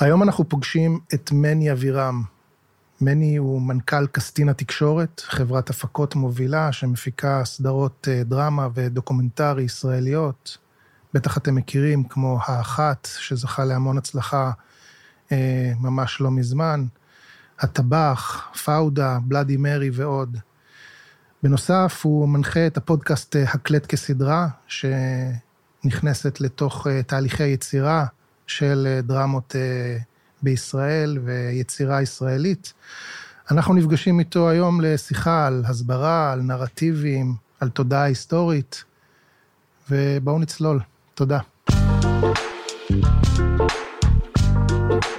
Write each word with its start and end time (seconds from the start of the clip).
היום 0.00 0.22
אנחנו 0.22 0.48
פוגשים 0.48 1.00
את 1.14 1.32
מני 1.32 1.72
אבירם. 1.72 2.22
מני 3.00 3.36
הוא 3.36 3.62
מנכ"ל 3.62 4.06
קסטינה 4.06 4.54
תקשורת, 4.54 5.22
חברת 5.24 5.70
הפקות 5.70 6.14
מובילה 6.14 6.72
שמפיקה 6.72 7.44
סדרות 7.44 8.08
אה, 8.10 8.24
דרמה 8.24 8.68
ודוקומנטרי 8.74 9.62
ישראליות. 9.62 10.58
בטח 11.14 11.38
אתם 11.38 11.54
מכירים, 11.54 12.04
כמו 12.04 12.38
האחת, 12.46 13.08
שזכה 13.18 13.64
להמון 13.64 13.98
הצלחה 13.98 14.50
אה, 15.32 15.72
ממש 15.80 16.20
לא 16.20 16.30
מזמן, 16.30 16.84
הטבח, 17.60 18.48
פאודה, 18.64 19.18
בלאדי 19.22 19.56
מרי 19.56 19.90
ועוד. 19.92 20.36
בנוסף, 21.42 22.00
הוא 22.02 22.28
מנחה 22.28 22.66
את 22.66 22.76
הפודקאסט 22.76 23.36
אה, 23.36 23.42
הקלט 23.42 23.86
כסדרה, 23.86 24.48
שנכנסת 24.66 26.40
לתוך 26.40 26.86
אה, 26.86 27.02
תהליכי 27.02 27.46
יצירה 27.46 28.06
של 28.46 28.86
אה, 28.86 29.00
דרמות 29.02 29.54
בישראל 30.42 31.18
ויצירה 31.24 32.02
ישראלית. 32.02 32.72
אנחנו 33.50 33.74
נפגשים 33.74 34.18
איתו 34.18 34.50
היום 34.50 34.80
לשיחה 34.80 35.46
על 35.46 35.62
הסברה, 35.66 36.32
על 36.32 36.40
נרטיבים, 36.40 37.34
על 37.60 37.68
תודעה 37.68 38.02
היסטורית, 38.02 38.84
ובואו 39.90 40.38
נצלול. 40.38 40.80
תודה. 41.14 41.38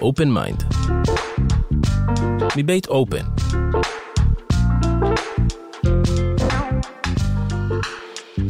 Open 0.01 0.29
Mind 0.29 0.63
מבית 2.57 2.87
Open 2.87 3.25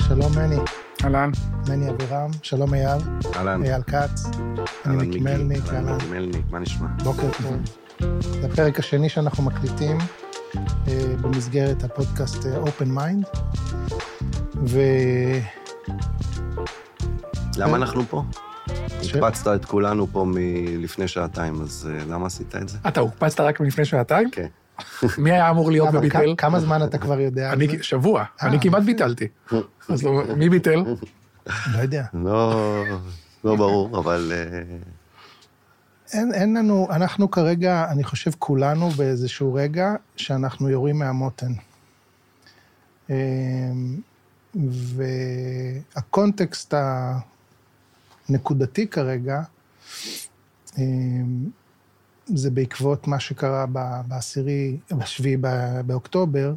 שלום 0.07 0.31
מני. 0.37 0.84
אהלן. 1.05 1.31
מני 1.69 1.89
אבירם, 1.89 2.31
שלום 2.41 2.73
אייל. 2.73 3.01
אהלן. 3.35 3.63
אייל 3.63 3.81
כץ. 3.81 4.25
אהלן 4.25 4.99
אני 4.99 5.07
מיקי 5.07 5.19
מלניק, 5.19 5.63
אהלן. 5.73 5.93
מיקי 5.93 6.05
מלניק, 6.07 6.45
מה 6.49 6.59
נשמע? 6.59 6.87
בוקר 7.03 7.27
טוב. 7.43 7.55
זה 8.21 8.47
הפרק 8.51 8.79
השני 8.79 9.09
שאנחנו 9.09 9.43
מקליטים 9.43 9.97
אה, 10.87 11.15
במסגרת 11.21 11.83
הפודקאסט 11.83 12.45
Open 12.45 12.91
Mind. 12.91 13.25
ו... 14.67 14.79
למה 17.57 17.77
אנחנו 17.77 18.03
פה? 18.09 18.23
הקפצת 19.03 19.55
את 19.55 19.65
כולנו 19.65 20.07
פה 20.07 20.25
מלפני 20.27 21.07
שעתיים, 21.07 21.61
אז 21.61 21.89
אה, 21.91 22.05
למה 22.05 22.25
עשית 22.25 22.55
את 22.55 22.69
זה? 22.69 22.77
אתה 22.87 22.99
הוקפצת 22.99 23.39
רק 23.39 23.59
מלפני 23.59 23.85
שעתיים? 23.85 24.29
כן. 24.31 24.47
מי 25.17 25.31
היה 25.31 25.49
אמור 25.49 25.71
להיות 25.71 25.89
כמה- 25.89 25.99
בביטל? 25.99 26.35
כמה 26.37 26.59
זמן 26.59 26.83
אתה 26.83 26.97
כבר 26.97 27.19
יודע? 27.19 27.53
אני? 27.53 27.67
שבוע, 27.83 28.19
אה, 28.21 28.47
אני 28.47 28.59
כמעט. 28.59 28.83
ביטלתי. 28.83 29.27
אז 29.89 30.03
לא- 30.03 30.23
מי 30.37 30.49
ביטל? 30.49 30.83
לא 31.73 31.77
יודע. 31.81 32.05
לא, 32.13 32.83
לא 33.43 33.55
ברור, 33.55 33.99
אבל 33.99 34.31
אה, 34.35 34.61
אין, 36.13 36.33
אין 36.33 36.57
לנו, 36.57 36.87
אנחנו 36.91 37.31
כרגע, 37.31 37.85
אני 37.91 38.03
חושב 38.03 38.31
כולנו 38.39 38.89
באיזשהו 38.89 39.53
רגע 39.53 39.95
שאנחנו 40.15 40.69
יורים 40.69 40.99
מהמותן. 40.99 41.51
אמ, 43.09 43.15
והקונטקסט 45.95 46.73
הנקודתי 48.29 48.87
כרגע, 48.87 49.41
אמ, 50.77 51.45
זה 52.25 52.51
בעקבות 52.51 53.07
מה 53.07 53.19
שקרה 53.19 53.65
ב- 53.73 54.01
בעשירי, 54.07 54.77
בשביעי 54.97 55.37
ב- 55.41 55.81
באוקטובר, 55.85 56.53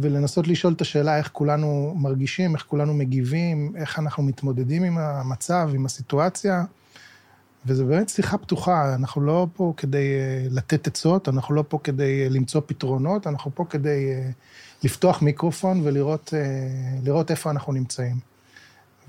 ולנסות 0.00 0.48
לשאול 0.48 0.72
את 0.72 0.80
השאלה 0.80 1.18
איך 1.18 1.30
כולנו 1.32 1.94
מרגישים, 1.96 2.54
איך 2.54 2.62
כולנו 2.62 2.94
מגיבים, 2.94 3.72
איך 3.76 3.98
אנחנו 3.98 4.22
מתמודדים 4.22 4.82
עם 4.82 4.98
המצב, 4.98 5.70
עם 5.74 5.86
הסיטואציה. 5.86 6.64
וזו 7.66 7.86
באמת 7.86 8.08
שיחה 8.08 8.38
פתוחה, 8.38 8.94
אנחנו 8.94 9.20
לא 9.20 9.46
פה 9.52 9.72
כדי 9.76 10.14
אה, 10.14 10.46
לתת 10.50 10.86
עצות, 10.86 11.28
אנחנו 11.28 11.54
לא 11.54 11.64
פה 11.68 11.78
כדי 11.84 12.22
אה, 12.22 12.28
למצוא 12.30 12.60
פתרונות, 12.66 13.26
אנחנו 13.26 13.50
פה 13.54 13.64
כדי 13.70 14.12
אה, 14.12 14.30
לפתוח 14.84 15.22
מיקרופון 15.22 15.80
ולראות 15.84 16.34
לראות 17.02 17.30
איפה 17.30 17.50
אנחנו 17.50 17.72
נמצאים. 17.72 18.31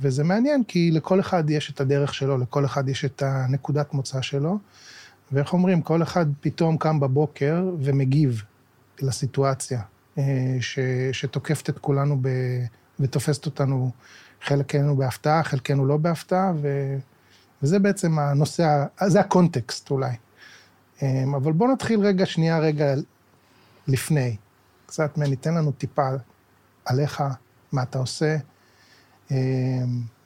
וזה 0.02 0.24
מעניין, 0.24 0.64
כי 0.64 0.92
לכל 0.92 1.20
אחד 1.20 1.50
יש 1.50 1.72
את 1.72 1.82
הדרך 1.82 2.14
שלו, 2.14 2.38
לכל 2.38 2.66
אחד 2.66 2.90
יש 2.90 3.06
את 3.06 3.24
הנקודת 3.26 3.94
מוצא 3.94 4.22
שלו, 4.22 4.58
ואיך 5.32 5.54
אומרים, 5.54 5.82
כל 5.82 6.04
אחד 6.04 6.26
פתאום 6.42 6.78
קם 6.78 7.00
בבוקר 7.00 7.64
ומגיב 7.80 8.44
לסיטואציה, 9.02 9.82
אה, 10.18 10.24
ש, 10.60 10.80
שתוקפת 11.12 11.70
את 11.70 11.80
כולנו 11.80 12.18
ב, 12.22 12.30
ותופסת 13.00 13.46
אותנו, 13.46 13.92
חלקנו 14.42 14.96
בהפתעה, 14.96 15.44
חלקנו 15.44 15.86
לא 15.86 15.98
בהפתעה, 15.98 16.52
ו... 16.62 16.96
וזה 17.64 17.80
בעצם 17.80 18.20
הנושא, 18.20 18.86
זה 19.08 19.20
הקונטקסט 19.20 19.92
אולי. 19.92 20.16
אמ, 21.02 21.36
אבל 21.36 21.52
בואו 21.52 21.72
נתחיל 21.72 22.00
רגע, 22.00 22.26
שנייה 22.26 22.60
רגע 22.60 22.94
לפני. 23.88 24.38
קצת, 24.86 25.18
מני, 25.18 25.36
תן 25.36 25.54
לנו 25.54 25.72
טיפה 25.72 26.10
עליך, 26.86 27.24
מה 27.72 27.84
אתה 27.84 27.98
עושה 28.00 28.38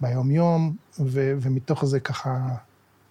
ביום-יום, 0.01 0.75
ו- 0.99 1.33
ומתוך 1.41 1.85
זה 1.85 1.99
ככה 1.99 2.47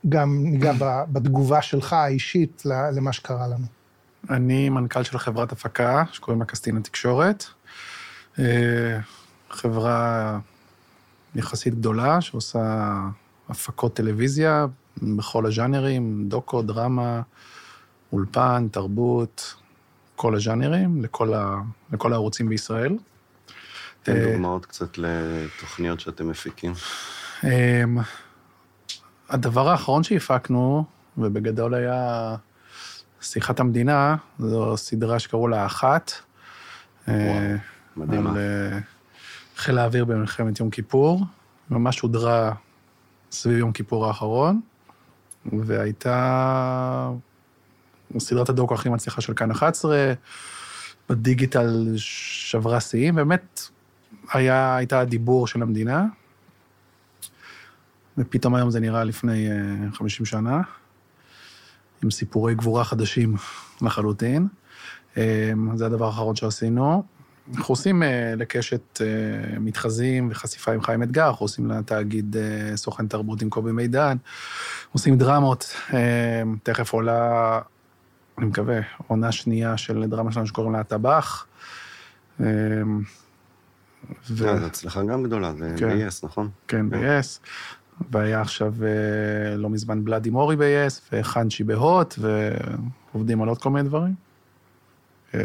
גם 0.09 0.45
ניגע 0.45 0.73
בתגובה 1.13 1.63
שלך 1.63 1.93
האישית 1.93 2.63
למה 2.67 3.13
שקרה 3.13 3.47
לנו. 3.49 3.67
אני 4.31 4.69
מנכ"ל 4.69 5.03
של 5.03 5.19
חברת 5.19 5.53
הפקה, 5.53 6.05
שקוראים 6.13 6.41
לה 6.41 6.47
קסטינה 6.47 6.81
תקשורת. 6.81 7.45
אה, 8.39 8.99
חברה 9.51 10.39
יחסית 11.35 11.75
גדולה, 11.75 12.21
שעושה 12.21 12.95
הפקות 13.49 13.95
טלוויזיה 13.95 14.67
בכל 15.03 15.47
הז'אנרים, 15.47 16.25
דוקו, 16.29 16.63
דרמה, 16.63 17.23
אולפן, 18.13 18.69
תרבות, 18.71 19.55
כל 20.17 20.35
הז'אנרים, 20.35 21.03
לכל, 21.03 21.35
ה... 21.35 21.61
לכל 21.93 22.13
הערוצים 22.13 22.49
בישראל. 22.49 22.97
תן 24.07 24.17
אה, 24.17 24.33
דוגמאות 24.33 24.67
קצת 24.67 24.99
לתוכניות 24.99 26.01
שאתם 26.01 26.29
מפיקים. 26.29 26.73
אמ, 27.45 27.99
הדבר 29.29 29.69
האחרון 29.69 30.03
שהפקנו, 30.03 30.85
ובגדול 31.19 31.75
היה 31.75 32.37
שיחת 33.21 33.61
המדינה, 33.61 34.17
זו 34.39 34.77
סדרה 34.77 35.19
שקראו 35.19 35.49
לה 35.49 35.67
אחת. 35.67 36.13
אה, 37.09 37.57
מדהימה. 37.97 38.31
על 38.31 38.37
אה, 38.37 38.79
חיל 39.57 39.79
האוויר 39.79 40.05
במלחמת 40.05 40.61
יום 40.61 40.71
כיפור, 40.71 41.25
ממש 41.71 42.01
הודרה 42.01 42.53
סביב 43.31 43.59
יום 43.59 43.73
כיפור 43.73 44.07
האחרון, 44.07 44.61
והייתה 45.53 47.11
סדרת 48.19 48.49
הדוקו 48.49 48.75
הכי 48.75 48.89
מצליחה 48.89 49.21
של 49.21 49.35
כאן 49.35 49.51
11, 49.51 50.13
בדיגיטל 51.09 51.93
שברה 51.97 52.81
שיאים, 52.81 53.15
באמת 53.15 53.69
היה, 54.33 54.77
הייתה 54.77 55.01
הדיבור 55.01 55.47
של 55.47 55.63
המדינה, 55.63 56.07
ופתאום 58.19 58.55
היום 58.55 58.71
זה 58.71 58.81
נראה 58.81 59.05
לפני 59.05 59.51
אה, 59.51 59.93
50 59.93 60.27
שנה, 60.27 60.61
עם 62.03 62.11
סיפורי 62.11 62.55
גבורה 62.55 62.85
חדשים 62.85 63.35
לחלוטין. 63.83 64.49
אה, 65.17 65.53
זה 65.75 65.87
הדבר 65.87 66.07
האחרון 66.07 66.37
שעשינו. 66.37 67.03
אנחנו 67.55 67.73
עושים 67.73 68.03
אה, 68.03 68.35
לקשת 68.37 69.01
אה, 69.01 69.59
מתחזים 69.59 70.29
וחשיפה 70.31 70.73
עם 70.73 70.81
חיים 70.83 71.03
אתגר, 71.03 71.29
אנחנו 71.29 71.45
עושים 71.45 71.71
לתאגיד 71.71 72.37
אה, 72.37 72.77
סוכן 72.77 73.07
תרבות 73.07 73.43
עם 73.43 73.51
קובי 73.51 73.73
מידן, 73.73 74.17
עושים 74.93 75.19
דרמות, 75.19 75.75
אה, 75.95 76.43
תכף 76.63 76.93
עולה, 76.93 77.61
אני 78.39 78.47
מקווה, 78.47 78.81
עונה 79.07 79.33
שנייה 79.33 79.77
של 79.77 80.05
דרמה 80.07 80.33
שלנו 80.33 80.47
שקוראים 80.47 80.73
לה 80.73 80.81
הטבח. 80.81 81.47
ו- 84.31 84.59
זו 84.59 84.67
הצלחה 84.67 85.03
גם 85.03 85.23
גדולה, 85.23 85.53
זה 85.55 85.75
כן. 85.79 85.89
ב-yes, 85.89 86.21
נכון? 86.23 86.51
כן, 86.69 86.91
ב-yes. 86.91 87.41
והיה 88.11 88.41
עכשיו 88.41 88.75
אה, 88.85 89.57
לא 89.57 89.71
מזמן 89.71 90.05
בלאדי 90.05 90.31
מורי 90.31 90.57
ב-yes, 90.57 91.01
וחנצ'י 91.13 91.65
בהוט, 91.65 92.19
ועובדים 92.19 93.43
על 93.43 93.49
עוד 93.49 93.59
כל 93.59 93.71
מיני 93.71 93.89
דברים. 93.89 94.15
אה, 95.35 95.41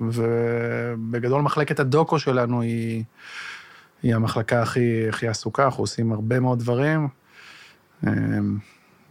ובגדול 0.00 1.42
מחלקת 1.42 1.80
הדוקו 1.80 2.18
שלנו 2.18 2.60
היא, 2.60 3.04
היא 4.02 4.14
המחלקה 4.14 4.62
הכי, 4.62 5.08
הכי 5.08 5.28
עסוקה, 5.28 5.64
אנחנו 5.64 5.82
עושים 5.82 6.12
הרבה 6.12 6.40
מאוד 6.40 6.58
דברים. 6.58 7.08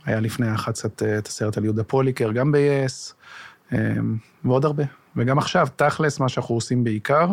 היה 0.05 0.19
לפני 0.19 0.47
האחת 0.47 0.73
קצת 0.73 1.03
את 1.03 1.27
הסרט 1.27 1.57
על 1.57 1.63
יהודה 1.63 1.83
פוליקר, 1.83 2.31
גם 2.31 2.51
ב-yes, 2.51 3.13
ועוד 4.45 4.65
הרבה. 4.65 4.83
וגם 5.15 5.37
עכשיו, 5.37 5.67
תכלס, 5.75 6.19
מה 6.19 6.29
שאנחנו 6.29 6.55
עושים 6.55 6.83
בעיקר, 6.83 7.27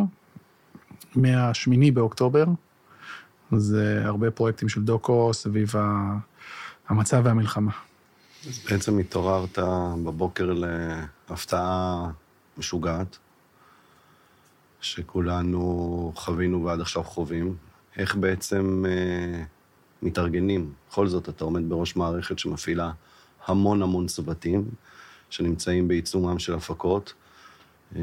מהשמיני 1.16 1.90
באוקטובר, 1.90 2.44
זה 3.56 4.02
הרבה 4.04 4.30
פרויקטים 4.30 4.68
של 4.68 4.82
דוקו 4.82 5.34
סביב 5.34 5.72
המצב 6.88 7.20
והמלחמה. 7.24 7.72
אז 8.48 8.58
בעצם 8.70 8.98
התעוררת 8.98 9.58
בבוקר 10.04 10.52
להפתעה 10.52 12.10
משוגעת, 12.58 13.18
שכולנו 14.80 16.12
חווינו 16.14 16.64
ועד 16.64 16.80
עכשיו 16.80 17.02
חווים. 17.02 17.56
איך 17.96 18.16
בעצם 18.16 18.84
אה, 18.88 19.42
מתארגנים. 20.02 20.72
בכל 20.88 21.06
זאת, 21.06 21.28
אתה 21.28 21.44
עומד 21.44 21.68
בראש 21.68 21.96
מערכת 21.96 22.38
שמפעילה 22.38 22.90
המון 23.46 23.82
המון 23.82 24.06
צוותים, 24.06 24.64
שנמצאים 25.30 25.88
בעיצומם 25.88 26.38
של 26.38 26.54
הפקות, 26.54 27.12
אה, 27.96 28.00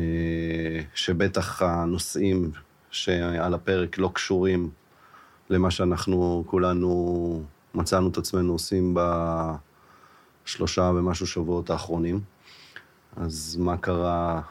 שבטח 0.93 1.61
הנושאים 1.61 2.51
שעל 2.91 3.53
הפרק 3.53 3.97
לא 3.97 4.11
קשורים 4.13 4.69
למה 5.49 5.71
שאנחנו 5.71 6.43
כולנו 6.47 7.43
מצאנו 7.75 8.09
את 8.09 8.17
עצמנו 8.17 8.51
עושים 8.51 8.97
בשלושה 10.45 10.81
ומשהו 10.81 11.27
שבועות 11.27 11.69
האחרונים. 11.69 12.19
אז 13.15 13.57
מה 13.59 13.77
קרה 13.77 14.41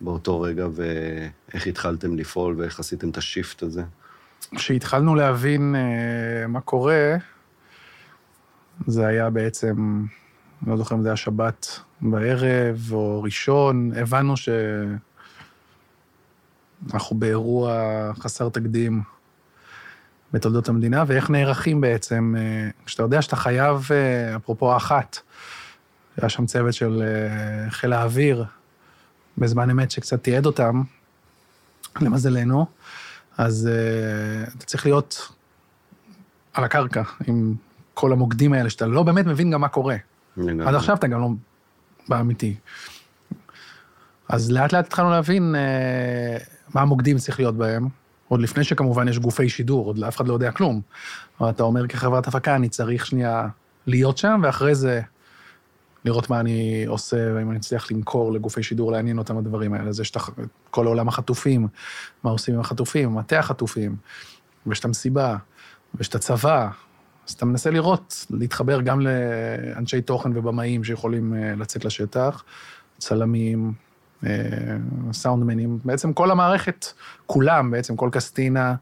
באותו 0.00 0.40
רגע 0.40 0.66
ואיך 0.72 1.66
התחלתם 1.66 2.16
לפעול 2.16 2.54
ואיך 2.58 2.80
עשיתם 2.80 3.10
את 3.10 3.16
השיפט 3.16 3.62
הזה? 3.62 3.82
כשהתחלנו 4.54 5.14
להבין 5.14 5.74
uh, 5.74 6.48
מה 6.48 6.60
קורה, 6.60 7.16
זה 8.86 9.06
היה 9.06 9.30
בעצם, 9.30 10.04
לא 10.66 10.76
זוכר 10.76 10.94
אם 10.94 11.02
זה 11.02 11.08
היה 11.08 11.16
שבת 11.16 11.80
בערב 12.00 12.92
או 12.92 13.22
ראשון, 13.22 13.90
הבנו 13.96 14.34
שאנחנו 16.90 17.16
באירוע 17.16 17.72
חסר 18.18 18.48
תקדים 18.48 19.02
בתולדות 20.32 20.68
המדינה, 20.68 21.04
ואיך 21.06 21.30
נערכים 21.30 21.80
בעצם, 21.80 22.34
אה, 22.38 22.68
כשאתה 22.86 23.02
יודע 23.02 23.22
שאתה 23.22 23.36
חייב, 23.36 23.88
אה, 23.90 24.36
אפרופו 24.36 24.76
אחת, 24.76 25.18
היה 26.16 26.28
שם 26.28 26.46
צוות 26.46 26.74
של 26.74 27.02
חיל 27.70 27.92
האוויר, 27.92 28.44
בזמן 29.38 29.70
אמת 29.70 29.90
שקצת 29.90 30.22
תיעד 30.22 30.46
אותם, 30.46 30.82
למזלנו, 32.00 32.66
אז 33.38 33.68
אתה 34.56 34.66
צריך 34.66 34.86
להיות 34.86 35.32
על 36.52 36.64
הקרקע 36.64 37.02
עם 37.26 37.54
כל 37.94 38.12
המוקדים 38.12 38.52
האלה, 38.52 38.70
שאתה 38.70 38.86
לא 38.86 39.02
באמת 39.02 39.26
מבין 39.26 39.50
גם 39.50 39.60
מה 39.60 39.68
קורה. 39.68 39.96
עד 40.66 40.74
עכשיו 40.74 40.96
אתה 40.96 41.06
גם 41.06 41.20
לא 41.20 41.28
באמיתי. 42.08 42.56
אז 44.28 44.50
לאט 44.50 44.72
לאט 44.72 44.86
התחלנו 44.86 45.10
להבין 45.10 45.54
מה 46.76 46.82
המוקדים 46.82 47.18
צריך 47.18 47.40
להיות 47.40 47.56
בהם, 47.56 47.88
עוד 48.28 48.40
לפני 48.40 48.64
שכמובן 48.64 49.08
יש 49.08 49.18
גופי 49.18 49.48
שידור, 49.48 49.86
עוד 49.86 50.04
אף 50.04 50.16
אחד 50.16 50.28
לא 50.28 50.34
יודע 50.34 50.50
כלום. 50.50 50.80
אבל 51.40 51.50
אתה 51.50 51.62
אומר 51.62 51.86
כחברת 51.86 52.26
הפקה, 52.26 52.54
אני 52.56 52.68
צריך 52.68 53.06
שנייה 53.06 53.48
להיות 53.86 54.18
שם, 54.18 54.40
ואחרי 54.44 54.74
זה 54.74 55.00
לראות 56.04 56.30
מה 56.30 56.40
אני 56.40 56.84
עושה, 56.86 57.16
ואם 57.34 57.50
אני 57.50 57.58
אצליח 57.58 57.90
למכור 57.90 58.32
לגופי 58.32 58.62
שידור, 58.62 58.92
לעניין 58.92 59.18
אותם 59.18 59.38
הדברים 59.38 59.74
האלה. 59.74 59.88
אז 59.88 60.00
יש 60.00 60.10
את 60.10 60.16
כל 60.70 60.86
עולם 60.86 61.08
החטופים, 61.08 61.68
מה 62.24 62.30
עושים 62.30 62.54
עם 62.54 62.60
החטופים, 62.60 63.14
מטה 63.14 63.38
החטופים, 63.38 63.96
ויש 64.66 64.80
את 64.80 64.84
המסיבה, 64.84 65.36
ויש 65.94 66.08
את 66.08 66.14
הצבא. 66.14 66.68
אז 67.28 67.32
אתה 67.32 67.44
מנסה 67.44 67.70
לראות, 67.70 68.26
להתחבר 68.30 68.80
גם 68.80 69.00
לאנשי 69.00 70.00
תוכן 70.00 70.36
ובמאים 70.36 70.84
שיכולים 70.84 71.34
אה, 71.34 71.54
לצאת 71.56 71.84
לשטח, 71.84 72.44
צלמים, 72.98 73.72
סאונדמנים, 75.12 75.78
בעצם 75.84 76.12
כל 76.12 76.30
המערכת, 76.30 76.86
כולם, 77.26 77.70
בעצם 77.70 77.96
כל 77.96 78.08
קסטינה, 78.12 78.74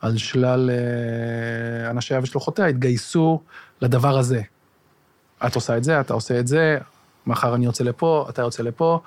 על 0.00 0.16
שלל 0.16 0.70
אה, 0.70 1.90
אנשיה 1.90 2.20
ושלוחותיה, 2.22 2.66
התגייסו 2.66 3.40
לדבר 3.80 4.18
הזה. 4.18 4.42
את 5.46 5.54
עושה 5.54 5.76
את 5.76 5.84
זה, 5.84 6.00
אתה 6.00 6.14
עושה 6.14 6.40
את 6.40 6.46
זה, 6.46 6.78
מחר 7.26 7.54
אני 7.54 7.64
יוצא 7.64 7.84
לפה, 7.84 8.26
אתה 8.28 8.42
יוצא 8.42 8.62
לפה, 8.62 9.00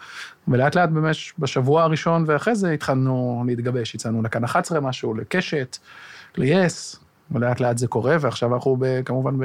ולאט 0.48 0.76
לאט 0.76 0.90
במש, 0.90 1.34
בשבוע 1.40 1.84
הראשון 1.84 2.24
ואחרי 2.28 2.56
זה 2.56 2.72
התחלנו 2.72 3.44
להתגבש, 3.48 3.96
יצאנו 3.96 4.22
לכאן 4.22 4.44
11 4.44 4.80
משהו, 4.80 5.14
לקשת, 5.14 5.78
ל-yes, 6.38 6.98
ולאט 7.32 7.60
לאט 7.60 7.78
זה 7.78 7.88
קורה, 7.88 8.16
ועכשיו 8.20 8.54
אנחנו 8.56 8.78
ב, 8.80 9.02
כמובן 9.06 9.36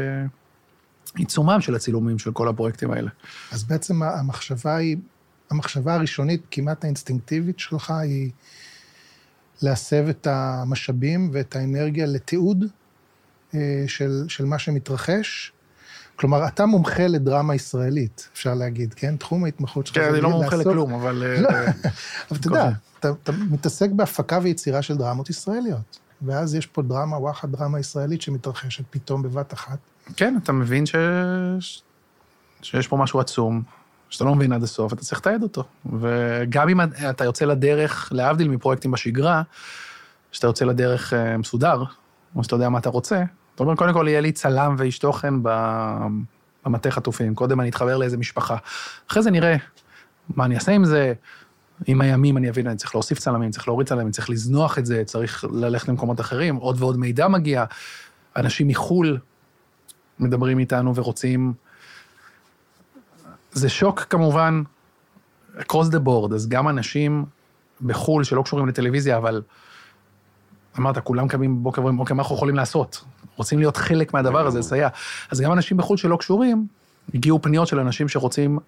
בעיצומם 1.14 1.61
של 1.61 1.75
הצילומים 1.75 2.19
של 2.19 2.32
כל 2.32 2.49
הפרויקטים 2.49 2.91
האלה. 2.91 3.11
אז 3.52 3.64
בעצם 3.64 4.02
המחשבה 4.02 4.76
היא, 4.76 4.96
המחשבה 5.50 5.94
הראשונית, 5.94 6.42
כמעט 6.50 6.84
האינסטינקטיבית 6.84 7.58
שלך, 7.58 7.90
היא 7.90 8.30
להסב 9.62 10.08
את 10.08 10.26
המשאבים 10.30 11.30
ואת 11.32 11.56
האנרגיה 11.56 12.06
לתיעוד 12.06 12.64
אה, 13.54 13.84
של, 13.86 14.24
של 14.28 14.44
מה 14.44 14.58
שמתרחש, 14.58 15.52
כלומר, 16.16 16.46
אתה 16.46 16.66
מומחה 16.66 17.06
לדרמה 17.06 17.54
ישראלית, 17.54 18.28
אפשר 18.32 18.54
להגיד, 18.54 18.94
כן? 18.94 19.16
תחום 19.16 19.44
ההתמחות 19.44 19.86
שלך. 19.86 19.96
כן, 19.96 20.12
אני 20.12 20.20
לא 20.20 20.30
מומחה 20.30 20.56
לכלום, 20.56 20.94
אבל... 20.94 21.22
אה, 21.22 21.40
לא, 21.40 21.48
אבל 22.30 22.38
אתה 22.38 22.46
יודע, 22.46 22.70
אתה 22.98 23.32
מתעסק 23.50 23.90
בהפקה 23.90 24.38
ויצירה 24.42 24.82
של 24.82 24.96
דרמות 24.96 25.30
ישראליות. 25.30 25.98
ואז 26.22 26.54
יש 26.54 26.66
פה 26.66 26.82
דרמה, 26.82 27.18
וואחד 27.18 27.52
דרמה 27.52 27.80
ישראלית 27.80 28.22
שמתרחשת 28.22 28.84
פתאום 28.90 29.22
בבת 29.22 29.52
אחת. 29.52 29.78
כן, 30.16 30.36
אתה 30.42 30.52
מבין 30.52 30.86
ש... 30.86 30.94
שיש 32.62 32.88
פה 32.88 32.96
משהו 32.96 33.20
עצום, 33.20 33.62
שאתה 34.10 34.25
לא 34.25 34.34
מבין 34.34 34.52
עד 34.52 34.62
הסוף, 34.62 34.93
אתה 34.93 35.02
צריך 35.02 35.20
לתעד 35.20 35.43
אותו. 35.43 35.64
וגם 36.00 36.69
אם 36.69 36.81
אתה 37.10 37.25
יוצא 37.25 37.44
לדרך, 37.44 38.08
להבדיל 38.12 38.49
מפרויקטים 38.49 38.90
בשגרה, 38.90 39.43
שאתה 40.32 40.46
יוצא 40.46 40.64
לדרך 40.64 41.12
אה, 41.12 41.37
מסודר, 41.37 41.82
או 42.37 42.44
שאתה 42.44 42.55
יודע 42.55 42.69
מה 42.69 42.78
אתה 42.78 42.90
רוצה, 42.90 43.22
אתה 43.55 43.62
אומר, 43.62 43.76
קודם 43.76 43.93
כל 43.93 44.06
יהיה 44.08 44.20
לי 44.20 44.32
צלם 44.32 44.75
ואיש 44.78 44.99
תוכן 44.99 45.34
במטה 46.64 46.90
חטופים, 46.90 47.34
קודם 47.34 47.60
אני 47.60 47.69
אתחבר 47.69 47.96
לאיזה 47.96 48.16
משפחה. 48.16 48.56
אחרי 49.10 49.22
זה 49.22 49.31
נראה 49.31 49.56
מה 50.37 50.44
אני 50.44 50.55
אעשה 50.55 50.72
עם 50.72 50.84
זה, 50.84 51.12
עם 51.87 52.00
הימים 52.00 52.37
אני 52.37 52.50
אבין, 52.50 52.66
אני 52.66 52.76
צריך 52.76 52.94
להוסיף 52.94 53.19
צלמים, 53.19 53.50
צריך 53.50 53.69
להוריד 53.69 53.88
צלמים, 53.88 54.10
צריך 54.10 54.31
לזנוח 54.31 54.78
את 54.78 54.87
זה, 54.87 55.02
צריך 55.05 55.44
ללכת 55.52 55.88
למקומות 55.88 56.20
אחרים, 56.20 56.56
עוד 56.56 56.76
ועוד 56.82 56.99
מידע 56.99 57.28
מגיע. 57.28 57.64
אנשים 58.37 58.69
מחו"ל 58.69 59.19
מדברים 60.19 60.58
איתנו 60.58 60.94
ורוצים... 60.94 61.68
זה 63.58 63.69
שוק 63.69 64.00
כמובן, 64.00 64.62
across 65.58 65.93
the 65.93 66.06
board, 66.06 66.34
אז 66.34 66.49
גם 66.49 66.69
אנשים 66.69 67.25
בחו"ל 67.82 68.25
שלא 68.25 68.43
קשורים 68.43 68.66
לטלוויזיה, 68.66 69.16
אבל 69.16 69.43
אמרת, 70.78 70.99
כולם 70.99 71.28
קמים 71.28 71.60
בבוקר 71.60 71.81
ואומרים, 71.81 72.00
אוקיי, 72.00 72.16
מה 72.16 72.22
אנחנו 72.22 72.37
יכולים 72.37 72.55
לעשות? 72.55 73.05
רוצים 73.37 73.58
להיות 73.58 73.76
חלק 73.76 74.14
מהדבר 74.14 74.46
הזה, 74.46 74.58
לסייע. 74.58 74.88
אז 75.31 75.40
גם 75.40 75.52
אנשים 75.52 75.76
בחו"ל 75.76 75.96
שלא 75.96 76.16
קשורים, 76.16 76.66
הגיעו 77.14 77.43
פניות 77.43 77.69
של 77.69 77.81
אנשים 77.81 78.08
שרוצים 78.08 78.58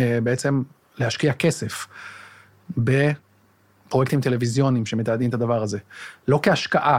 אה, 0.00 0.18
בעצם 0.22 0.62
להשקיע 0.98 1.32
כסף 1.32 1.86
בפרויקטים 2.78 4.20
טלוויזיוניים 4.20 4.86
שמתעדים 4.86 5.28
את 5.28 5.34
הדבר 5.34 5.62
הזה. 5.62 5.78
לא 6.28 6.40
כהשקעה, 6.42 6.98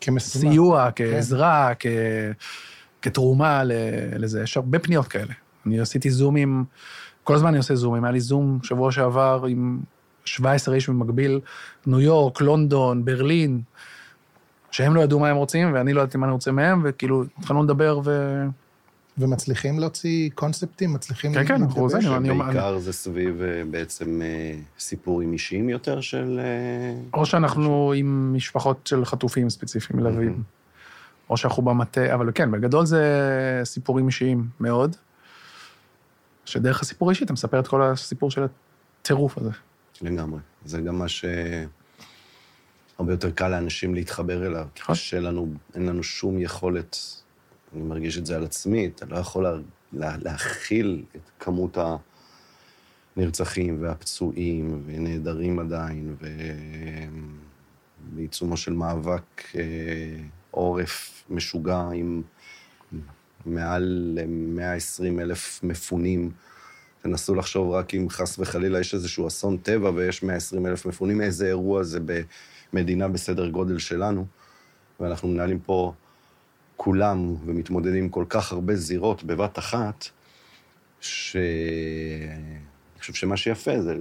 כסיוע, 0.00 0.90
כן. 0.90 1.04
כעזרה, 1.10 1.72
כ... 1.78 1.86
כתרומה 3.02 3.62
לזה. 4.18 4.42
יש 4.42 4.56
הרבה 4.56 4.78
פניות 4.78 5.08
כאלה. 5.08 5.32
אני 5.66 5.80
עשיתי 5.80 6.10
זומים, 6.10 6.64
כל 7.24 7.34
הזמן 7.34 7.48
אני 7.48 7.58
עושה 7.58 7.74
זומים, 7.74 8.04
היה 8.04 8.12
לי 8.12 8.20
זום 8.20 8.58
שבוע 8.62 8.92
שעבר 8.92 9.44
עם 9.48 9.80
17 10.24 10.74
איש 10.74 10.88
במקביל, 10.88 11.40
ניו 11.86 12.00
יורק, 12.00 12.40
לונדון, 12.40 13.04
ברלין, 13.04 13.60
שהם 14.70 14.94
לא 14.94 15.00
ידעו 15.00 15.20
מה 15.20 15.28
הם 15.28 15.36
רוצים, 15.36 15.74
ואני 15.74 15.92
לא 15.92 16.00
ידעתי 16.00 16.18
מה 16.18 16.26
אני 16.26 16.32
רוצה 16.32 16.52
מהם, 16.52 16.82
וכאילו, 16.84 17.24
התחלנו 17.38 17.62
לדבר 17.62 18.00
ו... 18.04 18.42
ומצליחים 19.18 19.78
להוציא 19.78 20.30
קונספטים, 20.34 20.92
מצליחים 20.92 21.34
כן, 21.34 21.46
כן, 21.46 21.62
אנחנו 21.62 21.88
זה, 21.88 21.98
אני 22.16 22.30
אומר... 22.30 22.44
בעיקר 22.44 22.78
זה 22.78 22.92
סביב 22.92 23.42
אה, 23.42 23.62
בעצם 23.70 24.22
אה, 24.22 24.58
סיפורים 24.78 25.32
אישיים 25.32 25.68
יותר 25.68 26.00
של... 26.00 26.40
אה, 26.42 27.18
או 27.18 27.26
שאנחנו 27.26 27.92
עם 27.96 28.34
משפחות 28.36 28.86
של 28.86 29.04
חטופים 29.04 29.50
ספציפיים 29.50 30.00
מלווים, 30.00 30.42
או 31.30 31.36
שאנחנו 31.36 31.62
במטה, 31.62 32.14
אבל 32.14 32.30
כן, 32.34 32.50
בגדול 32.50 32.86
זה 32.86 33.02
סיפורים 33.64 34.06
אישיים 34.06 34.48
מאוד, 34.60 34.96
שדרך 36.44 36.80
הסיפור 36.82 37.08
האישי 37.08 37.24
אתה 37.24 37.32
מספר 37.32 37.60
את 37.60 37.66
כל 37.66 37.82
הסיפור 37.82 38.30
של 38.30 38.46
הטירוף 39.00 39.38
הזה. 39.38 39.50
לגמרי. 40.02 40.40
זה 40.64 40.80
גם 40.80 40.98
מה 40.98 41.08
ש... 41.08 41.24
הרבה 42.98 43.12
יותר 43.12 43.30
קל 43.30 43.48
לאנשים 43.48 43.94
להתחבר 43.94 44.46
אליו. 44.46 44.66
נכון. 44.78 44.94
קשה 44.94 45.20
לנו, 45.20 45.48
אין 45.74 45.86
לנו 45.86 46.02
שום 46.02 46.38
יכולת, 46.38 46.96
אני 47.74 47.82
מרגיש 47.82 48.18
את 48.18 48.26
זה 48.26 48.36
על 48.36 48.44
עצמי, 48.44 48.86
אתה 48.86 49.06
לא 49.06 49.16
יכול 49.16 49.44
לה, 49.44 49.52
לה, 49.92 50.16
להכיל 50.16 51.04
את 51.16 51.30
כמות 51.38 51.78
הנרצחים 53.16 53.82
והפצועים 53.82 54.82
ונעדרים 54.86 55.58
עדיין, 55.58 56.16
ובעיצומו 58.12 58.56
של 58.56 58.72
מאבק 58.72 59.42
אה, 59.54 59.62
עורף 60.50 61.15
משוגע 61.30 61.88
עם 61.94 62.22
מעל 63.46 64.18
120 64.28 65.20
אלף 65.20 65.60
מפונים. 65.62 66.30
תנסו 67.02 67.34
לחשוב 67.34 67.70
רק 67.70 67.94
אם 67.94 68.06
חס 68.10 68.38
וחלילה 68.38 68.80
יש 68.80 68.94
איזשהו 68.94 69.26
אסון 69.26 69.56
טבע 69.56 69.90
ויש 69.94 70.22
120 70.22 70.66
אלף 70.66 70.86
מפונים, 70.86 71.20
איזה 71.20 71.46
אירוע 71.46 71.82
זה 71.82 71.98
במדינה 72.72 73.08
בסדר 73.08 73.48
גודל 73.48 73.78
שלנו. 73.78 74.26
ואנחנו 75.00 75.28
מנהלים 75.28 75.60
פה 75.60 75.92
כולם 76.76 77.34
ומתמודדים 77.46 78.04
עם 78.04 78.08
כל 78.08 78.24
כך 78.28 78.52
הרבה 78.52 78.76
זירות 78.76 79.24
בבת 79.24 79.58
אחת, 79.58 80.04
שאני 81.00 82.60
חושב 83.00 83.14
שמה 83.14 83.36
שיפה 83.36 83.82
זה 83.82 83.94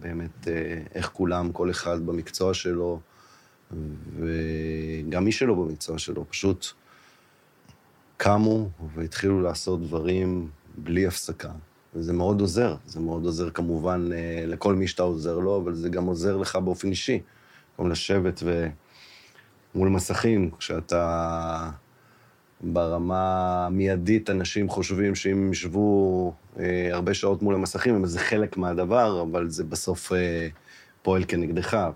באמת 0.00 0.48
אה, 0.48 0.82
איך 0.94 1.10
כולם, 1.12 1.52
כל 1.52 1.70
אחד 1.70 2.06
במקצוע 2.06 2.54
שלו, 2.54 3.00
וגם 5.08 5.24
מי 5.24 5.32
שלא 5.32 5.54
במקצוע 5.54 5.98
שלו, 5.98 6.24
פשוט 6.30 6.66
קמו 8.16 8.68
והתחילו 8.94 9.42
לעשות 9.42 9.82
דברים 9.82 10.48
בלי 10.76 11.06
הפסקה. 11.06 11.50
וזה 11.94 12.12
מאוד 12.12 12.40
עוזר, 12.40 12.76
זה 12.86 13.00
מאוד 13.00 13.24
עוזר 13.24 13.50
כמובן 13.50 14.08
אה, 14.12 14.46
לכל 14.46 14.74
מי 14.74 14.86
שאתה 14.86 15.02
עוזר 15.02 15.38
לו, 15.38 15.56
אבל 15.56 15.74
זה 15.74 15.88
גם 15.88 16.06
עוזר 16.06 16.36
לך 16.36 16.56
באופן 16.56 16.90
אישי. 16.90 17.20
במקום 17.70 17.90
לשבת 17.90 18.42
ומול 19.74 19.88
מסכים, 19.88 20.50
כשאתה 20.58 21.70
ברמה 22.60 23.66
המיידית, 23.66 24.30
אנשים 24.30 24.68
חושבים 24.68 25.14
שאם 25.14 25.52
ישבו 25.52 26.32
אה, 26.58 26.88
הרבה 26.92 27.14
שעות 27.14 27.42
מול 27.42 27.54
המסכים, 27.54 28.06
זה 28.06 28.18
חלק 28.18 28.56
מהדבר, 28.56 29.22
אבל 29.22 29.48
זה 29.48 29.64
בסוף 29.64 30.12
אה, 30.12 30.48
פועל 31.02 31.24
כנגדך. 31.28 31.88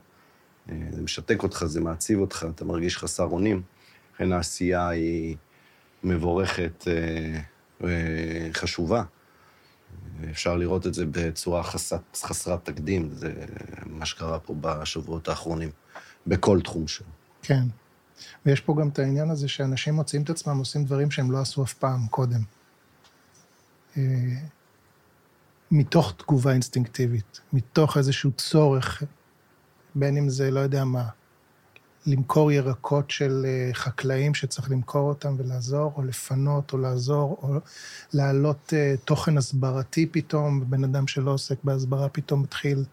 אה, 0.71 0.77
זה 0.91 1.03
משתק 1.03 1.43
אותך, 1.43 1.65
זה 1.67 1.81
מעציב 1.81 2.19
אותך, 2.19 2.47
אתה 2.55 2.65
מרגיש 2.65 2.99
חסר 2.99 3.25
אונים. 3.25 3.63
לכן 4.15 4.33
העשייה 4.33 4.89
היא 4.89 5.37
מבורכת 6.05 6.85
וחשובה. 7.81 9.03
אפשר 10.31 10.57
לראות 10.57 10.87
את 10.87 10.95
זה 10.95 11.05
בצורה 11.11 11.63
חסת, 11.63 12.17
חסרת 12.17 12.65
תקדים, 12.65 13.11
זה 13.13 13.33
מה 13.87 14.07
שקרה 14.07 14.39
פה 14.39 14.55
בשבועות 14.61 15.29
האחרונים, 15.29 15.71
בכל 16.27 16.61
תחום 16.61 16.89
שלו. 16.89 17.07
כן. 17.43 17.63
ויש 18.47 18.61
פה 18.61 18.77
גם 18.81 18.89
את 18.89 18.99
העניין 18.99 19.31
הזה 19.31 19.49
שאנשים 19.49 19.95
מוצאים 19.95 20.23
את 20.23 20.31
עצמם 20.31 20.59
עושים 20.59 20.85
דברים 20.85 21.11
שהם 21.11 21.31
לא 21.31 21.39
עשו 21.41 21.63
אף 21.63 21.75
פעם 21.75 22.07
קודם. 22.07 22.41
אה, 23.97 24.03
מתוך 25.71 26.15
תגובה 26.17 26.53
אינסטינקטיבית, 26.53 27.41
מתוך 27.53 27.97
איזשהו 27.97 28.33
צורך, 28.33 29.03
בין 29.95 30.17
אם 30.17 30.29
זה, 30.29 30.51
לא 30.51 30.61
יודע 30.61 30.85
מה, 30.85 31.09
למכור 32.07 32.53
ירקות 32.53 33.11
של 33.11 33.47
אה, 33.49 33.75
חקלאים 33.75 34.35
שצריך 34.35 34.71
למכור 34.71 35.09
אותם 35.09 35.35
ולעזור, 35.39 35.93
או 35.97 36.03
לפנות, 36.03 36.73
או 36.73 36.79
לעזור, 36.79 37.39
או 37.43 37.55
להעלות 38.13 38.73
אה, 38.77 38.95
תוכן 39.05 39.39
הסברתי 39.39 40.07
פתאום, 40.07 40.71
בן 40.71 40.85
אדם 40.85 41.07
שלא 41.07 41.31
עוסק 41.31 41.65
בהסברה 41.65 42.09
פתאום 42.09 42.43
מתחיל 42.43 42.85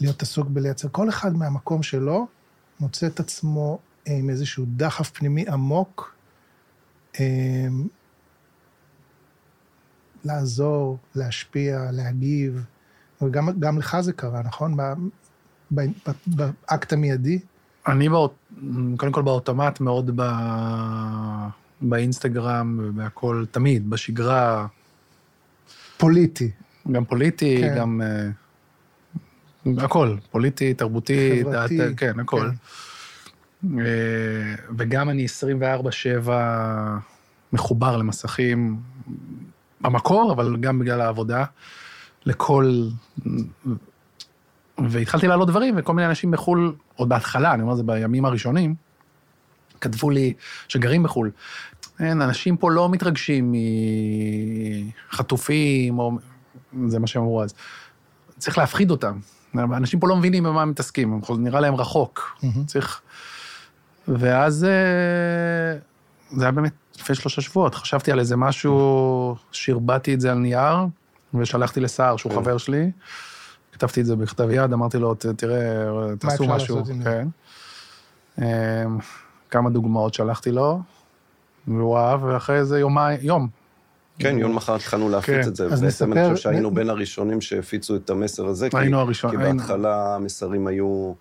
להיות 0.00 0.22
עסוק 0.22 0.48
בלייצר. 0.48 0.88
כל 0.92 1.08
אחד 1.08 1.36
מהמקום 1.36 1.82
שלו 1.82 2.26
מוצא 2.80 3.06
את 3.06 3.20
עצמו 3.20 3.78
עם 4.06 4.30
איזשהו 4.30 4.64
דחף 4.76 5.10
פנימי 5.10 5.48
עמוק, 5.48 6.14
אה, 7.20 7.66
לעזור, 10.24 10.98
להשפיע, 11.14 11.90
להגיב, 11.92 12.64
וגם 13.22 13.78
לך 13.78 13.96
זה 14.00 14.12
קרה, 14.12 14.42
נכון? 14.42 14.76
באקט 15.70 16.92
המיידי. 16.92 17.38
אני 17.86 18.08
באות, 18.08 18.34
קודם 18.96 19.12
כל 19.12 19.22
באוטומט 19.22 19.80
מאוד 19.80 20.10
ב... 20.16 20.22
באינסטגרם 21.80 22.80
ובהכל, 22.82 23.44
תמיד, 23.50 23.90
בשגרה. 23.90 24.66
פוליטי. 25.96 26.50
גם 26.92 27.04
פוליטי, 27.04 27.58
כן. 27.60 27.74
גם... 27.76 28.00
Uh, 29.66 29.84
הכל, 29.84 30.16
פוליטי, 30.30 30.74
תרבותי, 30.74 31.40
חברתי. 31.42 31.78
דעת, 31.78 31.92
כן, 31.96 32.20
הכל. 32.20 32.50
כן. 33.62 33.68
Uh, 33.68 33.78
וגם 34.78 35.10
אני 35.10 35.26
24-7 36.26 36.30
מחובר 37.52 37.96
למסכים 37.96 38.76
במקור, 39.80 40.32
אבל 40.32 40.56
גם 40.60 40.78
בגלל 40.78 41.00
העבודה, 41.00 41.44
לכל 42.26 42.88
והתחלתי 44.78 45.26
לעלות 45.26 45.48
דברים, 45.48 45.74
וכל 45.78 45.94
מיני 45.94 46.08
אנשים 46.08 46.30
בחו"ל, 46.30 46.74
עוד 46.96 47.08
בהתחלה, 47.08 47.54
אני 47.54 47.62
אומר 47.62 47.74
זה 47.74 47.82
בימים 47.82 48.24
הראשונים, 48.24 48.74
כתבו 49.80 50.10
לי, 50.10 50.32
שגרים 50.68 51.02
בחו"ל, 51.02 51.30
אין, 52.00 52.22
אנשים 52.22 52.56
פה 52.56 52.70
לא 52.70 52.88
מתרגשים 52.88 53.54
מחטופים, 55.12 55.98
או... 55.98 56.12
זה 56.86 56.98
מה 56.98 57.06
שהם 57.06 57.22
אמרו 57.22 57.42
אז. 57.42 57.54
צריך 58.38 58.58
להפחיד 58.58 58.90
אותם. 58.90 59.18
אנשים 59.54 60.00
פה 60.00 60.08
לא 60.08 60.16
מבינים 60.16 60.44
במה 60.44 60.62
הם 60.62 60.70
מתעסקים, 60.70 61.20
נראה 61.38 61.60
להם 61.60 61.74
רחוק. 61.74 62.36
Mm-hmm. 62.40 62.66
צריך... 62.66 63.00
ואז 64.08 64.64
אה, 64.64 65.78
זה 66.36 66.44
היה 66.44 66.52
באמת 66.52 66.72
לפני 67.00 67.16
שלושה 67.16 67.40
שבועות, 67.40 67.74
חשבתי 67.74 68.12
על 68.12 68.18
איזה 68.18 68.36
משהו, 68.36 69.36
שרבטתי 69.52 70.14
את 70.14 70.20
זה 70.20 70.32
על 70.32 70.38
נייר, 70.38 70.76
ושלחתי 71.34 71.80
לסער, 71.80 72.16
שהוא 72.16 72.32
כן. 72.32 72.38
חבר 72.38 72.58
שלי. 72.58 72.90
כתבתי 73.76 74.00
את 74.00 74.06
זה 74.06 74.16
בכתב 74.16 74.50
יד, 74.50 74.72
אמרתי 74.72 74.98
לו, 74.98 75.14
תראה, 75.14 75.58
תעשו 76.18 76.44
משהו. 76.46 76.82
כן. 77.04 77.28
אמ, 78.38 78.44
כמה 79.50 79.70
דוגמאות 79.70 80.14
שלחתי 80.14 80.50
לו, 80.52 80.80
והוא 81.68 81.98
אהב, 81.98 82.24
ואחרי 82.24 82.58
איזה 82.58 82.78
יומיים, 82.78 83.18
יום. 83.22 83.48
כן, 84.18 84.38
יום 84.38 84.56
מחר 84.56 84.74
התחלנו 84.74 85.08
להפיץ 85.08 85.44
כן. 85.44 85.48
את 85.48 85.56
זה, 85.56 85.66
ובעצם 85.66 86.12
אני 86.12 86.22
חושב 86.30 86.42
שהיינו 86.42 86.70
בין 86.70 86.90
הראשונים 86.90 87.40
שהפיצו 87.40 87.96
את 87.96 88.10
המסר 88.10 88.46
הזה, 88.46 88.68
היינו 88.72 89.00
הראשונים. 89.00 89.40
כי 89.40 89.52
בהתחלה 89.52 90.14
המסרים 90.14 90.66
היו 90.66 91.12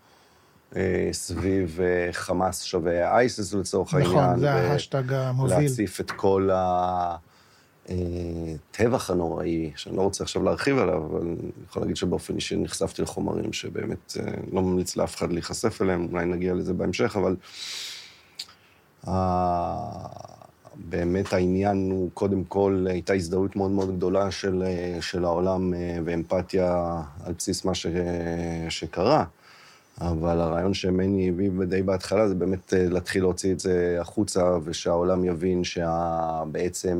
אה, 0.75 1.09
סביב 1.11 1.79
אה, 1.81 2.09
חמאס 2.11 2.61
שווה 2.61 3.15
ISIS 3.17 3.53
לצורך 3.53 3.93
נכון, 3.93 4.01
העניין. 4.01 4.25
נכון, 4.25 4.39
זה 4.39 4.51
ההאשטג 4.51 5.13
המוביל. 5.13 5.59
להציף 5.59 6.01
את 6.01 6.11
כל 6.11 6.49
ה... 6.53 7.15
הטבח 7.89 9.09
הנוראי, 9.09 9.71
שאני 9.75 9.97
לא 9.97 10.01
רוצה 10.01 10.23
עכשיו 10.23 10.43
להרחיב 10.43 10.77
עליו, 10.77 11.05
אבל 11.05 11.21
אני 11.21 11.35
יכול 11.69 11.81
להגיד 11.81 11.95
שבאופן 11.95 12.35
אישי 12.35 12.55
נחשפתי 12.55 13.01
לחומרים 13.01 13.53
שבאמת 13.53 14.17
אה, 14.19 14.31
לא 14.51 14.61
ממליץ 14.61 14.95
לאף 14.95 15.15
אחד 15.15 15.31
להיחשף 15.31 15.81
אליהם, 15.81 16.07
אולי 16.11 16.25
נגיע 16.25 16.53
לזה 16.53 16.73
בהמשך, 16.73 17.17
אבל 17.17 17.35
באמת 20.75 21.33
העניין 21.33 21.91
הוא, 21.91 22.09
קודם 22.13 22.43
כל, 22.43 22.85
הייתה 22.89 23.13
הזדהות 23.13 23.55
מאוד 23.55 23.71
מאוד 23.71 23.97
גדולה 23.97 24.31
של, 24.31 24.63
אה, 24.65 25.01
של 25.01 25.25
העולם 25.25 25.73
אה, 25.73 25.97
ואמפתיה 26.05 27.01
על 27.23 27.33
בסיס 27.37 27.65
מה 27.65 27.75
ש, 27.75 27.87
שקרה. 28.69 29.25
אבל 30.01 30.41
הרעיון 30.41 30.73
שמני 30.73 31.29
הביא 31.29 31.49
די 31.67 31.81
בהתחלה 31.81 32.27
זה 32.27 32.35
באמת 32.35 32.73
אה, 32.73 32.85
להתחיל 32.89 33.21
להוציא 33.23 33.53
את 33.53 33.59
זה 33.59 33.97
החוצה, 34.01 34.57
ושהעולם 34.63 35.25
יבין 35.25 35.63
שבעצם, 35.63 36.97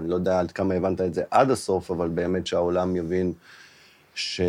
אני 0.00 0.08
לא 0.08 0.14
יודע 0.14 0.40
עד 0.40 0.52
כמה 0.52 0.74
הבנת 0.74 1.00
את 1.00 1.14
זה 1.14 1.22
עד 1.30 1.50
הסוף, 1.50 1.90
אבל 1.90 2.08
באמת 2.08 2.46
שהעולם 2.46 2.96
יבין 2.96 3.32
שהוא 4.14 4.48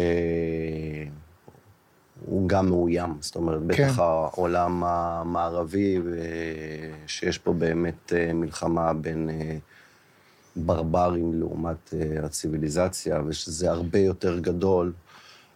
גם 2.48 2.70
מאוים. 2.70 3.18
זאת 3.20 3.36
אומרת, 3.36 3.60
כן. 3.60 3.68
בטח 3.68 4.00
העולם 4.00 4.84
המערבי, 4.84 6.00
שיש 7.08 7.38
פה 7.38 7.54
באמת 7.54 8.14
אה, 8.16 8.34
מלחמה 8.34 8.94
בין 8.94 9.30
אה, 9.30 9.58
ברברים 10.56 11.40
לעומת 11.40 11.94
הציוויליזציה, 12.24 13.22
ושזה 13.28 13.72
הרבה 13.72 14.00
יותר 14.00 14.40
גדול. 14.40 14.94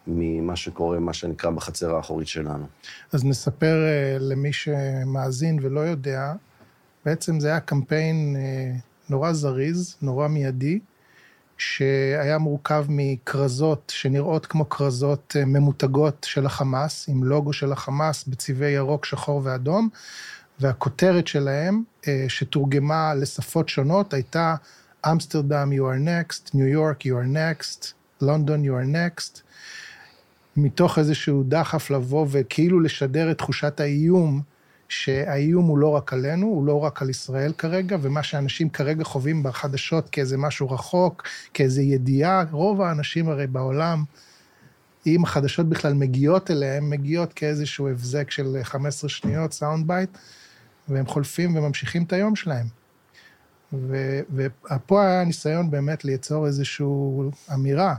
ממה 0.08 0.56
שקורה, 0.56 1.00
מה 1.00 1.14
שנקרא, 1.14 1.50
בחצר 1.50 1.96
האחורית 1.96 2.28
שלנו. 2.28 2.66
אז 3.14 3.26
נספר 3.26 3.76
uh, 3.76 4.24
למי 4.24 4.54
שמאזין 4.54 5.60
ולא 5.62 5.80
יודע, 5.80 6.34
בעצם 7.06 7.40
זה 7.40 7.48
היה 7.48 7.60
קמפיין 7.60 8.36
uh, 8.36 9.10
נורא 9.10 9.34
זריז, 9.34 9.96
נורא 10.02 10.28
מיידי, 10.28 10.80
שהיה 11.58 12.38
מורכב 12.38 12.86
מכרזות 12.90 13.92
שנראות 13.96 14.46
כמו 14.46 14.70
כרזות 14.70 15.36
uh, 15.38 15.46
ממותגות 15.46 16.28
של 16.30 16.46
החמאס, 16.46 17.10
עם 17.10 17.24
לוגו 17.24 17.54
של 17.54 17.72
החמאס 17.72 18.28
בצבעי 18.28 18.72
ירוק, 18.72 19.06
שחור 19.06 19.42
ואדום, 19.44 19.90
והכותרת 20.60 21.28
שלהם, 21.28 21.84
שתורגמה 22.28 23.14
לשפות 23.14 23.70
שונות, 23.70 24.14
הייתה 24.14 24.56
אמסטרדם, 25.12 25.72
you 25.72 25.82
are 25.82 26.08
next, 26.08 26.50
ניו 26.54 26.68
יורק, 26.68 27.02
you 27.02 27.10
are 27.10 27.36
next, 27.36 27.88
לונדון, 28.22 28.64
you 28.66 28.70
are 28.70 28.96
next. 28.96 29.51
מתוך 30.64 31.00
איזשהו 31.00 31.44
דחף 31.48 31.90
לבוא 31.90 32.26
וכאילו 32.32 32.80
לשדר 32.80 33.32
את 33.32 33.38
תחושת 33.38 33.80
האיום, 33.80 34.42
שהאיום 34.90 35.66
הוא 35.66 35.78
לא 35.78 35.88
רק 35.88 36.14
עלינו, 36.14 36.48
הוא 36.48 36.66
לא 36.66 36.84
רק 36.84 37.02
על 37.02 37.10
ישראל 37.10 37.54
כרגע, 37.58 37.98
ומה 38.02 38.24
שאנשים 38.24 38.70
כרגע 38.70 39.04
חווים 39.04 39.44
בחדשות 39.44 40.10
כאיזה 40.10 40.38
משהו 40.38 40.72
רחוק, 40.72 41.24
כאיזה 41.54 41.82
ידיעה, 41.82 42.44
רוב 42.52 42.82
האנשים 42.82 43.30
הרי 43.30 43.48
בעולם, 43.48 44.04
אם 45.08 45.24
החדשות 45.24 45.70
בכלל 45.70 45.94
מגיעות 45.94 46.52
אליהם, 46.52 46.90
מגיעות 46.90 47.34
כאיזשהו 47.34 47.88
הבזק 47.88 48.32
של 48.32 48.58
15 48.64 49.10
שניות, 49.10 49.54
sound 49.54 49.88
bite, 49.88 50.18
והם 50.90 51.06
חולפים 51.06 51.56
וממשיכים 51.56 52.04
את 52.04 52.14
היום 52.14 52.36
שלהם. 52.36 52.66
ופה 54.34 55.06
היה 55.06 55.24
ניסיון 55.24 55.72
באמת 55.72 56.06
ליצור 56.06 56.48
איזושהי 56.48 56.86
אמירה, 57.54 57.96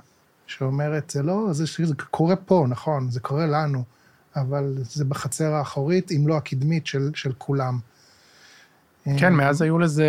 שאומרת, 0.52 1.11
זה 1.11 1.23
לא, 1.23 1.52
זה, 1.52 1.64
זה 1.85 1.94
קורה 2.11 2.37
פה, 2.37 2.66
נכון, 2.68 3.11
זה 3.11 3.21
קורה 3.21 3.47
לנו, 3.47 3.85
אבל 4.37 4.75
זה 4.76 5.04
בחצר 5.04 5.52
האחורית, 5.52 6.12
אם 6.12 6.28
לא 6.28 6.37
הקדמית, 6.37 6.87
של, 6.87 7.11
של 7.14 7.32
כולם. 7.38 7.78
כן, 9.18 9.35
מאז 9.35 9.62
היו 9.62 9.78
לזה 9.78 10.09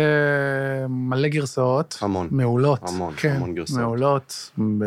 מלא 0.88 1.28
גרסאות. 1.28 1.98
המון. 2.00 2.28
מעולות. 2.30 2.88
המון, 2.88 3.14
כן. 3.16 3.36
המון 3.36 3.54
גרסאות. 3.54 3.80
מעולות, 3.80 4.50
ב... 4.78 4.84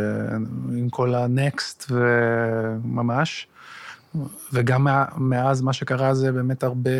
עם 0.77 0.89
כל 0.89 1.15
הנקסט 1.15 1.91
וממש. 1.91 3.47
וגם 4.53 4.87
מאז 5.17 5.61
מה 5.61 5.73
שקרה 5.73 6.13
זה 6.13 6.31
באמת 6.31 6.63
הרבה 6.63 6.91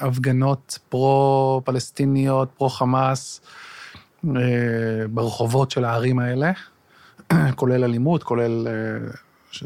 הפגנות 0.00 0.78
פרו-פלסטיניות, 0.88 2.48
פרו-חמאס, 2.56 3.40
אה, 4.26 4.30
ברחובות 5.10 5.70
של 5.70 5.84
הערים 5.84 6.18
האלה, 6.18 6.52
כולל 7.56 7.84
אלימות, 7.84 8.22
כולל... 8.22 8.68
אה, 8.68 8.72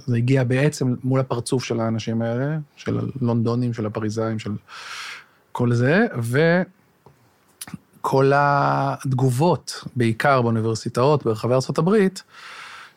זה 0.07 0.17
הגיע 0.17 0.45
בעצם 0.45 0.95
מול 1.05 1.21
הפרצוף 1.21 1.65
של 1.65 1.81
האנשים 1.81 2.23
האלה, 2.23 2.59
של 2.77 2.99
הלונדונים, 3.21 3.75
של 3.75 3.87
הפריזאים, 3.87 4.39
של 4.39 4.51
כל 5.53 5.75
זה, 5.75 6.07
וכל 8.01 8.33
התגובות, 8.35 9.85
בעיקר 9.97 10.43
באוניברסיטאות 10.43 11.25
ברחבי 11.25 11.55
ארה"ב, 11.55 11.91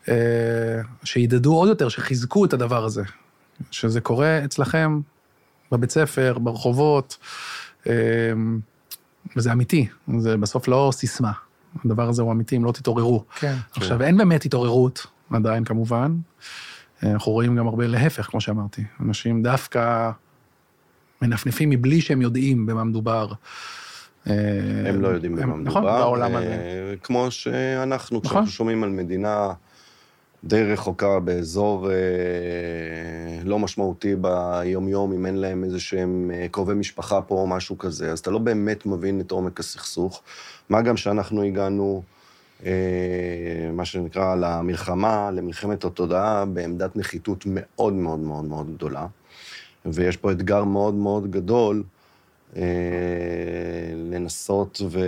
אה, 0.09 0.81
שהידדו 1.03 1.55
עוד 1.55 1.69
יותר, 1.69 1.89
שחיזקו 1.89 2.45
את 2.45 2.53
הדבר 2.53 2.85
הזה, 2.85 3.03
שזה 3.71 4.01
קורה 4.01 4.45
אצלכם 4.45 4.99
בבית 5.71 5.91
ספר, 5.91 6.37
ברחובות, 6.39 7.17
אה, 7.87 7.93
וזה 9.35 9.51
אמיתי, 9.51 9.87
זה 10.19 10.37
בסוף 10.37 10.67
לא 10.67 10.89
סיסמה. 10.93 11.31
הדבר 11.85 12.09
הזה 12.09 12.21
הוא 12.21 12.31
אמיתי, 12.31 12.57
אם 12.57 12.65
לא 12.65 12.71
תתעוררו. 12.71 13.23
כן. 13.39 13.55
עכשיו, 13.71 14.01
אין 14.01 14.17
באמת 14.17 14.45
התעוררות, 14.45 15.07
עדיין 15.33 15.63
כמובן. 15.63 16.15
אנחנו 17.03 17.31
רואים 17.31 17.55
גם 17.55 17.67
הרבה 17.67 17.87
להפך, 17.87 18.25
כמו 18.25 18.41
שאמרתי. 18.41 18.83
אנשים 19.01 19.43
דווקא 19.43 20.11
מנפנפים 21.21 21.69
מבלי 21.69 22.01
שהם 22.01 22.21
יודעים 22.21 22.65
במה 22.65 22.83
מדובר. 22.83 23.31
הם 24.25 25.01
לא 25.01 25.07
יודעים 25.07 25.35
במה 25.35 25.55
מדובר. 25.55 25.69
נכון, 25.69 25.83
בעולם 25.83 26.35
אה, 26.35 26.37
הזה. 26.37 26.95
כמו 27.03 27.31
שאנחנו, 27.31 28.17
נכון. 28.17 28.31
כשאנחנו 28.31 28.51
שומעים 28.51 28.83
על 28.83 28.89
מדינה 28.89 29.53
די 30.45 30.63
רחוקה 30.63 31.19
באזור 31.19 31.91
אה, 31.91 31.95
לא 33.43 33.59
משמעותי 33.59 34.15
ביום-יום, 34.15 35.13
אם 35.13 35.25
אין 35.25 35.35
להם 35.35 35.63
איזה 35.63 35.79
שהם 35.79 36.31
אה, 36.33 36.47
קרובי 36.51 36.73
משפחה 36.73 37.21
פה 37.21 37.35
או 37.35 37.47
משהו 37.47 37.77
כזה, 37.77 38.11
אז 38.11 38.19
אתה 38.19 38.31
לא 38.31 38.39
באמת 38.39 38.85
מבין 38.85 39.21
את 39.21 39.31
עומק 39.31 39.59
הסכסוך. 39.59 40.21
מה 40.69 40.81
גם 40.81 40.97
שאנחנו 40.97 41.43
הגענו, 41.43 42.03
אה, 42.65 42.71
מה 43.73 43.85
שנקרא, 43.85 44.35
למלחמה, 44.35 45.31
למלחמת 45.31 45.85
התודעה, 45.85 46.45
בעמדת 46.45 46.95
נחיתות 46.95 47.43
מאוד 47.47 47.93
מאוד 47.93 48.19
מאוד 48.19 48.45
מאוד 48.45 48.75
גדולה. 48.75 49.07
ויש 49.85 50.17
פה 50.17 50.31
אתגר 50.31 50.63
מאוד 50.63 50.93
מאוד 50.93 51.31
גדול 51.31 51.83
אה, 52.55 52.61
לנסות 53.95 54.81
ו... 54.89 54.99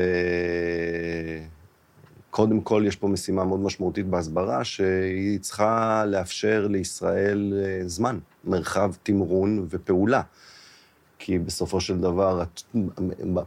קודם 2.31 2.61
כל, 2.61 2.83
יש 2.87 2.95
פה 2.95 3.07
משימה 3.07 3.45
מאוד 3.45 3.59
משמעותית 3.59 4.05
בהסברה, 4.05 4.63
שהיא 4.63 5.39
צריכה 5.39 6.03
לאפשר 6.07 6.67
לישראל 6.67 7.53
אה, 7.65 7.87
זמן, 7.87 8.19
מרחב 8.45 8.91
תמרון 9.03 9.65
ופעולה. 9.69 10.21
כי 11.19 11.39
בסופו 11.39 11.81
של 11.81 11.97
דבר, 11.97 12.43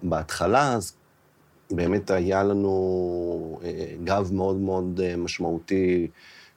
בהתחלה, 0.02 0.72
אז 0.72 0.92
באמת 1.70 2.10
היה 2.10 2.42
לנו 2.42 3.60
אה, 3.64 3.94
גב 4.04 4.30
מאוד 4.32 4.56
מאוד 4.56 5.00
אה, 5.04 5.16
משמעותי 5.16 6.08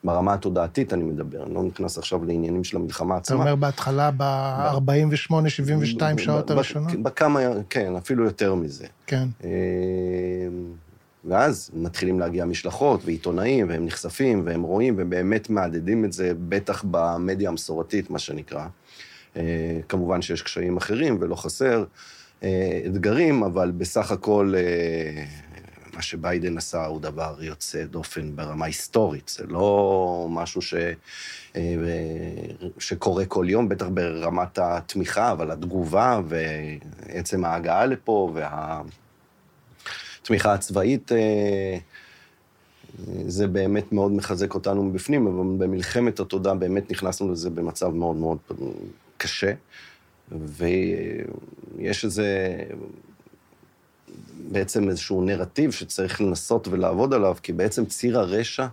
ברמה 0.04 0.34
התודעתית, 0.34 0.92
אני 0.92 1.02
מדבר. 1.02 1.42
אני 1.42 1.54
לא 1.54 1.62
נכנס 1.62 1.98
עכשיו 1.98 2.24
לעניינים 2.24 2.64
של 2.64 2.76
המלחמה 2.76 3.14
אתה 3.16 3.22
עצמה. 3.22 3.40
אומר 3.40 3.56
בהתחלה 3.56 4.10
ב-48, 4.16 5.48
72 5.48 6.18
שעות 6.18 6.50
הראשונות? 6.50 6.94
בכמה, 7.02 7.40
כן, 7.70 7.96
אפילו 7.96 8.24
יותר 8.24 8.54
מזה. 8.54 8.86
כן. 9.06 9.28
ואז 11.24 11.70
מתחילים 11.74 12.20
להגיע 12.20 12.44
משלחות 12.44 13.00
ועיתונאים, 13.04 13.68
והם 13.68 13.86
נחשפים, 13.86 14.42
והם 14.46 14.62
רואים, 14.62 14.94
ובאמת 14.98 15.50
מהדהדים 15.50 16.04
את 16.04 16.12
זה, 16.12 16.32
בטח 16.48 16.84
במדיה 16.90 17.48
המסורתית, 17.48 18.10
מה 18.10 18.18
שנקרא. 18.18 18.66
אה, 19.36 19.80
כמובן 19.88 20.22
שיש 20.22 20.42
קשיים 20.42 20.76
אחרים, 20.76 21.16
ולא 21.20 21.34
חסר 21.34 21.84
אה, 22.42 22.80
אתגרים, 22.86 23.42
אבל 23.42 23.70
בסך 23.70 24.10
הכל 24.10 24.54
אה, 24.56 25.24
מה 25.94 26.02
שביידן 26.02 26.58
עשה 26.58 26.86
הוא 26.86 27.00
דבר 27.00 27.36
יוצא 27.40 27.84
דופן 27.84 28.36
ברמה 28.36 28.66
היסטורית. 28.66 29.28
זה 29.28 29.46
לא 29.46 30.26
משהו 30.30 30.62
ש... 30.62 30.74
שקורה 32.78 33.24
כל 33.24 33.46
יום, 33.48 33.68
בטח 33.68 33.86
ברמת 33.94 34.58
התמיכה, 34.58 35.32
אבל 35.32 35.50
התגובה 35.50 36.20
ועצם 36.28 37.44
ההגעה 37.44 37.86
לפה 37.86 38.32
והתמיכה 40.24 40.54
הצבאית, 40.54 41.12
אה, 41.12 41.78
זה 43.26 43.46
באמת 43.46 43.92
מאוד 43.92 44.12
מחזק 44.12 44.54
אותנו 44.54 44.84
מבפנים, 44.84 45.26
אבל 45.26 45.66
במלחמת 45.66 46.20
התודה 46.20 46.54
באמת 46.54 46.90
נכנסנו 46.90 47.32
לזה 47.32 47.50
במצב 47.50 47.88
מאוד 47.88 48.16
מאוד 48.16 48.38
קשה, 49.16 49.52
ויש 50.32 52.04
איזה, 52.04 52.56
בעצם 54.48 54.88
איזשהו 54.88 55.24
נרטיב 55.24 55.70
שצריך 55.70 56.20
לנסות 56.20 56.68
ולעבוד 56.68 57.14
עליו, 57.14 57.36
כי 57.42 57.52
בעצם 57.52 57.84
ציר 57.84 58.18
הרשע 58.18 58.66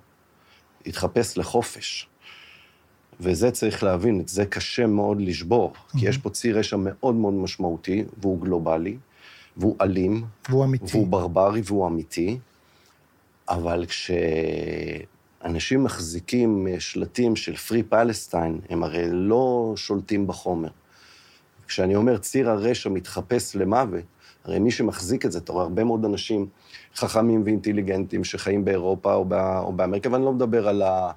התחפש 0.86 1.38
לחופש. 1.38 2.08
וזה 3.20 3.52
צריך 3.52 3.84
להבין, 3.84 4.20
את 4.20 4.28
זה 4.28 4.46
קשה 4.46 4.88
מאוד 4.88 5.22
לשבור, 5.22 5.74
כי 6.00 6.10
יש 6.10 6.18
פה 6.18 6.30
ציר 6.30 6.60
רשע 6.60 6.78
מאוד 6.80 7.16
מאוד 7.16 7.34
משמעותי, 7.34 8.04
והוא 8.22 8.42
גלובלי, 8.42 8.98
והוא 9.58 9.76
אלים, 9.82 10.26
והוא 10.50 10.66
אמיתי. 10.66 10.98
והוא 10.98 11.08
ברברי 11.08 11.62
והוא 11.66 11.88
אמיתי, 11.88 12.40
אבל 13.50 13.86
כשאנשים 13.86 15.84
מחזיקים 15.84 16.68
אה, 16.68 16.80
שלטים 16.80 17.36
של 17.36 17.56
פרי 17.56 17.84
פלסטיין, 17.84 18.60
הם 18.70 18.84
הרי 18.84 19.08
לא 19.12 19.74
שולטים 19.76 20.28
בחומר. 20.28 20.70
כשאני 21.68 21.96
אומר 21.96 22.18
ציר 22.18 22.50
הרשע 22.50 22.90
מתחפש 22.90 23.56
למוות, 23.56 24.04
הרי 24.46 24.60
מי 24.60 24.72
שמחזיק 24.72 25.26
את 25.26 25.32
זה, 25.32 25.38
אתה 25.38 25.52
רואה 25.52 25.64
הרבה 25.64 25.84
מאוד 25.84 26.06
אנשים 26.06 26.48
חכמים 26.96 27.44
ואינטליגנטים 27.46 28.24
שחיים 28.24 28.66
באירופה 28.66 29.14
או, 29.14 29.26
בא, 29.26 29.60
או 29.60 29.74
באמריקה, 29.74 30.12
ואני 30.12 30.26
לא 30.26 30.34
מדבר 30.34 30.68
על, 30.68 30.82
ה, 30.82 31.12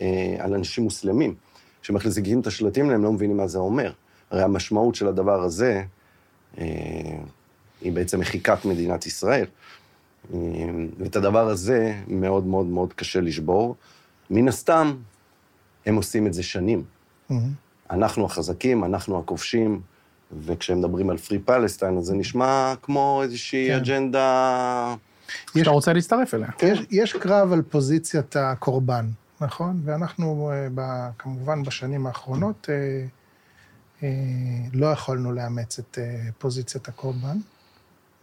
אה, 0.00 0.36
על 0.38 0.54
אנשים 0.54 0.84
מוסלמים, 0.84 1.34
שמחזיקים 1.82 2.40
את 2.40 2.46
השלטים 2.46 2.90
הם 2.90 3.04
לא 3.04 3.12
מבינים 3.12 3.36
מה 3.36 3.46
זה 3.46 3.58
אומר. 3.58 3.92
הרי 4.30 4.42
המשמעות 4.42 4.94
של 4.94 5.08
הדבר 5.08 5.42
הזה, 5.42 5.82
אה, 6.58 6.64
היא 7.84 7.92
בעצם 7.92 8.20
מחיקת 8.20 8.64
מדינת 8.64 9.06
ישראל. 9.06 9.46
אה, 10.34 10.38
ואת 10.98 11.16
הדבר 11.16 11.48
הזה 11.48 11.94
מאוד 12.08 12.46
מאוד 12.46 12.66
מאוד 12.66 12.92
קשה 12.92 13.20
לשבור. 13.20 13.76
מן 14.30 14.48
הסתם, 14.48 14.96
הם 15.86 15.96
עושים 15.96 16.26
את 16.26 16.34
זה 16.34 16.42
שנים. 16.42 16.82
מהמם. 17.30 17.50
אנחנו 17.90 18.24
החזקים, 18.26 18.84
אנחנו 18.84 19.18
הכובשים, 19.18 19.80
וכשהם 20.44 20.78
מדברים 20.78 21.10
על 21.10 21.16
פרי 21.18 21.38
פלסטיין, 21.38 21.96
אז 21.98 22.04
זה 22.04 22.14
נשמע 22.14 22.74
כמו 22.82 23.20
איזושהי 23.22 23.68
כן. 23.68 23.76
אג'נדה... 23.76 24.94
יש- 25.54 25.58
שאתה 25.60 25.70
רוצה 25.70 25.92
להצטרף 25.92 26.34
אליה. 26.34 26.48
יש, 26.62 26.78
יש 26.90 27.12
קרב 27.12 27.52
על 27.52 27.62
פוזיציית 27.62 28.36
הקורבן, 28.36 29.06
נכון? 29.40 29.80
ואנחנו, 29.84 30.50
אה, 30.78 31.08
כמובן, 31.18 31.62
בשנים 31.62 32.06
האחרונות 32.06 32.66
אה, 32.70 33.04
אה, 34.02 34.08
לא 34.72 34.86
יכולנו 34.86 35.32
לאמץ 35.32 35.78
את 35.78 35.98
פוזיציית 36.38 36.88
הקורבן, 36.88 37.36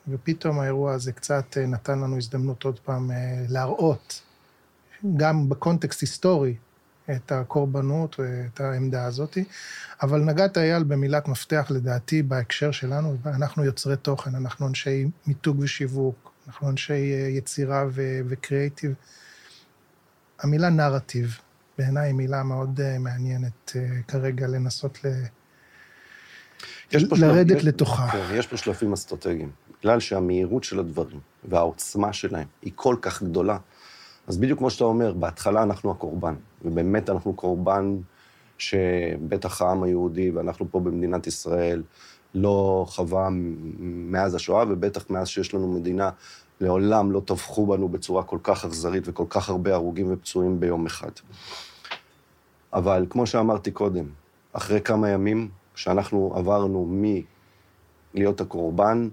ופתאום 0.08 0.60
האירוע 0.60 0.94
הזה 0.94 1.12
קצת 1.12 1.58
אה, 1.58 1.66
נתן 1.66 2.00
לנו 2.00 2.18
הזדמנות 2.18 2.64
עוד 2.64 2.80
פעם 2.80 3.12
אה, 3.12 3.16
להראות, 3.50 4.22
גם 5.18 5.50
בקונטקסט 5.50 6.02
היסטורי, 6.02 6.56
את 7.12 7.32
הקורבנות 7.32 8.16
ואת 8.20 8.62
העמדה 8.62 9.06
הזאת. 9.06 9.38
אבל 10.02 10.20
נגעת, 10.22 10.58
אייל, 10.58 10.84
במילת 10.84 11.28
מפתח, 11.28 11.68
לדעתי, 11.70 12.24
בהקשר 12.24 12.72
שלנו, 12.72 13.16
אנחנו 13.26 13.64
יוצרי 13.64 13.98
תוכן, 13.98 14.36
אנחנו 14.36 14.68
אנשי 14.68 15.06
מיתוג 15.28 15.60
ושיווק, 15.60 16.32
אנחנו 16.48 16.70
אנשי 16.70 16.94
אה, 17.14 17.28
יצירה 17.30 17.86
ו- 17.92 18.20
וקריאיטיב. 18.28 18.94
המילה 20.40 20.70
נרטיב, 20.70 21.38
בעיניי 21.78 22.08
היא 22.08 22.14
מילה 22.14 22.44
מאוד 22.44 22.98
מעניינת 23.00 23.72
כרגע 24.08 24.48
לנסות 24.48 25.06
ל... 25.06 25.08
לרדת 26.94 27.48
שלב- 27.50 27.58
יש- 27.58 27.66
לתוכה. 27.66 28.08
כן, 28.12 28.26
יש 28.34 28.48
פה 28.48 28.58
שלבים 28.58 28.94
אסטרטגיים. 28.94 29.50
בגלל 29.82 30.00
שהמהירות 30.00 30.64
של 30.64 30.80
הדברים 30.80 31.20
והעוצמה 31.44 32.14
שלהם 32.14 32.48
היא 32.62 32.72
כל 32.76 32.96
כך 33.02 33.24
גדולה, 33.24 33.58
אז 34.28 34.38
בדיוק 34.38 34.60
כמו 34.60 34.70
שאתה 34.70 34.84
אומר, 34.84 35.14
בהתחלה 35.14 35.64
אנחנו 35.64 35.92
הקורבן, 35.92 36.36
ובאמת 36.66 37.10
אנחנו 37.10 37.34
קורבן 37.34 37.98
שבטח 38.58 39.62
העם 39.62 39.84
היהודי, 39.84 40.32
ואנחנו 40.32 40.72
פה 40.72 40.80
במדינת 40.80 41.28
ישראל, 41.28 41.84
לא 42.36 42.86
חווה 42.88 43.30
מאז 43.80 44.36
השואה, 44.36 44.64
ובטח 44.70 45.10
מאז 45.10 45.28
שיש 45.28 45.54
לנו 45.54 45.68
מדינה, 45.68 46.10
לעולם 46.62 47.12
לא 47.12 47.22
טבחו 47.26 47.66
בנו 47.66 47.90
בצורה 47.90 48.24
כל 48.24 48.38
כך 48.44 48.66
אכזרית 48.66 49.04
וכל 49.08 49.26
כך 49.30 49.50
הרבה 49.50 49.74
הרוגים 49.74 50.14
ופצועים 50.14 50.60
ביום 50.60 50.86
אחד. 50.86 51.12
אבל 52.74 53.06
כמו 53.10 53.28
שאמרתי 53.28 53.72
קודם, 53.72 54.06
אחרי 54.54 54.82
כמה 54.82 55.10
ימים, 55.10 55.50
כשאנחנו 55.74 56.34
עברנו 56.36 56.90
מלהיות 58.14 58.42
הקורבן, 58.42 59.10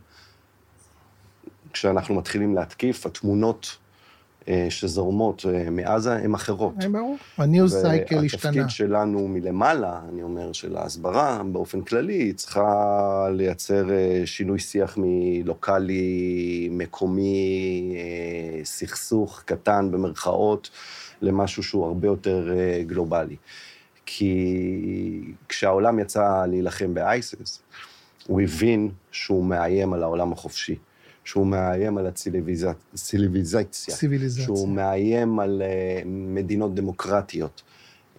כשאנחנו 1.72 2.14
מתחילים 2.14 2.54
להתקיף, 2.54 3.06
התמונות 3.06 3.76
אה, 4.48 4.66
שזורמות 4.70 5.46
אה, 5.48 5.70
מעזה 5.70 6.12
הן 6.12 6.34
אחרות. 6.34 6.74
אה, 6.82 6.88
ברור. 6.88 7.16
הניוז 7.38 7.76
סייקל 7.76 8.24
השתנה. 8.24 8.50
והתפקיד 8.52 8.70
שלנו 8.70 9.28
מלמעלה, 9.28 10.00
אני 10.12 10.22
אומר, 10.22 10.52
של 10.52 10.76
ההסברה 10.76 11.42
באופן 11.52 11.80
כללי, 11.80 12.32
צריכה 12.32 13.26
לייצר 13.32 13.90
אה, 13.90 14.22
שינוי 14.24 14.58
שיח 14.58 14.98
מלוקאלי, 15.00 16.68
מקומי, 16.72 17.94
אה, 17.96 18.64
סכסוך 18.64 19.42
קטן 19.44 19.90
במרכאות, 19.90 20.70
למשהו 21.22 21.62
שהוא 21.62 21.86
הרבה 21.86 22.08
יותר 22.08 22.52
אה, 22.56 22.82
גלובלי. 22.86 23.36
כי 24.06 25.34
כשהעולם 25.48 25.98
יצא 25.98 26.44
להילחם 26.46 26.94
באייסס, 26.94 27.62
הוא 28.26 28.40
הבין 28.40 28.90
שהוא 29.10 29.44
מאיים 29.44 29.92
על 29.92 30.02
העולם 30.02 30.32
החופשי. 30.32 30.76
שהוא 31.28 31.46
מאיים 31.46 31.98
על 31.98 32.06
הציוויליזציה, 32.06 33.94
ציוויליזציה. 33.94 34.44
שהוא 34.44 34.68
מאיים 34.68 35.40
על 35.40 35.62
uh, 35.64 36.06
מדינות 36.06 36.74
דמוקרטיות, 36.74 37.62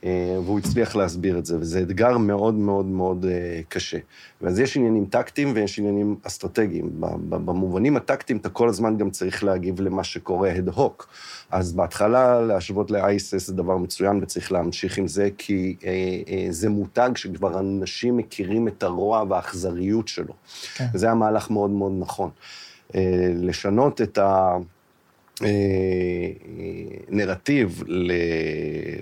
uh, 0.02 0.06
והוא 0.45 0.60
הצליח 0.60 0.95
להסביר 0.95 1.38
את 1.39 1.45
זה, 1.45 1.58
וזה 1.60 1.82
אתגר 1.82 2.17
מאוד 2.17 2.54
מאוד 2.54 2.86
מאוד 2.86 3.26
uh, 3.26 3.28
קשה. 3.69 3.98
ואז 4.41 4.60
יש 4.60 4.78
עניינים 4.78 5.06
טקטיים 5.06 5.52
ויש 5.56 5.80
עניינים 5.80 6.15
אסטרטגיים. 6.24 6.89
במובנים 7.30 7.98
הטקטיים 7.98 8.39
אתה 8.39 8.50
כל 8.50 8.69
הזמן 8.69 8.98
גם 8.98 9.10
צריך 9.10 9.43
להגיב 9.43 9.82
למה 9.82 10.04
שקורה 10.04 10.52
הד 10.52 10.69
הוק. 10.69 11.08
אז 11.52 11.74
בהתחלה 11.74 12.41
להשוות 12.41 12.91
לאייסס 12.91 13.48
זה 13.48 13.54
דבר 13.54 13.78
מצוין 13.78 14.19
וצריך 14.22 14.52
להמשיך 14.52 14.98
עם 14.98 15.08
זה, 15.08 15.30
כי 15.38 15.76
זה 16.50 16.69
מותג 16.69 17.10
שכבר 17.15 17.60
אנשים 17.60 18.17
מכירים 18.17 18.67
את 18.67 18.84
הרוע 18.84 19.24
והאכזריות 19.30 20.08
שלו. 20.08 20.34
כן. 20.76 20.86
וזה 20.93 21.06
היה 21.06 21.15
מהלך 21.15 21.52
מאוד 21.52 21.69
מאוד 21.69 21.91
נכון. 22.00 22.30
אה, 22.95 23.32
לשנות 23.36 24.02
את 24.02 24.19
הנרטיב 27.10 27.84
אה, 27.89 27.93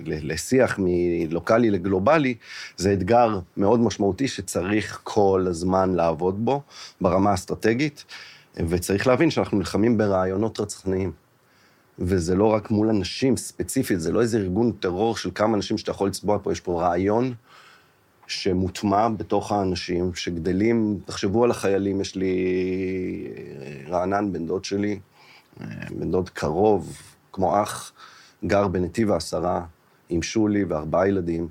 לשיח 0.06 0.78
מלוקאלי 0.78 1.70
לגלובלי, 1.70 2.34
זה 2.76 2.92
אתגר 2.92 3.38
מאוד 3.56 3.80
משמעותי 3.80 4.28
שצריך 4.28 5.00
כל 5.04 5.46
הזמן 5.48 5.94
לעבוד 5.94 6.44
בו 6.44 6.62
ברמה 7.00 7.30
האסטרטגית, 7.30 8.04
וצריך 8.68 9.06
להבין 9.06 9.30
שאנחנו 9.30 9.58
נלחמים 9.58 9.98
ברעיונות 9.98 10.60
רצחניים. 10.60 11.12
וזה 11.98 12.34
לא 12.34 12.46
רק 12.46 12.70
מול 12.70 12.88
אנשים 12.88 13.36
ספציפית, 13.36 14.00
זה 14.00 14.12
לא 14.12 14.20
איזה 14.20 14.38
ארגון 14.38 14.72
טרור 14.72 15.16
של 15.16 15.30
כמה 15.34 15.56
אנשים 15.56 15.78
שאתה 15.78 15.90
יכול 15.90 16.08
לצבוע 16.08 16.38
פה, 16.42 16.52
יש 16.52 16.60
פה 16.60 16.82
רעיון 16.82 17.34
שמוטמע 18.28 19.08
בתוך 19.08 19.52
האנשים, 19.52 20.14
שגדלים, 20.14 20.98
תחשבו 21.04 21.44
על 21.44 21.50
החיילים, 21.50 22.00
יש 22.00 22.16
לי 22.16 22.36
אה, 23.36 23.90
רענן, 23.90 24.32
בן 24.32 24.46
דוד 24.46 24.64
שלי, 24.64 24.98
אה, 25.60 25.66
בן 25.90 26.10
דוד 26.10 26.28
קרוב, 26.28 26.96
כמו 27.32 27.62
אח, 27.62 27.92
גר 28.44 28.68
בנתיב 28.68 29.10
העשרה, 29.10 29.64
עם 30.08 30.22
שולי 30.22 30.64
וארבעה 30.64 31.08
ילדים, 31.08 31.48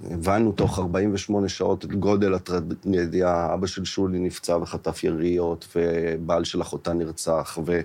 והבנו 0.00 0.52
תוך 0.52 0.78
48 0.78 1.48
שעות 1.48 1.84
את 1.84 1.92
גודל 1.92 2.34
הטרגדיה, 2.34 3.54
אבא 3.54 3.66
של 3.66 3.84
שולי 3.84 4.18
נפצע 4.18 4.56
וחטף 4.56 5.04
יריות, 5.04 5.76
ובעל 5.76 6.44
של 6.44 6.62
אחותה 6.62 6.92
נרצח, 6.92 7.58
ו... 7.66 7.80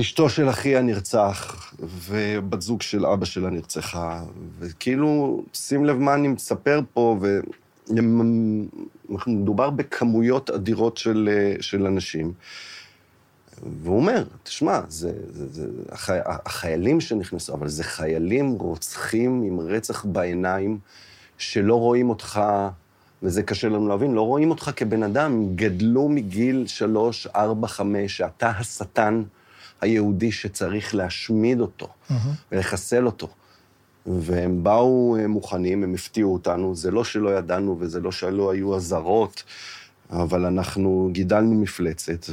אשתו 0.00 0.28
של 0.28 0.48
אחיה 0.48 0.82
נרצח, 0.82 1.72
ובת 1.80 2.62
זוג 2.62 2.82
של 2.82 3.06
אבא 3.06 3.24
שלה 3.24 3.50
נרצחה, 3.50 4.22
וכאילו, 4.58 5.42
שים 5.52 5.84
לב 5.84 5.96
מה 5.96 6.14
אני 6.14 6.28
מספר 6.28 6.80
פה, 6.92 7.18
ומדובר 9.08 9.70
בכמויות 9.70 10.50
אדירות 10.50 10.96
של, 10.96 11.28
של 11.60 11.86
אנשים. 11.86 12.32
והוא 13.82 13.96
אומר, 13.96 14.24
תשמע, 14.42 14.80
זה, 14.88 15.12
זה, 15.28 15.48
זה, 15.48 15.66
החי, 15.92 16.18
החיילים 16.26 17.00
שנכנסו, 17.00 17.54
אבל 17.54 17.68
זה 17.68 17.84
חיילים 17.84 18.50
רוצחים 18.50 19.42
עם 19.42 19.60
רצח 19.60 20.04
בעיניים, 20.04 20.78
שלא 21.38 21.74
רואים 21.74 22.10
אותך, 22.10 22.40
וזה 23.22 23.42
קשה 23.42 23.68
לנו 23.68 23.88
להבין, 23.88 24.12
לא 24.12 24.22
רואים 24.22 24.50
אותך 24.50 24.70
כבן 24.76 25.02
אדם, 25.02 25.56
גדלו 25.56 26.08
מגיל 26.08 26.66
שלוש, 26.66 27.26
ארבע, 27.26 27.68
חמש, 27.68 28.16
שאתה 28.16 28.50
השטן. 28.50 29.22
היהודי 29.80 30.32
שצריך 30.32 30.94
להשמיד 30.94 31.60
אותו 31.60 31.86
mm-hmm. 31.86 32.14
ולחסל 32.52 33.06
אותו. 33.06 33.28
והם 34.06 34.64
באו 34.64 35.16
אה, 35.16 35.26
מוכנים, 35.26 35.82
הם 35.84 35.94
הפתיעו 35.94 36.32
אותנו, 36.32 36.76
זה 36.76 36.90
לא 36.90 37.04
שלא 37.04 37.38
ידענו 37.38 37.76
וזה 37.80 38.00
לא 38.00 38.12
שלא 38.12 38.52
היו 38.52 38.76
אזהרות, 38.76 39.42
אבל 40.10 40.46
אנחנו 40.46 41.08
גידלנו 41.12 41.54
מפלצת, 41.54 42.26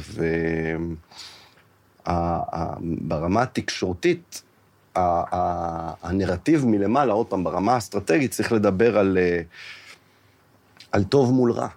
וברמה 2.06 3.42
התקשורתית, 3.42 4.42
הנרטיב 6.02 6.66
מלמעלה, 6.66 7.12
עוד 7.12 7.26
פעם, 7.26 7.44
ברמה 7.44 7.74
האסטרטגית, 7.74 8.30
צריך 8.30 8.52
לדבר 8.52 8.98
על, 8.98 9.18
אה, 9.20 9.40
על 10.92 11.04
טוב 11.04 11.32
מול 11.32 11.52
רע, 11.52 11.68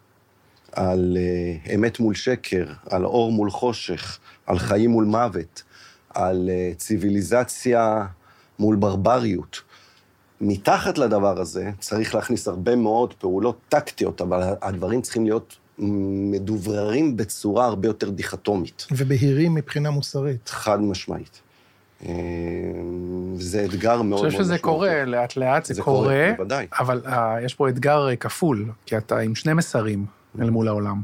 על 0.72 1.18
אה, 1.20 1.76
אמת 1.76 2.00
מול 2.00 2.14
שקר, 2.14 2.66
על 2.90 3.06
אור 3.06 3.32
מול 3.32 3.52
חושך, 3.52 4.20
על 4.46 4.60
חיים 4.60 4.92
מול 4.92 5.06
מוות, 5.06 5.64
על 6.10 6.50
אה, 6.50 6.72
ציוויליזציה 6.78 8.06
מול 8.60 8.76
ברבריות. 8.76 9.62
מתחת 10.42 10.98
לדבר 10.98 11.42
הזה 11.42 11.70
צריך 11.80 12.16
להכניס 12.16 12.48
הרבה 12.48 12.76
מאוד 12.76 13.14
פעולות 13.14 13.60
טקטיות, 13.70 14.22
אבל 14.22 14.54
הדברים 14.62 15.02
צריכים 15.02 15.26
להיות 15.26 15.58
מדובררים 16.32 17.18
בצורה 17.18 17.66
הרבה 17.66 17.88
יותר 17.88 18.10
דיכטומית. 18.10 18.88
ובהירים 18.92 19.56
מבחינה 19.56 19.92
מוסרית. 19.92 20.50
חד 20.50 20.82
משמעית. 20.82 21.42
אה, 22.06 22.12
זה 23.36 23.66
אתגר 23.66 24.02
מאוד 24.02 24.06
מאוד 24.06 24.26
משמעותי. 24.26 24.26
אני 24.26 24.32
חושב 24.32 24.44
שזה 24.44 24.58
קורה, 24.58 25.06
לאט-לאט 25.06 25.66
זה, 25.66 25.74
זה 25.74 25.82
קורה, 25.82 26.04
קורה 26.04 26.34
בוודאי. 26.38 26.68
אבל 26.80 27.02
uh, 27.06 27.12
יש 27.46 27.54
פה 27.54 27.70
אתגר 27.70 28.08
כפול, 28.20 28.72
כי 28.86 28.98
אתה 28.98 29.20
עם 29.20 29.36
שני 29.36 29.54
מסרים 29.54 30.06
אל 30.42 30.50
מול 30.50 30.68
העולם. 30.68 31.02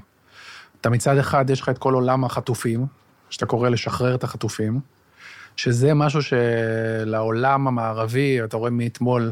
אתה 0.82 0.90
מצד 0.90 1.18
אחד, 1.18 1.50
יש 1.50 1.62
לך 1.62 1.70
את 1.70 1.78
כל 1.78 1.94
עולם 1.94 2.26
החטופים, 2.26 2.86
שאתה 3.30 3.46
קורא 3.46 3.70
לשחרר 3.70 4.16
את 4.16 4.24
החטופים, 4.24 4.80
שזה 5.56 5.94
משהו 5.94 6.20
שלעולם 6.22 7.68
המערבי, 7.68 8.44
אתה 8.44 8.58
רואה 8.58 8.70
מאתמול 8.70 9.32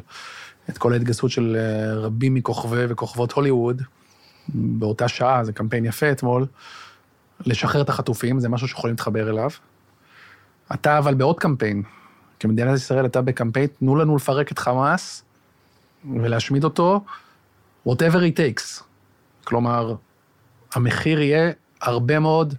את 0.69 0.77
כל 0.77 0.93
ההתגייסות 0.93 1.31
של 1.31 1.58
אה, 1.60 1.93
רבים 1.93 2.34
מכוכבי 2.34 2.86
וכוכבות 2.89 3.31
הוליווד, 3.31 3.81
באותה 4.49 5.08
שעה, 5.08 5.43
זה 5.43 5.53
קמפיין 5.53 5.86
יפה 5.86 6.12
אתמול, 6.12 6.45
לשחרר 7.45 7.81
את 7.81 7.89
החטופים, 7.89 8.39
זה 8.39 8.49
משהו 8.49 8.67
שיכולים 8.67 8.93
להתחבר 8.93 9.29
אליו. 9.29 9.49
אתה 10.73 10.97
אבל 10.97 11.13
בעוד 11.13 11.39
קמפיין, 11.39 11.84
כמדינת 12.39 12.75
ישראל 12.75 13.05
אתה 13.05 13.21
בקמפיין, 13.21 13.67
תנו 13.67 13.95
לנו 13.95 14.15
לפרק 14.15 14.51
את 14.51 14.60
חמאס 14.60 15.23
ולהשמיד 16.15 16.63
אותו, 16.63 17.05
whatever 17.88 18.15
it 18.15 18.38
takes. 18.38 18.84
כלומר, 19.43 19.95
המחיר 20.73 21.21
יהיה 21.21 21.51
הרבה 21.81 22.19
מאוד 22.19 22.53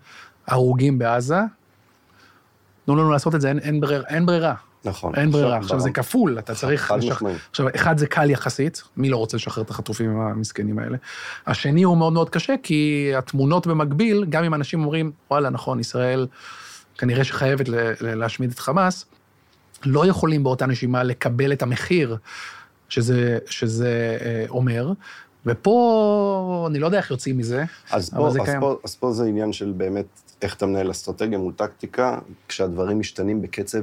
הרוגים 0.46 0.98
בעזה. 0.98 1.40
תנו 2.84 2.96
לנו 2.96 3.10
לעשות 3.10 3.34
את 3.34 3.40
זה, 3.40 3.48
אין, 3.48 3.58
אין, 3.58 3.80
בריר, 3.80 4.04
אין 4.08 4.26
ברירה. 4.26 4.54
נכון. 4.84 5.14
אין 5.14 5.30
ברירה. 5.30 5.56
עכשיו, 5.56 5.80
זה 5.80 5.90
כפול, 5.90 6.38
אתה 6.38 6.54
צריך... 6.54 6.94
לשחרר. 6.98 7.32
עכשיו, 7.50 7.66
אחד 7.74 7.98
זה 7.98 8.06
קל 8.06 8.30
יחסית, 8.30 8.82
מי 8.96 9.10
לא 9.10 9.16
רוצה 9.16 9.36
לשחרר 9.36 9.64
את 9.64 9.70
החטופים 9.70 10.20
המסכנים 10.20 10.78
האלה? 10.78 10.96
השני 11.46 11.82
הוא 11.82 11.96
מאוד 11.96 12.12
מאוד 12.12 12.30
קשה, 12.30 12.54
כי 12.62 13.10
התמונות 13.18 13.66
במקביל, 13.66 14.24
גם 14.28 14.44
אם 14.44 14.54
אנשים 14.54 14.80
אומרים, 14.80 15.12
וואלה, 15.30 15.50
נכון, 15.50 15.80
ישראל 15.80 16.26
כנראה 16.98 17.24
שחייבת 17.24 17.68
להשמיד 18.00 18.50
את 18.50 18.58
חמאס, 18.58 19.04
לא 19.84 20.06
יכולים 20.06 20.42
באותה 20.44 20.66
נשימה 20.66 21.02
לקבל 21.02 21.52
את 21.52 21.62
המחיר 21.62 22.16
שזה, 22.88 23.38
שזה 23.46 24.18
אה, 24.20 24.44
אומר, 24.48 24.92
ופה, 25.46 26.66
אני 26.70 26.78
לא 26.78 26.86
יודע 26.86 26.98
איך 26.98 27.10
יוצאים 27.10 27.38
מזה, 27.38 27.64
אז 27.90 28.10
אבל 28.14 28.22
פה, 28.22 28.30
זה 28.30 28.40
אז 28.40 28.46
קיים. 28.46 28.60
פה, 28.60 28.76
אז 28.84 28.94
פה 28.94 29.12
זה 29.12 29.24
עניין 29.24 29.52
של 29.52 29.72
באמת 29.76 30.06
איך 30.42 30.54
אתה 30.54 30.66
מנהל 30.66 30.90
אסטרטגיה 30.90 31.38
מול 31.38 31.52
טקטיקה, 31.52 32.18
כשהדברים 32.48 32.98
משתנים 32.98 33.42
בקצב 33.42 33.82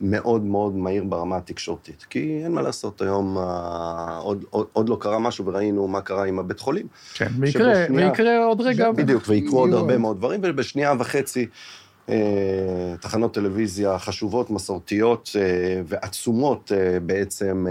מאוד 0.00 0.42
מאוד 0.42 0.76
מהיר 0.76 1.04
ברמה 1.04 1.36
התקשורתית. 1.36 2.06
כי 2.10 2.40
אין 2.44 2.52
מה 2.52 2.62
לעשות, 2.62 3.02
היום 3.02 3.38
אה, 3.38 4.16
עוד, 4.18 4.44
עוד, 4.50 4.66
עוד 4.72 4.88
לא 4.88 4.96
קרה 5.00 5.18
משהו 5.18 5.46
וראינו 5.46 5.88
מה 5.88 6.00
קרה 6.00 6.24
עם 6.24 6.38
הבית 6.38 6.60
חולים. 6.60 6.86
כן, 7.14 7.28
ויקרה, 7.40 7.74
שבשנייה, 7.74 8.08
ויקרה 8.08 8.44
עוד 8.44 8.60
רגע. 8.60 8.92
בדיוק, 8.92 9.22
ויקרו 9.28 9.58
עוד 9.58 9.72
הרבה 9.72 9.98
מאוד 9.98 10.16
דברים, 10.16 10.40
ובשנייה 10.44 10.94
וחצי 10.98 11.46
אה, 12.08 12.94
תחנות 13.00 13.34
טלוויזיה 13.34 13.98
חשובות, 13.98 14.50
מסורתיות 14.50 15.30
אה, 15.36 15.82
ועצומות 15.86 16.72
אה, 16.74 17.00
בעצם 17.00 17.66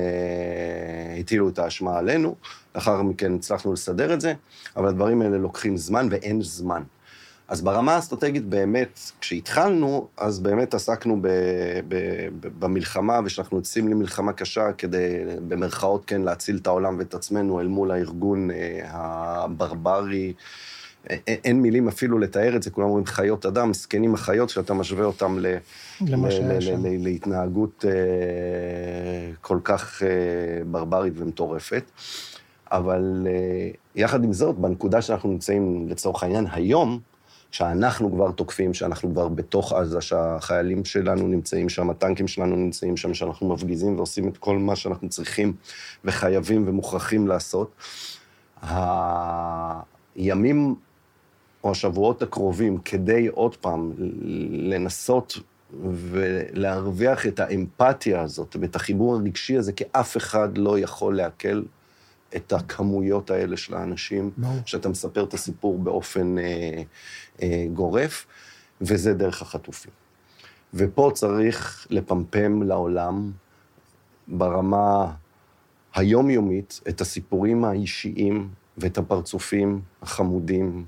הטילו 1.20 1.50
את 1.50 1.60
האשמה 1.60 1.98
עלינו. 1.98 2.36
לאחר 2.76 3.02
מכן 3.02 3.36
הצלחנו 3.36 3.74
לסדר 3.74 4.14
את 4.14 4.22
זה, 4.22 4.34
אבל 4.78 4.88
הדברים 4.88 5.22
האלה 5.22 5.38
לוקחים 5.38 5.78
זמן 5.78 6.08
ואין 6.12 6.42
זמן. 6.42 6.84
אז 7.52 7.62
ברמה 7.62 7.96
האסטרטגית 7.96 8.46
באמת, 8.46 9.00
כשהתחלנו, 9.22 10.08
אז 10.18 10.40
באמת 10.40 10.74
עסקנו 10.74 11.22
ב, 11.22 11.28
ב, 11.88 11.96
ב, 12.40 12.48
במלחמה, 12.60 13.20
ושאנחנו 13.26 13.58
יוצאים 13.58 13.88
למלחמה 13.88 14.34
קשה 14.34 14.72
כדי, 14.78 15.08
במרכאות 15.48 16.06
כן, 16.06 16.22
להציל 16.22 16.58
את 16.62 16.68
העולם 16.68 16.96
ואת 17.00 17.14
עצמנו 17.14 17.60
אל 17.60 17.68
מול 17.68 17.92
הארגון 17.92 18.50
הברברי 18.84 20.34
אין 21.28 21.62
מילים 21.62 21.88
אפילו 21.88 22.20
לתאר 22.20 22.56
את 22.56 22.64
זה, 22.64 22.70
כולם 22.70 22.88
אומרים 22.88 23.06
חיות 23.06 23.46
אדם, 23.46 23.70
מסכנים 23.70 24.14
החיות, 24.14 24.50
שאתה 24.50 24.74
משווה 24.74 25.06
אותם 25.06 25.40
ל. 25.40 25.58
להתנהגות 27.04 27.86
אה, 27.88 27.92
כל 29.42 29.60
כך 29.64 30.04
אה, 30.04 30.08
ברברית 30.66 31.14
ומטורפת. 31.18 31.84
אבל 32.72 33.28
אה, 33.28 33.70
יחד 33.96 34.24
עם 34.24 34.34
זאת, 34.34 34.56
בנקודה 34.56 35.02
שאנחנו 35.02 35.30
נמצאים, 35.30 35.88
לצורך 35.90 36.24
העניין, 36.24 36.48
היום, 36.52 37.00
שאנחנו 37.52 38.12
כבר 38.12 38.32
תוקפים, 38.32 38.74
שאנחנו 38.74 39.12
כבר 39.12 39.28
בתוך 39.28 39.74
עזה, 39.74 40.02
שהחיילים 40.02 40.86
שלנו 40.86 41.28
נמצאים 41.28 41.70
שם, 41.70 41.90
הטנקים 41.90 42.28
שלנו 42.28 42.56
נמצאים 42.56 42.98
שם, 42.98 43.14
שאנחנו 43.14 43.50
מפגיזים 43.50 43.98
ועושים 43.98 44.28
את 44.28 44.38
כל 44.38 44.58
מה 44.58 44.76
שאנחנו 44.76 45.10
צריכים 45.10 45.54
וחייבים 46.06 46.68
ומוכרחים 46.68 47.28
לעשות. 47.28 47.76
הימים 50.16 50.76
או 51.64 51.72
השבועות 51.72 52.22
הקרובים, 52.22 52.78
כדי 52.78 53.28
עוד 53.28 53.56
פעם 53.56 53.92
לנסות 54.50 55.40
ולהרוויח 55.84 57.28
את 57.28 57.40
האמפתיה 57.40 58.22
הזאת 58.22 58.56
ואת 58.60 58.76
החיבור 58.76 59.16
הרגשי 59.16 59.58
הזה, 59.58 59.74
כי 59.74 59.84
אף 59.92 60.18
אחד 60.18 60.58
לא 60.58 60.80
יכול 60.80 61.18
לעכל 61.18 61.62
את 62.36 62.54
הכמויות 62.54 63.32
האלה 63.32 63.58
של 63.58 63.74
האנשים, 63.74 64.32
no. 64.42 64.46
שאתה 64.66 64.90
מספר 64.90 65.24
את 65.24 65.34
הסיפור 65.34 65.80
באופן 65.80 66.38
אה, 66.38 66.82
אה, 67.42 67.66
גורף, 67.74 68.26
וזה 68.82 69.14
דרך 69.14 69.42
החטופים. 69.42 69.92
ופה 70.74 71.12
צריך 71.14 71.88
לפמפם 71.90 72.64
לעולם 72.64 73.32
ברמה 74.28 75.14
היומיומית 75.96 76.80
את 76.90 77.02
הסיפורים 77.02 77.66
האישיים 77.66 78.50
ואת 78.78 78.98
הפרצופים 78.98 79.82
החמודים 80.02 80.86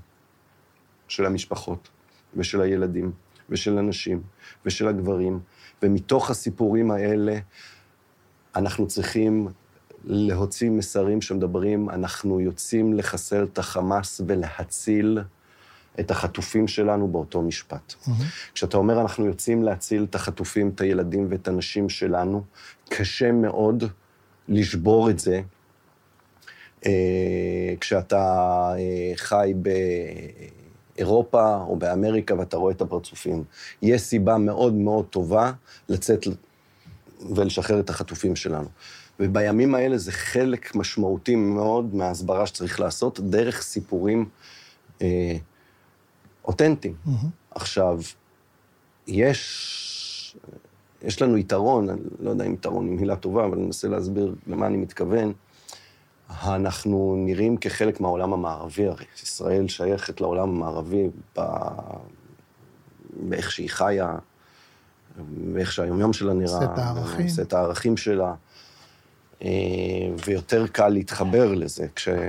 של 1.08 1.26
המשפחות 1.26 1.88
ושל 2.36 2.60
הילדים 2.60 3.12
ושל 3.50 3.78
הנשים 3.78 4.22
ושל 4.66 4.88
הגברים, 4.88 5.40
ומתוך 5.82 6.30
הסיפורים 6.30 6.90
האלה 6.90 7.38
אנחנו 8.56 8.88
צריכים 8.88 9.48
להוציא 10.06 10.70
מסרים 10.70 11.22
שמדברים, 11.22 11.90
אנחנו 11.90 12.40
יוצאים 12.40 12.94
לחסל 12.94 13.44
את 13.52 13.58
החמאס 13.58 14.20
ולהציל 14.26 15.18
את 16.00 16.10
החטופים 16.10 16.68
שלנו 16.68 17.08
באותו 17.08 17.42
משפט. 17.42 17.92
Mm-hmm. 17.92 18.10
כשאתה 18.54 18.76
אומר, 18.76 19.00
אנחנו 19.00 19.26
יוצאים 19.26 19.62
להציל 19.62 20.06
את 20.10 20.14
החטופים, 20.14 20.68
את 20.74 20.80
הילדים 20.80 21.26
ואת 21.30 21.48
הנשים 21.48 21.88
שלנו, 21.88 22.42
קשה 22.88 23.32
מאוד 23.32 23.84
לשבור 24.48 25.10
את 25.10 25.18
זה 25.18 25.40
אה, 26.86 27.74
כשאתה 27.80 28.22
אה, 28.78 29.12
חי 29.16 29.54
באירופה 30.96 31.56
או 31.56 31.76
באמריקה 31.76 32.34
ואתה 32.38 32.56
רואה 32.56 32.72
את 32.72 32.80
הפרצופים. 32.80 33.44
יש 33.82 34.02
סיבה 34.02 34.38
מאוד 34.38 34.74
מאוד 34.74 35.04
טובה 35.04 35.52
לצאת 35.88 36.26
ולשחרר 37.34 37.80
את 37.80 37.90
החטופים 37.90 38.36
שלנו. 38.36 38.68
ובימים 39.20 39.74
האלה 39.74 39.98
זה 39.98 40.12
חלק 40.12 40.74
משמעותי 40.74 41.36
מאוד 41.36 41.94
מההסברה 41.94 42.46
שצריך 42.46 42.80
לעשות, 42.80 43.20
דרך 43.20 43.62
סיפורים 43.62 44.28
אה, 45.02 45.36
אותנטיים. 46.44 46.94
Mm-hmm. 47.06 47.26
עכשיו, 47.50 48.00
יש, 49.06 50.36
יש 51.02 51.22
לנו 51.22 51.38
יתרון, 51.38 51.90
אני 51.90 52.00
לא 52.20 52.30
יודע 52.30 52.44
אם 52.44 52.54
יתרון 52.54 52.88
היא 52.88 52.98
מילה 52.98 53.16
טובה, 53.16 53.44
אבל 53.44 53.56
אני 53.56 53.66
מנסה 53.66 53.88
להסביר 53.88 54.34
למה 54.46 54.66
אני 54.66 54.76
מתכוון. 54.76 55.32
אנחנו 56.30 57.14
נראים 57.18 57.56
כחלק 57.56 58.00
מהעולם 58.00 58.32
המערבי, 58.32 58.86
הרי 58.86 59.04
ישראל 59.22 59.68
שייכת 59.68 60.20
לעולם 60.20 60.48
המערבי 60.48 61.08
ב... 61.38 61.40
באיך 63.16 63.50
שהיא 63.52 63.70
חיה, 63.70 64.16
באיך 65.28 65.72
שהיומיום 65.72 66.12
שלה 66.12 66.32
נראה. 66.32 66.48
סט 66.48 66.78
הערכים. 66.78 67.28
סט 67.28 67.52
הערכים 67.52 67.96
שלה. 67.96 68.34
אה, 69.42 69.48
ויותר 70.26 70.66
קל 70.66 70.88
להתחבר 70.88 71.54
לזה, 71.54 71.86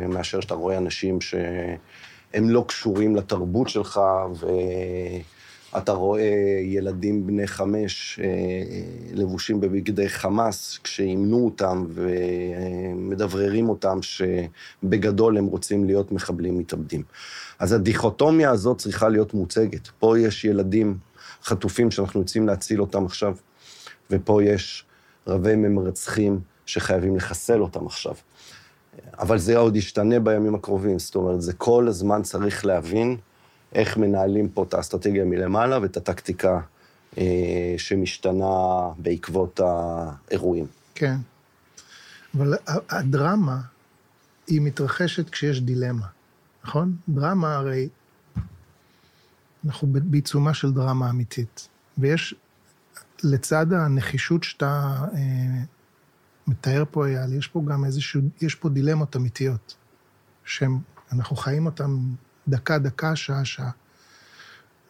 מאשר 0.10 0.39
שאתה 0.39 0.54
רואה 0.54 0.78
אנשים 0.78 1.22
שהם 1.22 2.50
לא 2.50 2.65
קשורים 2.68 3.15
לתרבות 3.15 3.70
שלך, 3.70 4.02
ואתה 5.74 5.91
רואה 5.91 6.60
ילדים 6.63 7.28
בני 7.28 7.48
חמש 7.48 8.20
אה, 8.24 8.28
לבושים 9.13 9.60
בבגדי 9.60 10.10
חמאס, 10.10 10.80
כשאימנו 10.84 11.46
אותם 11.46 11.86
ומדבררים 11.89 13.70
אותם 13.70 14.00
שבגדול 14.02 15.38
הם 15.38 15.46
רוצים 15.46 15.86
להיות 15.86 16.12
מחבלים 16.12 16.58
מתאבדים. 16.58 17.04
אז 17.60 17.74
הדיכוטומיה 17.74 18.50
הזאת 18.50 18.78
צריכה 18.78 19.10
להיות 19.10 19.34
מוצגת. 19.34 19.88
פה 20.00 20.20
יש 20.20 20.46
ילדים 20.46 20.98
חטופים 21.44 21.91
שאנחנו 21.91 22.20
יוצאים 22.20 22.48
להציל 22.48 22.82
אותם 22.82 23.06
עכשיו, 23.06 23.36
ופה 24.12 24.44
יש 24.44 24.86
רבי 25.28 25.56
ממרצחים. 25.56 26.55
שחייבים 26.65 27.15
לחסל 27.15 27.62
אותם 27.62 27.86
עכשיו. 27.86 28.13
אבל 29.19 29.38
זה 29.38 29.58
עוד 29.58 29.75
ישתנה 29.75 30.19
בימים 30.19 30.56
הקרובים, 30.56 30.99
זאת 30.99 31.15
אומרת, 31.15 31.41
זה 31.41 31.54
כל 31.54 31.88
הזמן 31.88 32.21
צריך 32.21 32.65
להבין 32.65 33.17
איך 33.73 33.97
מנהלים 33.97 34.49
פה 34.49 34.63
את 34.63 34.73
האסטרטגיה 34.73 35.25
מלמעלה 35.25 35.80
ואת 35.82 35.97
הטקטיקה 35.97 36.60
אה, 37.17 37.75
שמשתנה 37.78 38.89
בעקבות 38.97 39.60
האירועים. 39.60 40.65
כן. 40.95 41.15
אבל 42.36 42.54
הדרמה, 42.89 43.62
היא 44.47 44.62
מתרחשת 44.62 45.30
כשיש 45.30 45.62
דילמה, 45.62 46.06
נכון? 46.63 46.95
דרמה 47.10 47.56
הרי, 47.56 47.89
אנחנו 49.65 49.88
בעיצומה 49.91 50.54
של 50.54 50.71
דרמה 50.71 51.10
אמיתית, 51.10 51.67
ויש, 51.97 52.36
לצד 53.23 53.73
הנחישות 53.73 54.43
שאתה 54.43 54.95
אה, 55.13 55.63
מתאר 56.48 56.84
פה 56.92 57.08
אייל, 57.08 57.34
יש 57.34 57.48
פה 57.48 57.62
גם 57.68 57.86
איזשהו, 57.86 58.22
יש 58.42 58.56
פה 58.56 58.70
דילמות 58.70 59.16
אמיתיות, 59.16 59.76
שאנחנו 60.46 61.36
חיים 61.36 61.66
אותן 61.66 61.98
דקה-דקה, 62.48 63.16
שעה-שעה. 63.16 63.72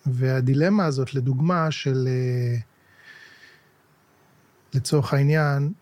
והדילמה 0.06 0.86
הזאת, 0.86 1.13
לדוגמה, 1.13 1.72
של, 1.72 2.08
אה, 2.08 2.58
לצורך 4.74 5.13
העניין, 5.13 5.74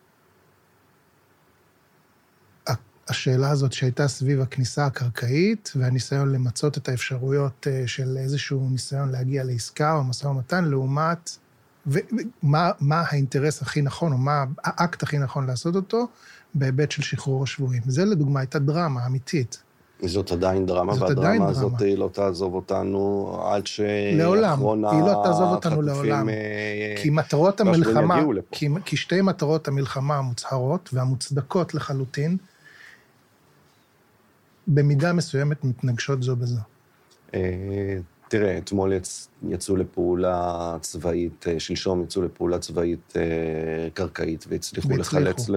השאלה 3.07 3.49
הזאת 3.49 3.73
שהייתה 3.73 4.07
סביב 4.07 4.41
הכניסה 4.41 4.85
הקרקעית, 4.85 5.71
והניסיון 5.75 6.31
למצות 6.31 6.77
את 6.77 6.89
האפשרויות 6.89 7.67
אה, 7.67 7.87
של 7.87 8.17
איזשהו 8.17 8.69
ניסיון 8.69 9.09
להגיע 9.11 9.43
לעסקה 9.43 9.93
או 9.93 10.03
משא 10.03 10.27
ומתן, 10.27 10.65
לעומת 10.65 11.37
ומה 11.87 13.03
האינטרס 13.09 13.61
הכי 13.61 13.81
נכון, 13.81 14.11
או 14.11 14.17
מה 14.17 14.43
האקט 14.63 15.03
הכי 15.03 15.17
נכון 15.17 15.47
לעשות 15.47 15.75
אותו, 15.75 16.07
בהיבט 16.53 16.91
של 16.91 17.01
שחרור 17.01 17.43
השבויים. 17.43 17.81
זה 17.85 18.05
לדוגמה 18.05 18.39
הייתה 18.39 18.59
דרמה 18.59 19.05
אמיתית. 19.05 19.63
זאת 20.05 20.31
עדיין 20.31 20.65
דרמה, 20.65 20.93
זאת 20.93 21.01
והדרמה 21.01 21.27
עדיין 21.27 21.41
הזאת 21.41 21.73
דרמה. 21.73 21.95
לא 21.95 22.09
תעזוב 22.13 22.53
אותנו 22.53 23.31
עד 23.45 23.67
שאחרון 23.67 24.43
החטופים... 24.43 24.81
לעולם, 24.81 24.95
היא 24.95 25.01
לא 25.01 25.21
תעזוב 25.23 25.49
אותנו 25.49 25.81
לעולם. 25.81 26.29
אה, 26.29 26.95
כי 27.01 27.09
מטרות 27.09 27.61
המלחמה, 27.61 28.21
כי, 28.51 28.69
כי 28.85 28.97
שתי 28.97 29.21
מטרות 29.21 29.67
המלחמה 29.67 30.17
המוצהרות 30.17 30.89
והמוצדקות 30.93 31.73
לחלוטין, 31.73 32.37
במידה 34.67 35.13
מסוימת 35.13 35.63
מתנגשות 35.63 36.23
זו 36.23 36.35
בזו. 36.35 36.59
אה, 38.33 38.39
תראה, 38.39 38.57
אתמול 38.57 38.93
יצ... 38.93 39.29
יצאו 39.49 39.75
לפעולה 39.75 40.77
צבאית, 40.81 41.45
אה, 41.47 41.59
שלשום 41.59 42.03
יצאו 42.03 42.21
לפעולה 42.21 42.59
צבאית 42.59 43.13
אה, 43.15 43.89
קרקעית, 43.93 44.45
והצליחו 44.49 44.97
לחלץ 44.97 45.49
ל... 45.49 45.55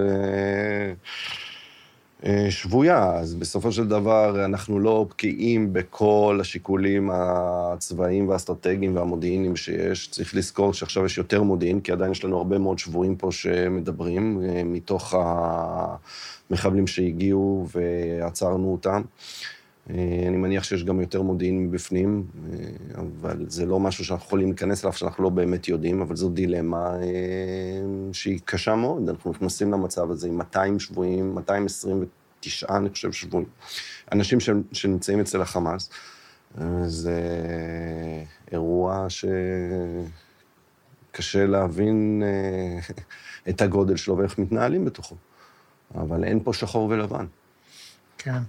אה, 2.24 2.50
שבויה, 2.50 3.12
אז 3.12 3.34
בסופו 3.34 3.72
של 3.72 3.88
דבר 3.88 4.44
אנחנו 4.44 4.78
לא 4.78 5.06
בקיאים 5.10 5.72
בכל 5.72 6.38
השיקולים 6.40 7.10
הצבאיים 7.12 8.28
והאסטרטגיים 8.28 8.96
והמודיעיניים 8.96 9.56
שיש. 9.56 10.08
צריך 10.10 10.34
לזכור 10.34 10.74
שעכשיו 10.74 11.06
יש 11.06 11.18
יותר 11.18 11.42
מודיעין, 11.42 11.80
כי 11.80 11.92
עדיין 11.92 12.12
יש 12.12 12.24
לנו 12.24 12.36
הרבה 12.36 12.58
מאוד 12.58 12.78
שבויים 12.78 13.16
פה 13.16 13.32
שמדברים, 13.32 14.40
מתוך 14.64 15.14
המחבלים 16.50 16.86
שהגיעו 16.86 17.66
ועצרנו 17.74 18.72
אותם. 18.72 19.02
אה, 19.90 20.24
אני 20.28 20.36
מניח 20.36 20.64
שיש 20.64 20.84
גם 20.84 21.00
יותר 21.00 21.22
מודיעין 21.22 21.66
מבפנים, 21.66 22.26
אה, 22.52 22.58
אבל 23.00 23.44
זה 23.48 23.66
לא 23.66 23.80
משהו 23.80 24.04
שאנחנו 24.04 24.26
יכולים 24.26 24.48
להיכנס 24.48 24.84
אליו, 24.84 24.92
שאנחנו 24.92 25.24
לא 25.24 25.30
באמת 25.30 25.68
יודעים, 25.68 26.00
אבל 26.00 26.16
זו 26.16 26.28
דילמה 26.28 26.96
אה, 27.02 27.02
שהיא 28.12 28.40
קשה 28.44 28.74
מאוד. 28.74 29.08
אנחנו 29.08 29.30
נכנסים 29.30 29.72
למצב 29.72 30.10
הזה 30.10 30.28
עם 30.28 30.38
200 30.38 30.78
שבויים, 30.78 31.34
229, 31.34 32.76
אני 32.76 32.90
חושב, 32.90 33.12
שבויים. 33.12 33.46
אנשים 34.12 34.38
שנמצאים 34.72 35.20
אצל 35.20 35.42
החמאס, 35.42 35.90
זה 36.86 37.20
אירוע 38.52 39.06
שקשה 41.12 41.46
להבין 41.46 42.22
את 43.48 43.60
הגודל 43.60 43.96
שלו 43.96 44.18
ואיך 44.18 44.38
מתנהלים 44.38 44.84
בתוכו. 44.84 45.16
אבל 45.94 46.24
אין 46.24 46.40
פה 46.44 46.52
שחור 46.52 46.88
ולבן. 46.90 47.26
כן. 48.18 48.40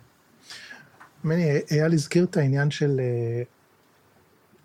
מני, 1.24 1.60
אייל 1.72 1.94
הזכיר 1.94 2.24
את 2.24 2.38
העניין 2.38 2.72
של, 2.72 3.00
אה, 3.00 3.44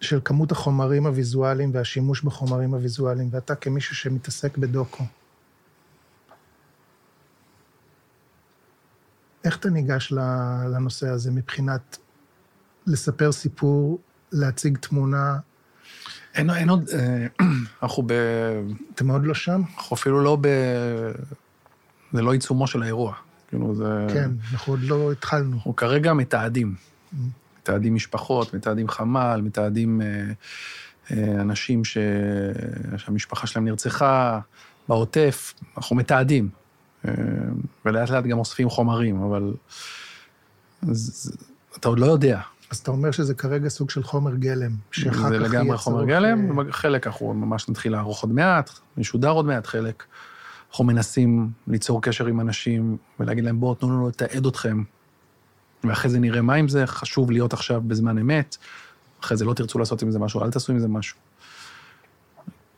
של 0.01 0.21
כמות 0.25 0.53
החומרים 0.53 1.07
הוויזואליים 1.07 1.71
והשימוש 1.75 2.23
בחומרים 2.23 2.75
הוויזואליים, 2.75 3.29
ואתה 3.33 3.55
כמישהו 3.55 3.97
שמתעסק 3.97 4.59
בדוקו. 4.59 5.05
איך 9.45 9.57
אתה 9.57 9.71
ניגש 9.71 10.12
לנושא 10.73 11.09
הזה 11.09 11.31
מבחינת 11.31 11.99
לספר 12.87 13.33
סיפור, 13.33 13.99
להציג 14.33 14.79
תמונה? 14.79 15.38
אין, 16.35 16.51
אין 16.51 16.69
עוד, 16.69 16.88
אה, 16.88 17.27
אנחנו 17.83 18.03
ב... 18.07 18.12
אתם 18.95 19.11
עוד 19.11 19.25
לא 19.25 19.35
שם? 19.35 19.62
אנחנו 19.77 19.97
אפילו 19.97 20.25
לא 20.25 20.38
ב... 20.41 20.49
זה 22.12 22.23
לא 22.23 22.33
עיצומו 22.33 22.67
של 22.67 22.83
האירוע. 22.83 23.15
כאילו 23.53 23.75
זה... 23.75 24.07
כן, 24.12 24.31
אנחנו 24.53 24.73
עוד 24.73 24.81
לא 24.83 25.12
התחלנו. 25.12 25.57
אנחנו 25.57 25.77
כרגע 25.77 26.12
מתעדים. 26.12 26.75
מתעדים 27.61 27.95
משפחות, 27.95 28.55
מתעדים 28.55 28.88
חמ"ל, 28.88 29.41
מתעדים 29.45 30.01
אה, 30.03 30.07
אה, 31.11 31.41
אנשים 31.41 31.85
ש... 31.85 31.99
שהמשפחה 32.97 33.47
שלהם 33.47 33.65
נרצחה 33.65 34.41
בעוטף, 34.88 35.55
אנחנו 35.77 35.97
מתעדים. 35.97 36.49
אה, 37.09 37.12
ולאט 37.85 38.11
לאט 38.11 38.25
גם 38.25 38.38
אוספים 38.38 38.71
חומרים, 38.71 39.23
אבל 39.23 39.55
זה, 40.83 41.33
אתה 41.77 41.88
עוד 41.88 41.99
לא 41.99 42.07
יודע. 42.07 42.41
אז 42.71 42.79
אתה 42.79 42.91
אומר 42.91 43.11
שזה 43.11 43.35
כרגע 43.35 43.69
סוג 43.69 43.91
של 43.91 44.03
חומר 44.03 44.35
גלם, 44.35 44.71
שאחר 44.91 45.12
כך 45.12 45.19
יהיה 45.19 45.31
צורך... 45.31 45.51
זה 45.51 45.57
לגמרי 45.57 45.77
חומר 45.79 46.05
גלם, 46.05 46.61
אה, 46.61 46.73
חלק 46.73 47.07
אנחנו 47.07 47.35
ממש 47.35 47.69
נתחיל 47.69 47.93
לערוך 47.93 48.23
עוד 48.23 48.33
מעט, 48.33 48.71
משודר 48.97 49.31
עוד 49.31 49.45
מעט, 49.45 49.67
חלק. 49.67 50.05
אנחנו 50.72 50.85
מנסים 50.85 51.50
ליצור 51.66 52.02
קשר 52.02 52.26
עם 52.26 52.40
אנשים 52.40 52.96
ולהגיד 53.20 53.44
להם, 53.44 53.61
בואו, 53.61 53.74
תנו 53.74 53.88
לנו 53.88 54.08
לתעד 54.08 54.46
אתכם, 54.46 54.82
ואחרי 55.85 56.11
זה 56.11 56.18
נראה 56.18 56.42
מה 56.42 56.54
עם 56.54 56.68
זה, 56.68 56.87
חשוב 56.87 57.30
להיות 57.30 57.52
עכשיו 57.52 57.80
בזמן 57.87 58.18
אמת, 58.18 58.56
אחרי 59.20 59.37
זה 59.37 59.44
לא 59.44 59.54
תרצו 59.54 59.78
לעשות 59.78 60.02
עם 60.02 60.11
זה 60.11 60.18
משהו, 60.18 60.42
אל 60.44 60.50
תעשו 60.50 60.72
עם 60.72 60.78
זה 60.78 60.88
משהו. 60.88 61.18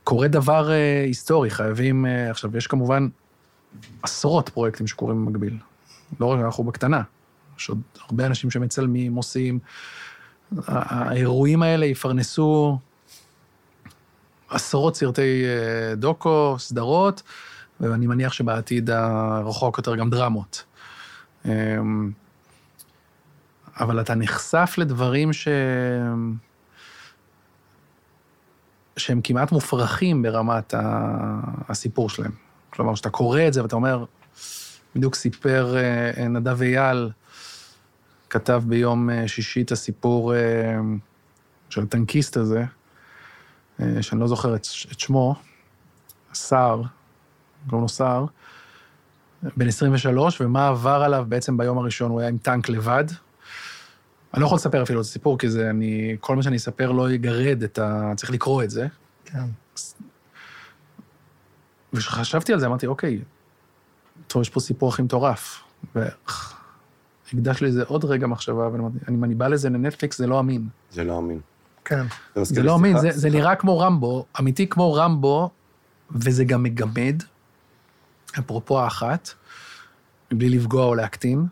קורה 0.05 0.29
דבר 0.29 0.71
אה, 0.71 1.05
היסטורי, 1.07 1.51
חייבים, 1.51 2.07
אה, 2.07 2.31
עכשיו, 2.31 2.57
יש 2.57 2.67
כמובן 2.67 3.09
עשרות 4.03 4.49
פרויקטים 4.49 4.87
שקורים 4.87 5.27
במקביל. 5.27 5.59
לא 6.21 6.27
רק 6.27 6.41
אנחנו 6.41 6.65
בקטנה, 6.65 7.03
יש 7.59 7.69
עוד 7.69 7.81
הרבה 8.09 8.27
אנשים 8.27 8.51
שמצלמים, 8.51 9.15
עושים. 9.15 9.59
האירועים 10.67 11.63
האלה 11.63 11.87
יפרנסו 11.87 12.79
עשרות 14.49 14.97
סרטי 14.97 15.45
אה, 15.45 15.95
דוקו, 15.95 16.57
סדרות, 16.59 17.23
ואני 17.81 18.07
מניח 18.07 18.33
שבעתיד 18.33 18.91
הרחוק 18.91 19.79
יותר 19.79 19.97
גם 19.97 20.11
דרמות. 20.11 20.65
אמ, 21.45 22.11
אבל 23.81 24.01
אתה 24.01 24.15
נחשף 24.15 24.75
לדברים 24.79 25.33
ש... 25.33 25.49
שהם 28.97 29.21
כמעט 29.25 29.53
מופרכים 29.53 30.23
ברמת 30.23 30.75
הסיפור 31.69 32.11
שלהם. 32.11 32.33
כלומר, 32.71 32.95
כשאתה 32.95 33.11
קורא 33.11 33.41
את 33.49 33.53
זה 33.53 33.63
ואתה 33.63 33.77
אומר, 33.77 34.05
בדיוק 34.97 35.15
סיפר 35.15 35.77
אה, 35.77 36.29
נדב 36.29 36.63
אייל, 36.63 37.11
כתב 38.31 38.63
ביום 38.67 39.11
אה, 39.11 39.29
שישי 39.29 39.63
את 39.63 39.73
הסיפור 39.73 40.35
אה, 40.35 40.41
של 41.71 41.83
הטנקיסט 41.83 42.37
הזה, 42.37 42.65
שאני 44.01 44.21
לא 44.21 44.27
זוכר 44.27 44.57
את, 44.57 44.65
שמו, 44.99 45.35
סער, 46.35 46.83
קוראים 47.69 47.83
לו 47.83 47.89
סער, 47.89 48.27
בן 49.57 49.69
23, 49.69 50.41
ומה 50.41 50.69
עבר 50.69 51.03
עליו 51.03 51.25
בעצם 51.29 51.57
ביום 51.57 51.79
הראשון, 51.79 52.11
הוא 52.11 52.21
היה 52.21 52.29
עם 52.29 52.39
טנק 52.39 52.69
לבד. 52.69 53.05
אני 54.35 54.41
לא 54.41 54.47
יכול 54.47 54.57
לספר 54.57 54.83
אפילו 54.83 55.01
את 55.01 55.05
הסיפור, 55.05 55.39
כי 55.39 55.51
זה, 55.51 55.71
אני, 55.71 56.17
כל 56.21 56.37
מה 56.37 56.43
שאני 56.43 56.57
אספר 56.57 56.93
לא 56.93 57.11
יגרד 57.11 57.63
את 57.63 57.79
ה... 57.79 58.13
צריך 58.17 58.31
לקרוא 58.31 58.63
את 58.63 58.71
זה. 58.71 58.87
כן. 59.25 59.45
וכשחשבתי 61.93 62.53
על 62.53 62.61
זה, 62.61 62.67
אמרתי, 62.67 62.87
אוקיי, 62.87 63.21
טוב, 64.27 64.43
יש 64.43 64.51
פה 64.51 64.61
סיפור 64.61 64.89
הכי 64.89 65.03
מטורף. 65.03 65.63
והקדש 65.95 67.61
לי 67.61 67.67
איזה 67.67 67.83
עוד 67.87 68.05
רגע 68.05 68.27
מחשבה, 68.27 68.69
ואם 69.07 69.25
אני 69.25 69.35
בא 69.35 69.49
לזה 69.49 69.71
לנטפליקס, 69.71 70.19
זה 70.19 70.27
לא 70.27 70.41
אמין. 70.41 70.69
זה 70.91 71.05
לא 71.05 71.19
אמין. 71.19 71.41
כן. 71.85 72.07
זה, 72.35 72.45
זה 72.45 72.63
לא 72.63 72.77
אמין, 72.77 72.99
זה, 72.99 73.11
זה 73.13 73.31
נראה 73.31 73.57
כמו 73.57 73.79
רמבו, 73.79 74.27
אמיתי 74.41 74.69
כמו 74.69 74.95
רמבו, 74.95 75.51
וזה 76.11 76.45
גם 76.45 76.63
מגמד, 76.63 77.23
אפרופו 78.39 78.81
האחת, 78.81 79.29
מבלי 80.33 80.49
לפגוע 80.49 80.85
או 80.85 80.95
להקטין. 80.95 81.47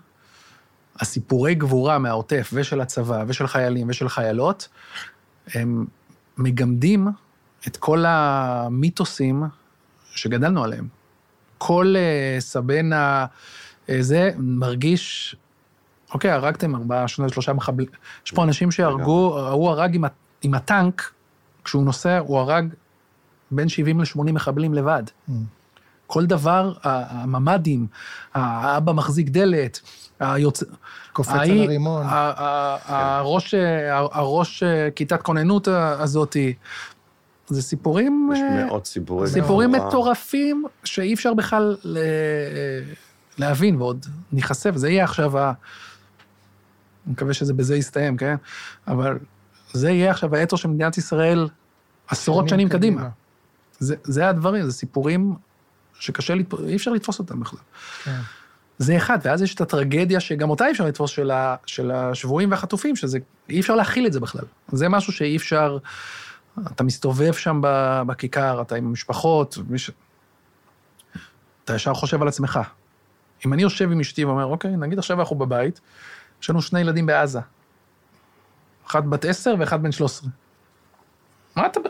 הסיפורי 1.00 1.54
גבורה 1.54 1.98
מהעוטף 1.98 2.50
ושל 2.52 2.80
הצבא 2.80 3.24
ושל 3.26 3.46
חיילים 3.46 3.88
ושל 3.88 4.08
חיילות, 4.08 4.68
הם 5.54 5.86
מגמדים 6.36 7.08
את 7.66 7.76
כל 7.76 8.04
המיתוסים 8.06 9.42
שגדלנו 10.10 10.64
עליהם. 10.64 10.88
כל 11.58 11.94
uh, 11.94 12.40
סבנה, 12.40 13.26
uh, 13.86 13.92
זה 14.00 14.30
מרגיש, 14.38 15.36
אוקיי, 16.14 16.30
הרגתם 16.30 16.74
ארבעה, 16.74 17.08
שלושה 17.08 17.52
מחבלים. 17.52 17.88
יש 18.26 18.32
פה 18.32 18.44
אנשים 18.44 18.70
שהרגו, 18.70 19.38
ההוא 19.38 19.70
הרג 19.70 19.94
עם, 19.94 20.04
עם 20.42 20.54
הטנק, 20.54 21.12
כשהוא 21.64 21.84
נוסע, 21.84 22.18
הוא 22.18 22.38
הרג 22.38 22.74
בין 23.50 23.68
70 23.68 24.00
ל-80 24.00 24.32
מחבלים 24.32 24.74
לבד. 24.74 25.02
Mm. 25.28 25.32
כל 26.12 26.26
דבר, 26.26 26.72
הממ"דים, 26.82 27.86
האבא 28.34 28.92
מחזיק 28.92 29.28
דלת, 29.28 29.80
היוצא... 30.20 30.66
קופץ 31.12 31.30
על 31.30 31.50
הרימון. 31.50 32.06
הראש, 32.86 33.54
הראש 33.90 34.62
כיתת 34.94 35.22
כוננות 35.22 35.68
הזאתי. 35.68 36.54
זה 37.46 37.62
סיפורים... 37.62 38.30
יש 38.32 38.40
אה, 38.40 38.64
מאות 38.64 38.86
סיפורים. 38.86 39.26
סיפורים 39.26 39.72
מטורפים 39.72 40.64
שאי 40.84 41.14
אפשר 41.14 41.34
בכלל 41.34 41.76
להבין, 43.38 43.76
ועוד 43.76 44.06
ניחשף, 44.32 44.72
זה 44.74 44.90
יהיה 44.90 45.04
עכשיו 45.04 45.38
ה... 45.38 45.52
אני 47.06 47.12
מקווה 47.12 47.34
שזה 47.34 47.54
בזה 47.54 47.76
יסתיים, 47.76 48.16
כן? 48.16 48.34
אבל 48.88 49.18
זה 49.72 49.90
יהיה 49.90 50.10
עכשיו 50.10 50.36
האתוס 50.36 50.60
של 50.60 50.68
מדינת 50.68 50.98
ישראל 50.98 51.48
עשרות 52.08 52.48
שנים 52.48 52.68
קדימה. 52.68 53.00
קדימה. 53.00 53.10
זה, 53.78 53.96
זה 54.04 54.28
הדברים, 54.28 54.64
זה 54.64 54.72
סיפורים 54.72 55.34
שקשה, 56.02 56.34
לתפוס, 56.34 56.60
אי 56.68 56.76
אפשר 56.76 56.90
לתפוס 56.90 57.18
אותם 57.18 57.40
בכלל. 57.40 57.58
כן. 58.04 58.20
זה 58.78 58.96
אחד, 58.96 59.18
ואז 59.22 59.42
יש 59.42 59.54
את 59.54 59.60
הטרגדיה 59.60 60.20
שגם 60.20 60.50
אותה 60.50 60.66
אי 60.66 60.70
אפשר 60.70 60.86
לתפוס, 60.86 61.10
של, 61.10 61.30
ה, 61.30 61.56
של 61.66 61.90
השבויים 61.90 62.50
והחטופים, 62.50 62.96
שזה, 62.96 63.18
אי 63.48 63.60
אפשר 63.60 63.74
להכיל 63.74 64.06
את 64.06 64.12
זה 64.12 64.20
בכלל. 64.20 64.44
זה 64.72 64.88
משהו 64.88 65.12
שאי 65.12 65.36
אפשר, 65.36 65.78
אתה 66.66 66.84
מסתובב 66.84 67.32
שם 67.32 67.60
בכיכר, 68.06 68.62
אתה 68.62 68.74
עם 68.74 68.86
המשפחות, 68.86 69.58
ש... 69.76 69.90
אתה 71.64 71.74
ישר 71.74 71.94
חושב 71.94 72.22
על 72.22 72.28
עצמך. 72.28 72.60
אם 73.46 73.52
אני 73.52 73.62
יושב 73.62 73.92
עם 73.92 74.00
אשתי 74.00 74.24
ואומר, 74.24 74.46
אוקיי, 74.46 74.76
נגיד 74.76 74.98
עכשיו 74.98 75.20
אנחנו 75.20 75.36
בבית, 75.36 75.80
יש 76.42 76.50
לנו 76.50 76.62
שני 76.62 76.80
ילדים 76.80 77.06
בעזה. 77.06 77.40
אחת 78.86 79.04
בת 79.04 79.24
עשר 79.24 79.54
ואחד 79.58 79.82
בן 79.82 79.92
שלוש 79.92 80.10
עשרה. 80.10 80.30
מה 81.56 81.66
אתה... 81.66 81.80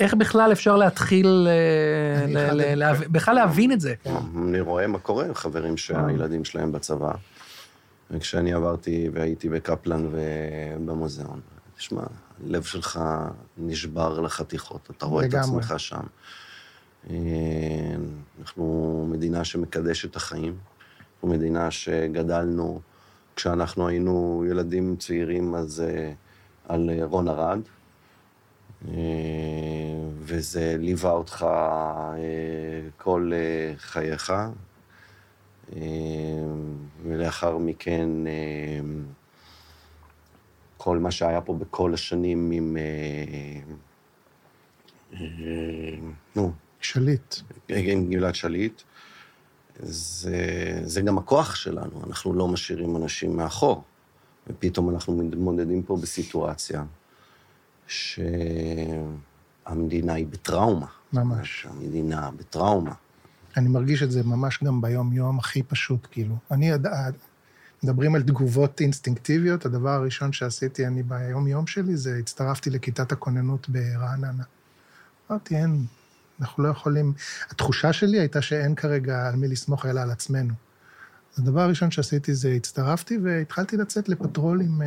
איך 0.00 0.14
בכלל 0.14 0.52
אפשר 0.52 0.76
להתחיל, 0.76 1.48
אה, 1.50 2.92
בכלל 3.10 3.34
להבין 3.34 3.72
את 3.72 3.80
זה? 3.80 3.94
אני 4.48 4.60
רואה 4.60 4.86
מה 4.86 4.98
קורה 4.98 5.26
עם 5.26 5.34
חברים 5.34 5.76
שהילדים 5.76 6.44
שלהם 6.44 6.72
בצבא. 6.72 7.12
וכשאני 8.10 8.52
עברתי 8.52 9.08
והייתי 9.12 9.48
בקפלן 9.48 10.08
ובמוזיאון, 10.10 11.40
תשמע, 11.76 12.02
הלב 12.46 12.62
שלך 12.62 13.00
נשבר 13.58 14.20
לחתיכות, 14.20 14.88
אתה 14.96 15.06
רואה 15.06 15.26
את 15.26 15.34
עצמך 15.34 15.74
שם. 15.78 16.00
אה, 17.10 17.16
אנחנו 18.40 19.06
מדינה 19.10 19.44
שמקדשת 19.44 20.10
את 20.10 20.16
החיים, 20.16 20.56
אנחנו 21.14 21.28
מדינה 21.28 21.70
שגדלנו, 21.70 22.80
כשאנחנו 23.36 23.88
היינו 23.88 24.44
ילדים 24.50 24.96
צעירים, 24.96 25.54
אז 25.54 25.80
אה, 25.80 26.12
על 26.68 26.90
רון 27.02 27.28
ארד, 27.28 27.60
וזה 30.18 30.76
ליווה 30.78 31.10
אותך 31.10 31.46
כל 32.96 33.32
חייך. 33.76 34.32
ולאחר 37.04 37.58
מכן, 37.58 38.08
כל 40.76 40.98
מה 40.98 41.10
שהיה 41.10 41.40
פה 41.40 41.54
בכל 41.54 41.94
השנים 41.94 42.50
עם... 42.50 42.76
אה, 42.76 43.60
אה, 45.20 45.96
נו. 46.36 46.52
שליט. 46.80 47.34
עם 47.68 48.10
גלעד 48.10 48.34
שליט. 48.34 48.82
זה, 49.78 50.36
זה 50.84 51.00
גם 51.00 51.18
הכוח 51.18 51.54
שלנו, 51.54 52.02
אנחנו 52.06 52.34
לא 52.34 52.48
משאירים 52.48 52.96
אנשים 52.96 53.36
מאחור. 53.36 53.82
ופתאום 54.46 54.90
אנחנו 54.90 55.16
מתמודדים 55.16 55.82
פה 55.82 55.96
בסיטואציה 55.96 56.84
שהמדינה 57.86 59.02
היא 60.12 60.26
בטראומה. 60.26 60.86
ממש. 61.12 61.66
המדינה 61.70 62.30
בטראומה. 62.36 62.92
אני 63.56 63.68
מרגיש 63.68 64.02
את 64.02 64.10
זה 64.10 64.22
ממש 64.22 64.64
גם 64.64 64.80
ביום-יום 64.80 65.38
הכי 65.38 65.62
פשוט, 65.62 66.08
כאילו. 66.10 66.36
אני, 66.50 66.72
מדברים 67.84 68.14
על 68.14 68.22
תגובות 68.22 68.80
אינסטינקטיביות, 68.80 69.66
הדבר 69.66 69.90
הראשון 69.90 70.32
שעשיתי 70.32 70.86
אני 70.86 71.02
ביום-יום 71.02 71.66
שלי 71.66 71.96
זה 71.96 72.16
הצטרפתי 72.18 72.70
לכיתת 72.70 73.12
הכוננות 73.12 73.68
ברעננה. 73.68 74.44
אמרתי, 75.30 75.56
אין, 75.56 75.84
אנחנו 76.40 76.62
לא 76.62 76.68
יכולים... 76.68 77.12
התחושה 77.50 77.92
שלי 77.92 78.18
הייתה 78.20 78.42
שאין 78.42 78.74
כרגע 78.74 79.28
על 79.28 79.36
מי 79.36 79.48
לסמוך 79.48 79.86
אלא 79.86 80.00
על 80.00 80.10
עצמנו. 80.10 80.54
הדבר 81.38 81.60
הראשון 81.60 81.90
שעשיתי 81.90 82.34
זה 82.34 82.52
הצטרפתי 82.52 83.18
והתחלתי 83.22 83.76
לצאת 83.76 84.08
לפטרולים 84.08 84.82
אה, 84.82 84.86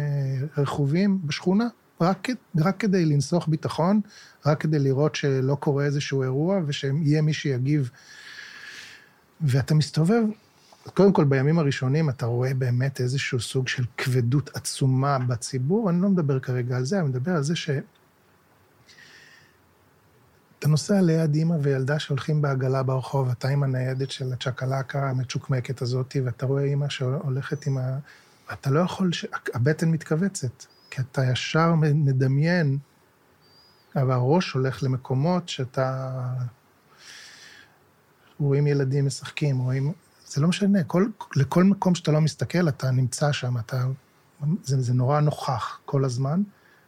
רכובים 0.57 1.19
בשכונה, 1.25 1.67
רק, 2.01 2.27
רק 2.57 2.79
כדי 2.79 3.05
לנסוך 3.05 3.47
ביטחון, 3.47 4.01
רק 4.45 4.61
כדי 4.61 4.79
לראות 4.79 5.15
שלא 5.15 5.55
קורה 5.55 5.85
איזשהו 5.85 6.23
אירוע 6.23 6.59
ושיהיה 6.65 7.21
מי 7.21 7.33
שיגיב. 7.33 7.89
ואתה 9.41 9.75
מסתובב, 9.75 10.23
קודם 10.93 11.13
כל, 11.13 11.23
בימים 11.23 11.59
הראשונים 11.59 12.09
אתה 12.09 12.25
רואה 12.25 12.53
באמת 12.53 13.01
איזשהו 13.01 13.39
סוג 13.39 13.67
של 13.67 13.83
כבדות 13.97 14.49
עצומה 14.53 15.19
בציבור. 15.19 15.89
אני 15.89 16.01
לא 16.01 16.09
מדבר 16.09 16.39
כרגע 16.39 16.77
על 16.77 16.85
זה, 16.85 16.99
אני 16.99 17.07
מדבר 17.07 17.31
על 17.31 17.43
זה 17.43 17.55
ש... 17.55 17.69
אתה 20.59 20.67
נוסע 20.67 21.01
ליד 21.01 21.35
אימא 21.35 21.55
וילדה 21.61 21.99
שהולכים 21.99 22.41
בעגלה 22.41 22.83
ברחוב, 22.83 23.29
אתה 23.29 23.47
עם 23.47 23.63
הניידת 23.63 24.11
של 24.11 24.33
הצ'קלקה 24.33 25.09
המצ'וקמקת 25.09 25.81
הזאת, 25.81 26.15
ואתה 26.25 26.45
רואה 26.45 26.63
אימא 26.63 26.89
שהולכת 26.89 27.67
עם 27.67 27.77
ה... 27.77 27.97
ואתה 28.49 28.69
לא 28.69 28.79
יכול, 28.79 29.13
ש... 29.13 29.25
הבטן 29.53 29.89
מתכווצת, 29.89 30.65
כי 30.89 31.01
אתה 31.01 31.21
ישר 31.31 31.73
מדמיין, 31.75 32.77
אבל 33.95 34.11
הראש 34.11 34.51
הולך 34.51 34.83
למקומות 34.83 35.49
שאתה... 35.49 36.11
רואים 38.39 38.67
ילדים 38.67 39.05
משחקים, 39.05 39.57
רואים... 39.57 39.93
זה 40.27 40.41
לא 40.41 40.47
משנה, 40.47 40.83
כל, 40.83 41.05
לכל 41.35 41.63
מקום 41.63 41.95
שאתה 41.95 42.11
לא 42.11 42.21
מסתכל, 42.21 42.69
אתה 42.69 42.91
נמצא 42.91 43.31
שם, 43.31 43.57
אתה... 43.57 43.87
זה, 44.63 44.81
זה 44.81 44.93
נורא 44.93 45.19
נוכח 45.19 45.79
כל 45.85 46.05
הזמן. 46.05 46.41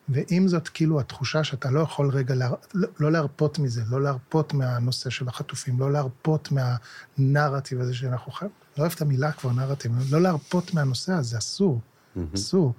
ועם 0.10 0.48
זאת, 0.48 0.68
כאילו, 0.68 1.00
התחושה 1.00 1.44
שאתה 1.44 1.72
לא 1.72 1.80
יכול 1.80 2.10
רגע, 2.10 2.36
לה, 2.36 2.50
לא, 2.74 2.88
לא 3.00 3.12
להרפות 3.12 3.60
מזה, 3.60 3.82
לא 3.90 4.02
להרפות 4.02 4.54
מהנושא 4.54 5.10
של 5.10 5.28
החטופים, 5.28 5.80
לא 5.80 5.92
להרפות 5.92 6.50
מהנרטיב 6.52 7.82
הזה 7.82 7.94
שאנחנו 7.94 8.32
חייבים, 8.32 8.58
לא 8.78 8.84
אוהב 8.84 8.94
את 8.96 9.02
המילה 9.02 9.32
כבר 9.32 9.52
נרטיב, 9.52 9.92
לא 10.12 10.22
להרפות 10.22 10.74
מהנושא 10.74 11.14
הזה, 11.14 11.38
אסור, 11.38 11.80
mm-hmm. 11.80 12.20
אסור. 12.36 12.74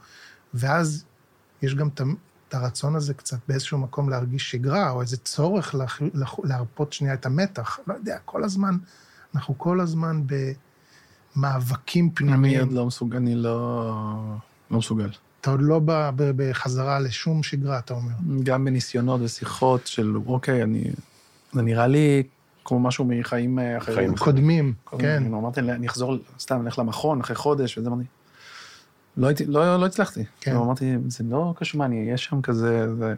ואז 0.54 1.04
יש 1.62 1.74
גם 1.74 1.88
את 1.88 2.54
הרצון 2.54 2.96
הזה 2.96 3.14
קצת 3.14 3.38
באיזשהו 3.48 3.78
מקום 3.78 4.08
להרגיש 4.08 4.50
שגרה, 4.50 4.90
או 4.90 5.00
איזה 5.00 5.16
צורך 5.16 5.74
לה, 5.74 5.84
לה, 6.14 6.26
להרפות 6.44 6.92
שנייה 6.92 7.14
את 7.14 7.26
המתח. 7.26 7.78
לא 7.86 7.94
יודע, 7.94 8.18
כל 8.24 8.44
הזמן, 8.44 8.76
אנחנו 9.34 9.58
כל 9.58 9.80
הזמן 9.80 10.22
במאבקים 11.36 12.10
פנימיים. 12.10 12.54
אני 12.54 12.60
עוד 12.60 12.72
לא 12.72 12.86
מסוגל, 12.86 13.16
אני 13.16 13.34
לא, 13.34 13.94
לא 14.70 14.78
מסוגל. 14.78 15.10
אתה 15.40 15.50
עוד 15.50 15.60
לא 15.62 15.78
בא 15.78 16.10
בחזרה 16.16 16.98
לשום 16.98 17.42
שגרה, 17.42 17.78
אתה 17.78 17.94
אומר. 17.94 18.12
גם 18.42 18.64
בניסיונות 18.64 19.20
ושיחות 19.24 19.86
של, 19.86 20.16
אוקיי, 20.26 20.62
אני... 20.62 20.84
זה 21.52 21.62
נראה 21.62 21.86
לי 21.86 22.22
כמו 22.64 22.80
משהו 22.80 23.04
מחיים 23.08 23.58
אחרים. 23.78 23.96
חיים 23.96 24.16
קודמים, 24.16 24.74
כן. 24.98 25.22
אני 25.26 25.28
אמרתי, 25.28 25.60
אני 25.60 25.86
אחזור, 25.86 26.16
סתם, 26.38 26.66
אלך 26.66 26.78
למכון 26.78 27.20
אחרי 27.20 27.36
חודש, 27.36 27.78
וזה 27.78 27.88
אמרתי, 27.88 28.04
לא, 29.16 29.28
לא, 29.46 29.76
לא 29.76 29.86
הצלחתי. 29.86 30.24
כן. 30.40 30.56
אמרתי, 30.56 30.94
זה 31.08 31.24
לא 31.24 31.54
קשור, 31.56 31.78
מה, 31.78 31.84
אני 31.84 32.04
אהיה 32.04 32.16
שם 32.16 32.42
כזה, 32.42 32.94
זה... 32.96 33.14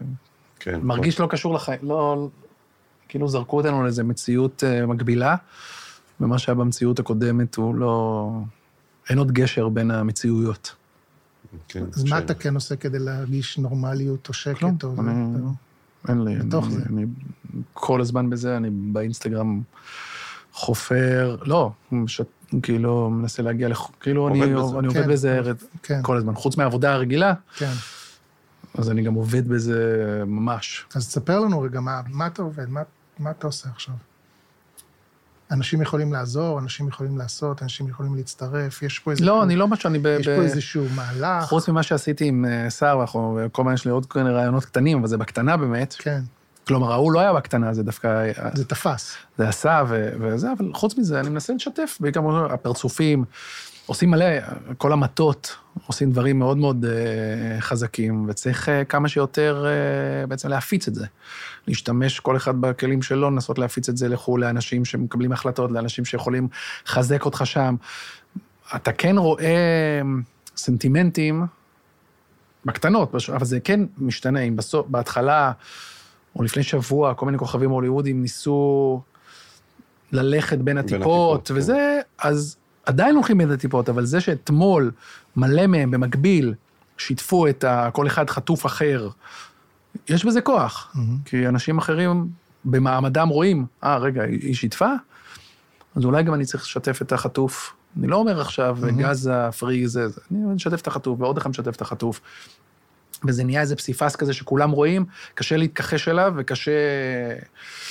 כן. 0.59 0.79
מרגיש 0.83 1.19
לא 1.19 1.27
קשור 1.27 1.53
לחיים, 1.53 1.79
לא... 1.83 2.27
כאילו 3.07 3.27
זרקו 3.27 3.57
אותנו 3.57 3.83
לאיזו 3.83 4.03
מציאות 4.03 4.63
uh, 4.63 4.85
מקבילה, 4.85 5.35
ומה 6.19 6.37
שהיה 6.37 6.55
במציאות 6.55 6.99
הקודמת 6.99 7.55
הוא 7.55 7.75
לא... 7.75 8.31
אין 9.09 9.17
עוד 9.17 9.31
גשר 9.31 9.69
בין 9.69 9.91
המציאויות. 9.91 10.75
כן, 11.67 11.83
אז 11.95 12.03
מה 12.03 12.17
אתה 12.17 12.33
כן 12.33 12.55
עושה 12.55 12.75
כדי 12.75 12.99
להרגיש 12.99 13.57
נורמליות 13.57 14.27
או 14.27 14.33
שקט? 14.33 14.59
כלום, 14.59 14.77
או... 14.83 14.93
אני... 14.99 15.37
אין 16.09 16.23
לי. 16.23 16.35
בתוך 16.35 16.65
אני, 16.65 16.73
זה. 16.73 16.81
אני 16.89 17.05
כל 17.73 18.01
הזמן 18.01 18.29
בזה, 18.29 18.57
אני 18.57 18.69
באינסטגרם 18.69 19.61
חופר, 20.53 21.35
לא, 21.41 21.71
ש... 22.07 22.21
כאילו, 22.61 23.09
מנסה 23.09 23.43
להגיע, 23.43 23.67
לח... 23.67 23.89
כאילו, 23.99 24.27
אני, 24.27 24.39
בזה. 24.39 24.79
אני 24.79 24.87
עובד 24.87 25.03
כן, 25.03 25.09
בזה 25.09 25.41
כן. 25.83 25.99
כל 26.01 26.17
הזמן. 26.17 26.35
חוץ 26.35 26.57
מהעבודה 26.57 26.93
הרגילה, 26.93 27.33
כן. 27.57 27.71
אז 28.77 28.91
אני 28.91 29.01
גם 29.01 29.13
עובד 29.13 29.47
בזה 29.47 30.23
ממש. 30.25 30.85
אז 30.95 31.07
תספר 31.07 31.39
לנו 31.39 31.61
רגע, 31.61 31.79
מה, 31.79 32.01
מה 32.07 32.27
אתה 32.27 32.41
עובד? 32.41 32.69
מה, 32.69 32.81
מה 33.19 33.31
אתה 33.31 33.47
עושה 33.47 33.69
עכשיו? 33.69 33.95
אנשים 35.51 35.81
יכולים 35.81 36.13
לעזור, 36.13 36.59
אנשים 36.59 36.87
יכולים 36.87 37.17
לעשות, 37.17 37.63
אנשים 37.63 37.87
יכולים 37.87 38.15
להצטרף, 38.15 38.81
יש 38.81 38.99
פה 38.99 39.11
איזה... 39.11 39.25
לא, 39.25 39.43
אני 39.43 39.55
לא 39.55 39.67
משהו, 39.67 39.89
אני 39.89 39.99
ב... 39.99 40.05
יש 40.19 40.27
פה 40.27 40.41
איזשהו 40.41 40.85
מהלך. 40.95 41.43
חוץ 41.43 41.69
ממה 41.69 41.83
שעשיתי 41.83 42.25
עם 42.25 42.45
אה, 42.45 42.67
וכל 43.37 43.61
הזמן 43.61 43.73
יש 43.73 43.85
לי 43.85 43.91
עוד 43.91 44.05
כל 44.05 44.19
רעיונות 44.19 44.65
קטנים, 44.65 44.99
אבל 44.99 45.07
זה 45.07 45.17
בקטנה 45.17 45.57
באמת. 45.57 45.95
כן. 45.99 46.21
כלומר, 46.67 46.91
ההוא 46.91 47.11
לא 47.11 47.19
היה 47.19 47.33
בקטנה, 47.33 47.73
זה 47.73 47.83
דווקא... 47.83 48.31
זה 48.53 48.65
תפס. 48.65 49.15
זה 49.37 49.49
עשה 49.49 49.83
וזה, 49.89 50.47
אבל 50.57 50.71
חוץ 50.73 50.97
מזה, 50.97 51.19
אני 51.19 51.29
מנסה 51.29 51.53
לשתף, 51.53 51.97
בעיקר 51.99 52.53
הפרצופים, 52.53 53.25
עושים 53.85 54.11
מלא, 54.11 54.25
כל 54.77 54.93
המטות 54.93 55.55
עושים 55.87 56.11
דברים 56.11 56.39
מאוד 56.39 56.57
מאוד 56.57 56.85
uh, 56.85 57.61
חזקים, 57.61 58.25
וצריך 58.29 58.67
uh, 58.67 58.85
כמה 58.89 59.09
שיותר 59.09 59.65
uh, 59.65 60.27
בעצם 60.27 60.49
להפיץ 60.49 60.87
את 60.87 60.95
זה. 60.95 61.05
להשתמש 61.67 62.19
כל 62.19 62.37
אחד 62.37 62.61
בכלים 62.61 63.01
שלו, 63.01 63.31
לנסות 63.31 63.59
להפיץ 63.59 63.89
את 63.89 63.97
זה 63.97 64.07
לחו"ל, 64.07 64.41
לאנשים 64.41 64.85
שמקבלים 64.85 65.31
החלטות, 65.31 65.71
לאנשים 65.71 66.05
שיכולים 66.05 66.47
לחזק 66.85 67.25
אותך 67.25 67.41
שם. 67.45 67.75
אתה 68.75 68.91
כן 68.91 69.17
רואה 69.17 70.01
סנטימנטים 70.57 71.45
בקטנות, 72.65 73.15
אבל 73.29 73.45
זה 73.45 73.59
כן 73.59 73.79
משתנה. 73.97 74.39
אם 74.39 74.55
בסוף, 74.55 74.87
בהתחלה, 74.87 75.51
או 76.35 76.43
לפני 76.43 76.63
שבוע, 76.63 77.13
כל 77.13 77.25
מיני 77.25 77.37
כוכבים 77.37 77.69
הוליוודים 77.69 78.21
ניסו 78.21 79.01
ללכת 80.11 80.57
בין 80.57 80.77
הטיפות, 80.77 80.99
בין 80.99 81.01
הטיפות 81.01 81.51
וזה, 81.53 81.99
כן. 82.17 82.27
אז 82.27 82.55
עדיין 82.85 83.15
הולכים 83.15 83.37
בין 83.37 83.51
הטיפות, 83.51 83.89
אבל 83.89 84.05
זה 84.05 84.21
שאתמול 84.21 84.91
מלא 85.35 85.67
מהם 85.67 85.91
במקביל 85.91 86.53
שיתפו 86.97 87.47
את 87.47 87.63
ה... 87.63 87.89
כל 87.93 88.07
אחד 88.07 88.29
חטוף 88.29 88.65
אחר, 88.65 89.09
יש 90.09 90.25
בזה 90.25 90.41
כוח. 90.41 90.93
Mm-hmm. 90.95 90.99
כי 91.25 91.47
אנשים 91.47 91.77
אחרים 91.77 92.27
במעמדם 92.65 93.27
רואים, 93.27 93.65
אה, 93.83 93.97
רגע, 93.97 94.23
היא 94.23 94.55
שיתפה? 94.55 94.89
אז 95.95 96.05
אולי 96.05 96.23
גם 96.23 96.33
אני 96.33 96.45
צריך 96.45 96.63
לשתף 96.63 97.01
את 97.01 97.11
החטוף. 97.11 97.73
אני 97.97 98.07
לא 98.07 98.15
אומר 98.15 98.41
עכשיו, 98.41 98.77
mm-hmm. 98.81 98.91
גזה, 98.91 99.51
פרי, 99.51 99.87
זה, 99.87 100.07
זה. 100.07 100.21
אני 100.31 100.53
משתף 100.55 100.81
את 100.81 100.87
החטוף, 100.87 101.21
ועוד 101.21 101.37
אחד 101.37 101.49
משתף 101.49 101.75
את 101.75 101.81
החטוף. 101.81 102.21
וזה 103.27 103.43
נהיה 103.43 103.61
איזה 103.61 103.75
פסיפס 103.75 104.15
כזה 104.15 104.33
שכולם 104.33 104.71
רואים, 104.71 105.05
קשה 105.33 105.57
להתכחש 105.57 106.07
אליו 106.07 106.33
וקשה... 106.37 106.71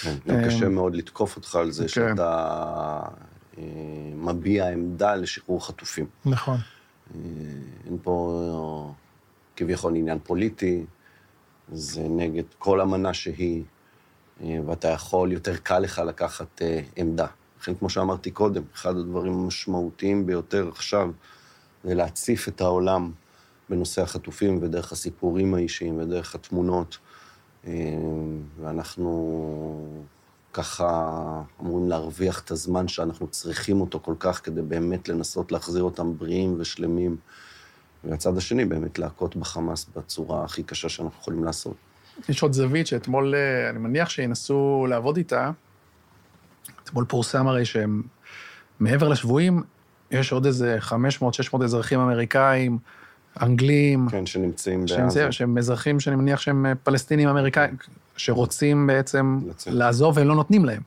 כן, 0.03 0.14
גם 0.28 0.45
קשה 0.45 0.68
מאוד 0.68 0.97
לתקוף 0.97 1.37
אותך 1.37 1.57
על 1.57 1.70
זה 1.70 1.83
כן. 1.83 1.89
שאתה 1.89 3.01
אה, 3.59 3.64
מביע 4.16 4.68
עמדה 4.68 5.14
לשחרור 5.14 5.66
חטופים. 5.66 6.07
נכון. 6.24 6.57
אה, 7.14 7.20
אין 7.87 7.99
פה 8.03 8.95
כביכול 9.57 9.97
עניין 9.97 10.18
פוליטי, 10.24 10.85
זה 11.72 12.03
נגד 12.03 12.45
כל 12.59 12.80
אמנה 12.80 13.14
שהיא, 13.14 13.62
אה, 14.43 14.59
ואתה 14.66 14.89
יכול, 14.89 15.33
יותר 15.33 15.57
קל 15.57 15.78
לך 15.78 16.03
לקחת 16.07 16.62
עמדה. 16.97 17.26
לכן, 17.61 17.74
כמו 17.74 17.91
שאמרתי 17.91 18.30
קודם, 18.30 18.62
אחד 18.74 18.97
הדברים 18.97 19.33
המשמעותיים 19.33 20.26
ביותר 20.26 20.68
עכשיו 20.68 21.11
זה 21.85 21.95
להציף 21.95 22.49
את 22.49 22.61
העולם 22.61 23.11
בנושא 23.68 24.02
החטופים 24.02 24.58
ודרך 24.62 24.92
הסיפורים 24.92 25.54
האישיים 25.54 25.98
ודרך 25.98 26.34
התמונות. 26.34 26.98
ואנחנו 28.60 30.02
ככה 30.52 31.42
אמורים 31.60 31.88
להרוויח 31.88 32.40
את 32.40 32.50
הזמן 32.50 32.88
שאנחנו 32.88 33.26
צריכים 33.26 33.80
אותו 33.80 34.00
כל 34.00 34.14
כך 34.18 34.40
כדי 34.44 34.62
באמת 34.62 35.08
לנסות 35.08 35.52
להחזיר 35.52 35.82
אותם 35.82 36.18
בריאים 36.18 36.56
ושלמים. 36.58 37.16
והצד 38.04 38.36
השני, 38.36 38.64
באמת 38.64 38.98
להכות 38.98 39.36
בחמאס 39.36 39.86
בצורה 39.96 40.44
הכי 40.44 40.62
קשה 40.62 40.88
שאנחנו 40.88 41.20
יכולים 41.20 41.44
לעשות. 41.44 41.74
יש 42.28 42.42
עוד 42.42 42.52
זווית 42.52 42.86
שאתמול, 42.86 43.34
אה, 43.34 43.70
אני 43.70 43.78
מניח 43.78 44.08
שינסו 44.08 44.86
לעבוד 44.88 45.16
איתה. 45.16 45.50
אתמול 46.84 47.04
פורסם 47.04 47.46
הרי 47.46 47.64
שהם, 47.64 48.02
מעבר 48.80 49.08
לשבויים, 49.08 49.62
יש 50.10 50.32
עוד 50.32 50.46
איזה 50.46 50.78
500-600 51.52 51.64
אזרחים 51.64 52.00
אמריקאים, 52.00 52.78
אנגלים. 53.41 54.09
כן, 54.11 54.26
שנמצאים 54.26 54.85
בעזה. 54.87 55.33
שהם 55.33 55.59
אזרחים 55.59 56.01
שאני 56.01 56.16
מניח 56.16 56.41
שהם 56.41 56.66
אה, 56.66 56.74
פלסטינים 56.74 57.28
אמריקאים, 57.28 57.76
שרוצים 58.16 58.87
בעצם 58.87 59.39
לצאת. 59.49 59.74
לעזוב 59.74 60.16
והם 60.16 60.28
לא 60.28 60.35
נותנים 60.35 60.64
להם. 60.64 60.83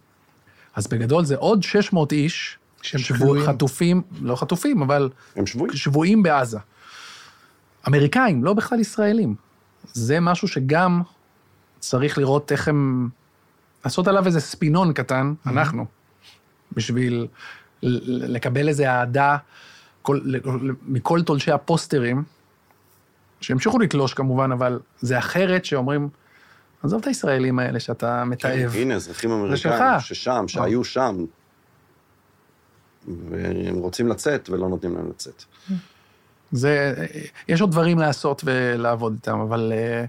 אז 0.76 0.88
בגדול 0.88 1.26
זה 1.26 1.36
עוד 1.36 1.64
600 1.64 2.12
איש, 2.12 2.58
שהם 2.82 3.02
שבו, 3.02 3.36
חטופים, 3.46 4.02
לא 4.22 4.36
חטופים, 4.36 4.82
אבל... 4.82 5.10
הם 5.36 5.46
שבויים. 5.46 5.76
שבויים 5.76 6.24
בעזה. 6.24 6.60
אמריקאים, 7.88 8.44
לא 8.44 8.54
בכלל 8.54 8.80
ישראלים. 8.80 9.36
זה 9.94 10.20
משהו 10.20 10.48
שגם 10.48 11.02
צריך 11.80 12.18
לראות 12.18 12.52
איך 12.52 12.68
הם... 12.68 13.10
לעשות 13.86 14.08
עליו 14.08 14.26
איזה 14.26 14.40
ספינון 14.40 14.94
קטן, 14.94 15.34
mm-hmm. 15.34 15.50
אנחנו, 15.50 15.86
בשביל 16.74 17.28
לקבל 17.84 18.68
איזה 18.68 18.92
אהדה 18.92 19.38
כל, 20.02 20.20
מכל 20.88 21.22
תולשי 21.22 21.52
הפוסטרים, 21.52 22.24
שהמשיכו 23.46 23.80
לתלוש 23.80 24.14
כמובן, 24.14 24.52
אבל 24.52 24.80
זה 25.02 25.18
אחרת 25.18 25.66
שאומרים, 25.66 26.10
עזוב 26.84 27.02
את 27.02 27.08
הישראלים 27.08 27.60
האלה 27.60 27.80
שאתה 27.80 28.22
כן, 28.24 28.30
מתעב. 28.30 28.76
הנה, 28.76 28.96
אזרחים. 28.96 29.32
אמריקאים 29.32 30.00
ששם, 30.00 30.46
שהיו 30.48 30.84
שם, 30.84 31.26
והם 33.30 33.76
רוצים 33.76 34.08
לצאת 34.08 34.50
ולא 34.50 34.70
נותנים 34.70 34.96
להם 34.96 35.10
לצאת. 35.10 35.44
זה, 36.52 36.94
יש 37.48 37.62
עוד 37.62 37.72
דברים 37.72 38.00
לעשות 38.00 38.42
ולעבוד 38.46 39.14
איתם, 39.14 39.40
אבל 39.40 39.74
אה, 39.76 40.06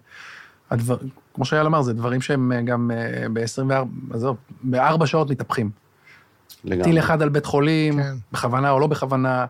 הדבר, 0.71 0.97
כמו 1.35 1.45
שאייל 1.45 1.67
אמר, 1.67 1.83
זה 1.83 1.93
דברים 1.93 2.21
שהם 2.21 2.53
אה, 2.53 2.63
גם 2.63 2.91
אה, 2.91 3.29
ב-24, 3.33 4.15
עזוב, 4.15 4.37
בארבע 4.63 5.07
שעות 5.07 5.31
מתהפכים. 5.31 5.71
לגמרי. 6.65 6.85
טיל 6.85 6.99
אחד 6.99 7.23
על 7.23 7.29
בית 7.29 7.47
חולים, 7.47 8.03
כן. 8.03 8.15
בכוונה 8.33 8.71
או 8.71 8.81
לא 8.81 8.87
בכוונה, 8.87 9.47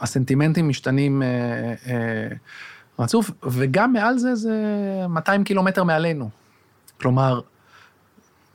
הסנטימנטים 0.00 0.68
משתנים 0.68 1.22
אה, 1.22 1.28
אה, 1.86 2.28
רצוף, 2.98 3.30
וגם 3.42 3.92
מעל 3.92 4.18
זה 4.18 4.34
זה 4.34 4.56
200 5.08 5.44
קילומטר 5.44 5.84
מעלינו. 5.84 6.30
כלומר, 7.00 7.40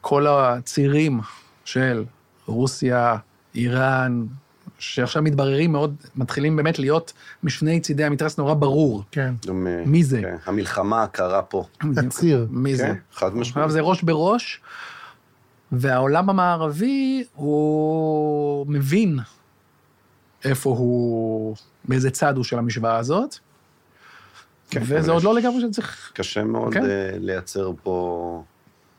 כל 0.00 0.26
הצירים 0.26 1.20
של 1.64 2.04
רוסיה, 2.46 3.16
איראן, 3.54 4.26
שעכשיו 4.78 5.22
מתבררים 5.22 5.72
מאוד, 5.72 5.94
מתחילים 6.16 6.56
באמת 6.56 6.78
להיות 6.78 7.12
משני 7.42 7.80
צידי 7.80 8.04
המתרס 8.04 8.38
נורא 8.38 8.54
ברור. 8.54 9.02
כן. 9.10 9.34
אה, 9.48 9.52
מי 9.86 10.04
זה? 10.04 10.20
כן, 10.22 10.36
המלחמה 10.46 11.02
הקרה 11.02 11.42
פה. 11.42 11.64
הציר. 11.96 12.46
מי 12.50 12.76
זה? 12.76 12.82
כן, 12.82 12.94
חד 13.12 13.26
עכשיו 13.26 13.40
משמעית. 13.40 13.70
זה 13.70 13.80
ראש 13.80 14.02
בראש, 14.02 14.60
והעולם 15.72 16.30
המערבי, 16.30 17.24
הוא 17.34 18.66
מבין 18.68 19.18
איפה 20.44 20.70
הוא, 20.70 21.56
באיזה 21.84 22.10
צד 22.10 22.36
הוא 22.36 22.44
של 22.44 22.58
המשוואה 22.58 22.96
הזאת, 22.96 23.38
כן, 24.70 24.80
וזה 24.82 25.12
עוד 25.12 25.22
לא 25.22 25.34
לגמרי 25.34 25.60
שצריך... 25.60 26.12
קשה 26.14 26.44
מאוד 26.44 26.72
כן. 26.72 26.84
אה, 26.84 27.10
לייצר 27.18 27.72
פה, 27.82 28.42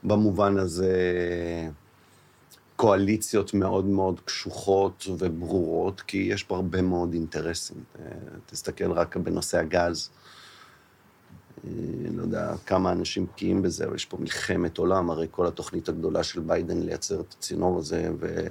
במובן 0.04 0.58
הזה, 0.58 0.94
קואליציות 2.76 3.54
מאוד 3.54 3.86
מאוד 3.86 4.20
קשוחות 4.20 5.06
וברורות, 5.18 6.02
כי 6.02 6.18
יש 6.18 6.44
פה 6.44 6.56
הרבה 6.56 6.82
מאוד 6.82 7.14
אינטרסים. 7.14 7.78
אה, 8.00 8.06
תסתכל 8.46 8.92
רק 8.92 9.18
בנושא 9.18 9.58
הגז. 9.58 10.10
אה, 11.68 11.72
לא 12.16 12.22
יודע 12.22 12.54
כמה 12.66 12.92
אנשים 12.92 13.26
בקיאים 13.26 13.62
בזה, 13.62 13.86
אבל 13.86 13.96
יש 13.96 14.06
פה 14.06 14.18
מלחמת 14.18 14.78
עולם, 14.78 15.10
הרי 15.10 15.28
כל 15.32 15.48
התוכנית 15.48 15.90
הגדולה 15.90 16.24
של 16.24 16.40
ביידן 16.40 16.80
לייצר 16.80 17.20
את 17.20 17.36
הצינור 17.38 17.80
הזה, 17.80 18.12
ו... 18.20 18.48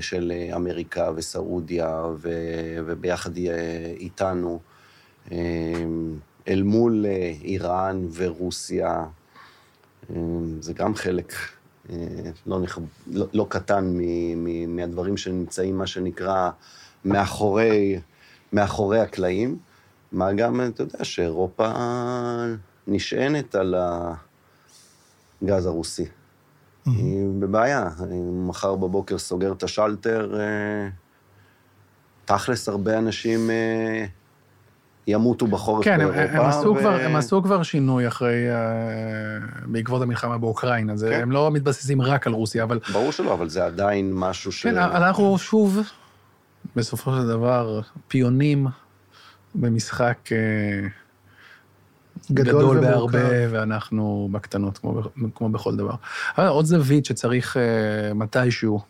של 0.00 0.32
אמריקה 0.56 1.10
וסעודיה, 1.16 2.02
ו... 2.18 2.30
וביחד 2.86 3.36
איתנו. 3.96 4.60
אה, 5.32 5.84
אל 6.48 6.62
מול 6.62 7.06
אה, 7.06 7.32
איראן 7.42 8.06
ורוסיה, 8.14 9.04
אה, 10.10 10.16
זה 10.60 10.72
גם 10.72 10.94
חלק 10.94 11.32
אה, 11.90 11.96
לא, 12.46 12.60
נכ... 12.60 12.78
לא, 13.06 13.26
לא 13.32 13.46
קטן 13.48 13.84
מ... 13.84 14.00
מ... 14.44 14.76
מהדברים 14.76 15.16
שנמצאים, 15.16 15.78
מה 15.78 15.86
שנקרא, 15.86 16.50
מאחורי, 17.04 18.00
מאחורי 18.52 19.00
הקלעים. 19.00 19.58
מה 20.12 20.32
גם, 20.32 20.60
אתה 20.60 20.82
יודע, 20.82 21.04
שאירופה 21.04 21.72
נשענת 22.86 23.54
על 23.54 23.74
הגז 25.42 25.66
הרוסי. 25.66 26.04
היא 26.86 27.28
בבעיה. 27.38 27.88
מחר 28.32 28.74
בבוקר 28.74 29.18
סוגר 29.18 29.52
את 29.52 29.62
השלטר, 29.62 30.40
אה, 30.40 30.88
תכלס 32.24 32.68
הרבה 32.68 32.98
אנשים 32.98 33.50
ימותו 35.06 35.46
בחורף 35.46 35.84
כן, 35.84 36.00
הם, 36.00 36.08
באירופה. 36.08 36.38
הם, 36.38 36.44
עשו 36.46 36.68
ו- 36.68 36.78
כבר, 36.78 37.00
הם 37.00 37.16
עשו 37.16 37.42
כבר 37.42 37.62
שינוי 37.62 38.08
אחרי, 38.08 38.50
אה, 38.50 38.56
בעקבות 39.66 40.02
המלחמה 40.02 40.38
באוקראינה. 40.38 40.96
זה, 40.96 41.08
כן. 41.10 41.22
הם 41.22 41.32
לא 41.32 41.50
מתבססים 41.50 42.02
רק 42.02 42.26
על 42.26 42.32
רוסיה, 42.32 42.62
אבל 42.64 42.80
ברור 42.92 43.12
שלא, 43.12 43.34
אבל 43.34 43.48
זה 43.48 43.64
עדיין 43.64 44.12
משהו 44.14 44.52
ש... 44.52 44.62
כן, 44.62 44.78
אנחנו 44.78 45.38
שוב, 45.38 45.80
בסופו 46.76 47.12
של 47.16 47.28
דבר, 47.28 47.80
פיונים 48.08 48.66
במשחק 49.54 50.18
אה, 50.32 50.88
גדול 52.32 52.76
גדול. 52.76 52.80
בהרבה, 52.80 53.28
ואנחנו 53.50 54.28
בקטנות, 54.32 54.78
כמו, 54.78 55.02
כמו 55.34 55.48
בכל 55.48 55.76
דבר. 55.76 55.94
אבל 56.38 56.46
עוד 56.46 56.64
זווית 56.64 57.04
שצריך 57.04 57.56
אה, 57.56 58.14
מתישהו 58.14 58.80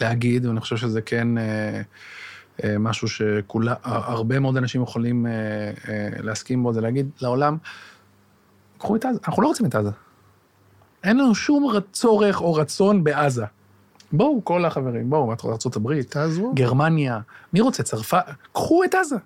להגיד, 0.00 0.46
ואני 0.46 0.60
חושב 0.60 0.76
שזה 0.76 1.02
כן 1.02 1.28
משהו 2.78 3.08
שכולה, 3.08 3.74
הרבה 3.82 4.38
מאוד 4.38 4.56
אנשים 4.56 4.82
יכולים 4.82 5.26
אה, 5.26 5.32
אה, 5.88 6.08
להסכים 6.22 6.62
בו, 6.62 6.72
זה 6.72 6.80
להגיד 6.80 7.10
לעולם, 7.20 7.56
קחו 8.78 8.96
את 8.96 9.04
עזה, 9.04 9.18
אנחנו 9.28 9.42
לא 9.42 9.48
רוצים 9.48 9.66
את 9.66 9.74
עזה. 9.74 9.90
אין 11.04 11.18
לנו 11.18 11.34
שום 11.34 11.72
צורך 11.92 12.40
או 12.40 12.54
רצון 12.54 13.04
בעזה. 13.04 13.44
בואו, 14.12 14.44
כל 14.44 14.64
החברים, 14.64 15.10
בואו, 15.10 15.32
ארה"ב, 15.44 16.02
תעזרו. 16.02 16.52
גרמניה, 16.54 17.20
מי 17.52 17.60
רוצה? 17.60 17.82
צרפת? 17.82 18.24
קחו 18.52 18.84
את 18.84 18.94
עזה, 18.94 19.16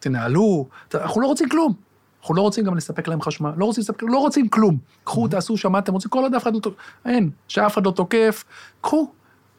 תנהלו, 0.00 0.66
אנחנו 0.94 1.20
לא 1.20 1.26
רוצים 1.26 1.48
כלום. 1.48 1.74
אנחנו 2.20 2.34
לא 2.34 2.42
רוצים 2.42 2.64
גם 2.64 2.76
לספק 2.76 3.08
להם 3.08 3.20
חשמל, 3.20 3.50
לא 3.56 3.64
רוצים 3.64 3.82
לספק, 3.82 4.02
לא 4.02 4.18
רוצים 4.18 4.48
כלום. 4.48 4.78
קחו, 5.04 5.28
תעשו 5.28 5.54
אתם 5.78 5.92
רוצים, 5.92 6.10
כל 6.10 6.22
עוד 6.22 6.34
אף 6.34 6.42
אחד 6.42 6.54
לא 6.54 6.60
תוקף, 6.60 6.76
אין, 7.04 7.30
שאף 7.48 7.74
אחד 7.74 7.86
לא 7.86 7.90
תוקף, 7.90 8.44
קחו. 8.80 9.08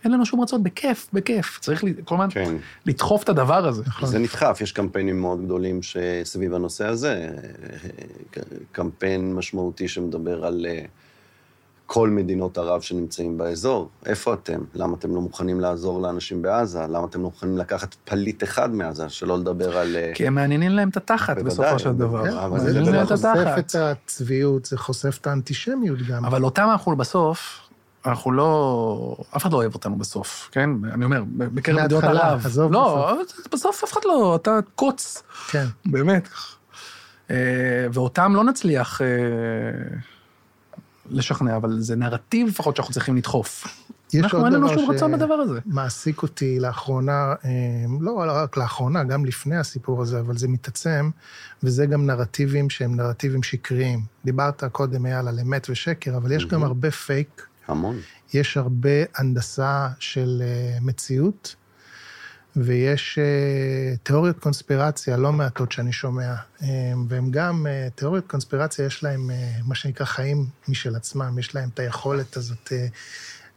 אין 0.06 0.14
לנו 0.14 0.26
שום 0.26 0.42
רצון, 0.42 0.64
בכיף, 0.64 1.10
בכיף. 1.14 1.60
צריך 1.62 1.84
כל 2.06 2.16
הזמן 2.16 2.28
כן. 2.30 2.56
לדחוף 2.86 3.24
את 3.24 3.30
הדבר 3.30 3.68
הזה. 3.68 3.84
זה 4.04 4.20
נדחף, 4.20 4.60
יש 4.62 4.72
קמפיינים 4.72 5.22
מאוד 5.22 5.46
גדולים 5.46 5.80
סביב 6.24 6.54
הנושא 6.54 6.86
הזה. 6.88 7.30
קמפיין 8.72 9.34
משמעותי 9.34 9.88
שמדבר 9.88 10.46
על 10.46 10.66
אה, 10.70 10.86
כל 11.86 12.10
מדינות 12.10 12.58
ערב 12.58 12.82
שנמצאים 12.82 13.38
באזור. 13.38 13.90
איפה 14.06 14.34
אתם? 14.34 14.60
למה 14.74 14.96
אתם 14.98 15.16
לא 15.16 15.22
מוכנים 15.22 15.60
לעזור 15.60 16.02
לאנשים 16.02 16.42
בעזה? 16.42 16.82
למה 16.82 17.06
אתם 17.06 17.20
לא 17.20 17.26
מוכנים 17.26 17.58
לקחת 17.58 17.96
פליט 18.06 18.44
אחד 18.44 18.76
מעזה? 18.76 19.10
שלא 19.10 19.38
לדבר 19.38 19.78
על... 19.78 19.96
אה, 19.96 20.12
כי 20.16 20.28
הם 20.28 20.36
מעניינים 20.36 20.72
להם 20.72 20.90
את 20.90 20.98
התחת 20.98 21.38
בוודאי, 21.38 21.52
בסופו 21.52 21.80
של 21.80 21.94
דבר. 21.94 22.46
אבל 22.46 22.60
זה 22.60 23.06
חושף. 23.06 23.56
את 23.60 23.76
הצביעות, 23.76 24.66
זה 24.66 24.78
חושף 24.78 25.18
את 25.22 25.28
האנטישמיות 25.28 26.00
גם. 26.10 26.26
אבל 26.26 26.44
אותם 26.44 26.68
אנחנו 26.72 26.96
בסוף, 26.96 27.60
אנחנו 28.06 28.32
לא... 28.32 29.18
אף 29.36 29.42
אחד 29.42 29.52
לא 29.52 29.58
אוהב 29.58 29.74
אותנו 29.74 29.96
בסוף, 29.96 30.50
כן? 30.52 30.70
אני 30.94 31.06
אומר, 31.06 31.24
בקרב 31.28 31.86
מדינות 31.86 32.04
ערב. 32.04 32.46
עזוב 32.46 32.72
לא, 32.72 33.14
בסוף 33.52 33.84
אף 33.84 33.94
אחד 33.94 34.02
לא, 34.06 34.36
אתה 34.42 34.60
קוץ, 34.76 35.24
כן. 35.48 35.66
באמת. 35.86 36.30
אה, 37.32 37.88
ואותם 37.94 38.36
לא 38.36 38.44
נצליח 38.44 39.02
אה, 39.02 39.08
לשכנע, 41.10 41.56
אבל 41.56 41.80
זה 41.80 41.96
נרטיב 41.96 42.48
לפחות 42.48 42.76
שאנחנו 42.76 42.94
צריכים 42.94 43.16
לדחוף. 43.16 43.68
יש 44.14 44.24
אנחנו 44.24 44.46
אין 44.46 44.54
לנו 44.54 44.70
שום 44.70 44.92
רצון 44.92 45.12
בדבר 45.12 45.34
הזה. 45.34 45.60
מעסיק 45.66 46.24
אותי 46.24 46.60
לאחרונה, 46.60 47.34
אה, 47.46 47.50
לא 48.02 48.24
רק 48.28 48.58
לאחרונה, 48.58 49.04
גם 49.04 49.26
לפני 49.26 49.58
הסיפור 49.58 50.02
הזה, 50.02 50.20
אבל 50.20 50.38
זה 50.38 50.48
מתעצם, 50.48 51.10
וזה 51.64 51.86
גם 51.86 52.06
נרטיבים 52.06 52.70
שהם 52.70 52.96
נרטיבים 52.96 53.44
שקריים. 53.44 54.02
דיברת 54.26 54.64
קודם, 54.72 55.06
אייל, 55.06 55.28
על 55.28 55.40
אמת 55.40 55.68
ושקר, 55.70 56.18
אבל 56.18 56.32
יש 56.32 56.46
גם. 56.46 56.64
הרבה 56.64 56.92
פייק, 56.92 57.48
המון. 57.68 57.98
יש 58.34 58.58
הרבה 58.58 58.90
הנדסה 59.16 59.88
של 60.00 60.42
אה, 60.46 60.78
מציאות, 60.82 61.56
ויש 62.56 63.20
אה, 63.20 63.96
תיאוריות 64.04 64.40
קונספירציה 64.40 65.18
לא 65.18 65.32
מעטות 65.32 65.72
שאני 65.72 65.92
שומע, 65.92 66.34
אה, 66.64 66.68
והם 67.08 67.32
גם, 67.32 67.66
תיאוריות 67.96 68.28
קונספירציה, 68.28 68.86
יש 68.86 69.04
להם 69.04 69.32
אה, 69.32 69.52
מה 69.68 69.76
שנקרא 69.76 70.06
חיים 70.06 70.46
משל 70.68 70.96
עצמם, 70.96 71.40
יש 71.40 71.56
להם 71.56 71.70
את 71.74 71.80
היכולת 71.80 72.38
הזאת 72.38 72.72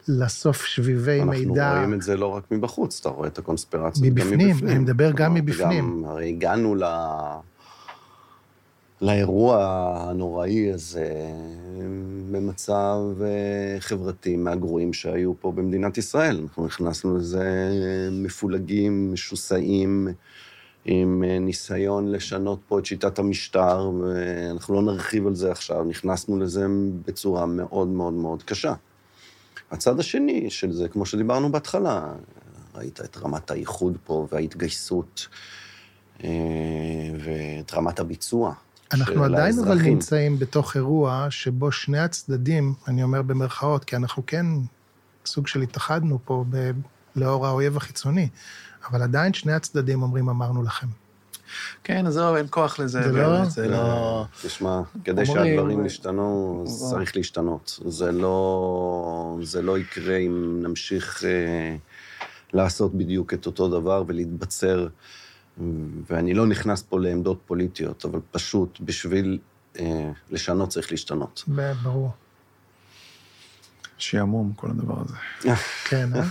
לאסוף 0.08 0.64
שביבי 0.64 1.20
אנחנו 1.20 1.30
מידע. 1.30 1.74
רואים 1.76 1.94
את 1.94 2.02
זה 2.02 2.16
לא 2.16 2.26
רק 2.26 2.44
מבחוץ, 2.50 2.98
אתה 3.00 3.08
רואה 3.08 3.28
את 3.28 3.38
הקונספירציות 3.38 4.06
גם 4.06 4.12
מבפנים, 4.14 4.48
מבפנים. 4.48 4.70
אני 4.70 4.78
מדבר 4.78 5.10
גם 5.10 5.34
מבפנים. 5.34 6.02
גם, 6.02 6.10
הרי 6.10 6.28
הגענו 6.28 6.74
ל... 6.74 6.82
לאירוע 9.02 9.56
הנוראי 10.00 10.72
הזה 10.72 11.12
במצב 12.30 12.98
אה, 13.22 13.80
חברתי 13.80 14.36
מהגרועים 14.36 14.92
שהיו 14.92 15.32
פה 15.40 15.52
במדינת 15.52 15.98
ישראל. 15.98 16.40
אנחנו 16.42 16.66
נכנסנו 16.66 17.16
לזה 17.16 17.70
מפולגים, 18.12 19.12
משוסעים, 19.12 20.08
עם 20.84 21.24
אה, 21.26 21.38
ניסיון 21.38 22.12
לשנות 22.12 22.58
פה 22.68 22.78
את 22.78 22.86
שיטת 22.86 23.18
המשטר, 23.18 23.90
ואנחנו 24.00 24.74
לא 24.74 24.82
נרחיב 24.82 25.26
על 25.26 25.34
זה 25.34 25.50
עכשיו, 25.50 25.84
נכנסנו 25.84 26.38
לזה 26.38 26.66
בצורה 27.06 27.46
מאוד 27.46 27.88
מאוד 27.88 28.12
מאוד 28.12 28.42
קשה. 28.42 28.74
הצד 29.70 30.00
השני 30.00 30.50
של 30.50 30.72
זה, 30.72 30.88
כמו 30.88 31.06
שדיברנו 31.06 31.52
בהתחלה, 31.52 32.12
ראית 32.74 33.00
את 33.00 33.16
רמת 33.16 33.50
האיחוד 33.50 33.98
פה 34.04 34.26
וההתגייסות 34.32 35.28
אה, 36.24 36.30
ואת 37.24 37.74
רמת 37.74 38.00
הביצוע 38.00 38.54
אנחנו 38.92 39.24
עדיין 39.24 39.58
אבל. 39.58 39.82
נמצאים 39.82 40.38
בתוך 40.38 40.76
אירוע 40.76 41.26
שבו 41.30 41.72
שני 41.72 41.98
הצדדים, 41.98 42.74
אני 42.88 43.02
אומר 43.02 43.22
במרכאות, 43.22 43.84
כי 43.84 43.96
אנחנו 43.96 44.22
כן 44.26 44.46
סוג 45.26 45.46
של 45.46 45.62
התאחדנו 45.62 46.18
פה 46.24 46.44
לאור 47.16 47.46
האויב 47.46 47.76
החיצוני. 47.76 48.28
אבל 48.90 49.02
עדיין 49.02 49.32
שני 49.32 49.52
הצדדים 49.52 50.02
אומרים, 50.02 50.28
אמרנו 50.28 50.62
לכם. 50.62 50.86
כן, 51.84 52.06
אז 52.06 52.14
זהו, 52.14 52.36
אין 52.36 52.46
כוח 52.50 52.78
לזה. 52.78 53.02
זה 53.02 53.12
לא- 53.12 53.44
זה 53.44 53.68
לא... 53.68 54.24
תשמע, 54.42 54.80
כדי 55.04 55.26
שהדברים 55.26 55.86
ישתנו, 55.86 56.62
לא. 56.66 56.70
צריך 56.90 57.16
להשתנות. 57.16 57.80
זה 57.86 58.12
לא, 58.12 59.38
זה 59.42 59.62
לא 59.62 59.78
יקרה 59.78 60.16
אם 60.16 60.58
נמשיך 60.62 61.24
אה, 61.24 61.76
לעשות 62.52 62.94
בדיוק 62.94 63.34
את 63.34 63.46
אותו 63.46 63.68
דבר 63.68 64.04
ולהתבצר. 64.06 64.86
ואני 66.10 66.34
לא 66.34 66.46
נכנס 66.46 66.82
פה 66.82 67.00
לעמדות 67.00 67.40
פוליטיות, 67.46 68.04
אבל 68.04 68.20
פשוט 68.30 68.80
בשביל 68.80 69.38
אה, 69.78 70.10
לשנות 70.30 70.68
צריך 70.68 70.90
להשתנות. 70.90 71.44
ברור. 71.82 72.10
שעמום, 73.98 74.52
כל 74.56 74.70
הדבר 74.70 75.00
הזה. 75.00 75.14
כן, 75.84 76.08
אה? 76.14 76.22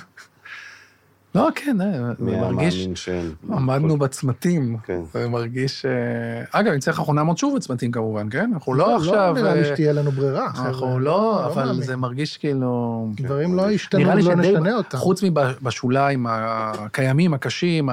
לא, 1.36 1.48
כן, 1.56 1.82
אה, 1.82 1.88
היה 2.28 2.52
מרגיש... 2.52 3.10
עמדנו 3.50 3.98
בצמתים. 3.98 4.78
כן. 4.84 5.02
מרגיש... 5.30 5.86
אה, 5.86 6.60
אגב, 6.60 6.78
צריך, 6.80 7.00
אנחנו 7.00 7.14
נעמוד 7.14 7.38
שוב 7.38 7.56
בצמתים 7.56 7.92
כמובן, 7.92 8.30
כן? 8.30 8.52
אנחנו 8.54 8.74
לא 8.74 8.88
לא 8.88 8.98
עכשיו... 8.98 9.34
נראה 9.36 9.54
לי 9.54 9.60
אה, 9.60 9.66
שתהיה 9.66 9.94
לנו 9.94 10.12
ברירה. 10.12 10.48
אנחנו 10.56 11.00
לא, 11.00 11.46
אבל 11.46 11.66
מאמין. 11.66 11.82
זה 11.82 11.96
מרגיש 11.96 12.38
כאילו... 12.38 13.08
דברים 13.16 13.56
לא 13.56 13.62
ולא 13.62 13.78
שדי, 13.78 14.04
נשנה 14.36 14.76
אותם. 14.76 14.98
חוץ 14.98 15.24
מבשוליים 15.24 16.26
הקיימים, 16.30 17.34
הקשים, 17.34 17.90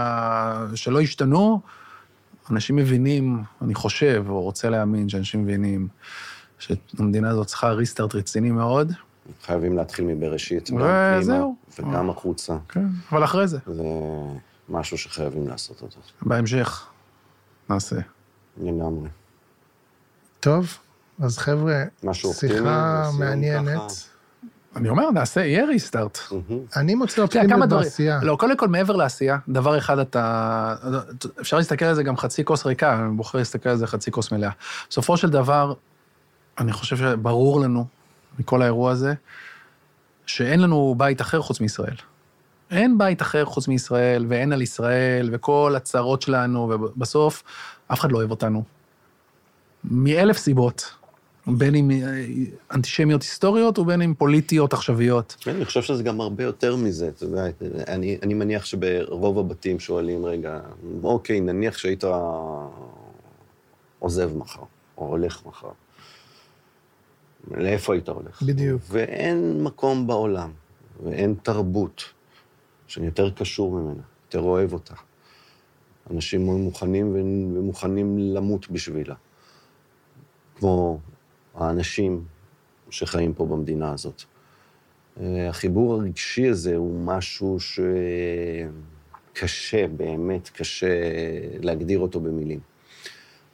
שלא 0.75 1.01
השתנו, 1.01 1.61
אנשים 2.51 2.77
מבינים, 2.77 3.43
אני 3.63 3.75
חושב, 3.75 4.25
או 4.29 4.43
רוצה 4.43 4.71
להאמין 4.71 5.09
שאנשים 5.09 5.43
מבינים, 5.43 5.89
שהמדינה 6.59 7.31
הזאת 7.31 7.47
צריכה 7.47 7.71
ריסטארט 7.71 8.15
רציני 8.15 8.51
מאוד. 8.51 8.93
חייבים 9.43 9.77
להתחיל 9.77 10.05
מבראשית, 10.05 10.71
גם 10.71 10.77
פנימה 10.77 11.17
וזהו. 11.21 11.57
וגם 11.79 12.11
החוצה. 12.11 12.57
כן, 12.69 12.87
אבל 13.13 13.25
אחרי 13.25 13.49
זה, 13.49 13.59
זה 13.67 13.83
משהו 14.69 14.99
שחייבים 14.99 15.49
לעשות 15.49 15.83
אותו. 15.83 16.01
בהמשך, 16.23 16.87
נעשה. 17.71 17.97
לגמרי. 18.63 19.09
טוב, 20.41 20.79
אז 21.21 21.39
חבר'ה. 21.39 21.85
שיחה 22.15 23.11
מעניינת. 23.19 23.77
ככה. 23.77 24.15
אני 24.77 24.89
אומר, 24.89 25.11
נעשה, 25.11 25.41
יהיה 25.41 25.65
ריסטארט. 25.65 26.19
אני 26.77 26.95
מוצא 26.95 27.23
אופטימיות. 27.23 27.69
בעשייה. 27.69 28.21
לא, 28.23 28.37
קודם 28.37 28.57
כל, 28.57 28.69
מעבר 28.69 28.97
לעשייה, 28.97 29.39
דבר 29.49 29.79
אחד 29.79 29.99
אתה... 29.99 30.75
אפשר 31.41 31.57
להסתכל 31.57 31.85
על 31.85 31.95
זה 31.95 32.03
גם 32.03 32.17
חצי 32.17 32.45
כוס 32.45 32.67
ריקה, 32.67 32.99
אני 32.99 33.17
בוחר 33.17 33.39
להסתכל 33.39 33.69
על 33.69 33.77
זה 33.77 33.87
חצי 33.87 34.11
כוס 34.11 34.33
מלאה. 34.33 34.51
בסופו 34.91 35.17
של 35.17 35.31
דבר, 35.31 35.75
אני 36.59 36.73
חושב 36.73 36.97
שברור 36.97 37.61
לנו, 37.61 37.87
מכל 38.39 38.63
האירוע 38.63 38.91
הזה, 38.91 39.15
שאין 40.27 40.61
לנו 40.61 40.95
בית 40.99 41.21
אחר 41.21 41.41
חוץ 41.43 41.61
מישראל. 41.61 41.97
אין 42.71 42.99
בית 42.99 43.23
אחר 43.23 43.45
חוץ 43.45 43.69
מישראל, 43.69 44.27
ואין 44.29 44.53
על 44.53 44.63
ישראל, 44.63 45.31
וכל 45.33 45.75
הצרות 45.77 46.23
שלנו, 46.23 46.61
ובסוף, 46.61 47.43
אף 47.93 48.01
אחד 48.01 48.13
לא 48.13 48.19
אוהב 48.19 48.31
אותנו. 48.31 48.63
מאלף 49.85 50.39
סיבות, 50.39 50.95
בין 51.47 51.75
אם 51.75 51.91
אה, 51.91 52.25
אנטישמיות 52.73 53.23
היסטוריות 53.23 53.79
ובין 53.79 54.03
אם 54.03 54.15
פוליטיות 54.15 54.73
עכשוויות. 54.73 55.37
כן, 55.41 55.55
אני 55.57 55.65
חושב 55.65 55.83
שזה 55.83 56.03
גם 56.03 56.21
הרבה 56.21 56.45
יותר 56.45 56.77
מזה, 56.77 57.09
אתה 57.09 57.25
יודע, 57.25 57.45
אני, 57.89 58.19
אני 58.23 58.35
מניח 58.35 58.65
שברוב 58.65 59.39
הבתים 59.39 59.81
שואלים, 59.81 60.25
רגע, 60.25 60.61
אוקיי, 61.03 61.41
נניח 61.41 61.79
שהיית 61.79 62.05
עוזב 63.99 64.37
מחר, 64.37 64.63
או 64.99 65.07
הולך 65.07 65.43
מחר. 65.47 65.69
לאיפה 67.51 67.93
היית 67.93 68.09
הולך? 68.09 68.43
בדיוק. 68.43 68.83
ואין 68.89 69.63
מקום 69.63 70.07
בעולם, 70.07 70.51
ואין 71.05 71.35
תרבות 71.43 72.03
שאני 72.87 73.07
יותר 73.07 73.31
קשור 73.31 73.73
ממנה, 73.73 74.03
יותר 74.27 74.41
אוהב 74.41 74.73
אותה. 74.73 74.95
אנשים 76.11 76.45
מוכנים 76.47 77.15
ומוכנים 77.57 78.19
למות 78.19 78.71
בשבילה. 78.71 79.15
כמו 80.57 80.99
האנשים 81.55 82.25
שחיים 82.91 83.35
פה 83.35 83.47
במדינה 83.47 83.93
הזאת. 83.93 84.23
אה, 85.21 85.49
החיבור 85.49 85.95
הרגשי 85.95 86.49
הזה 86.49 86.77
הוא 86.77 87.01
משהו 87.05 87.59
שקשה, 89.35 89.87
באמת 89.87 90.49
קשה 90.49 91.01
להגדיר 91.61 91.99
אותו 91.99 92.21
במילים. 92.21 92.61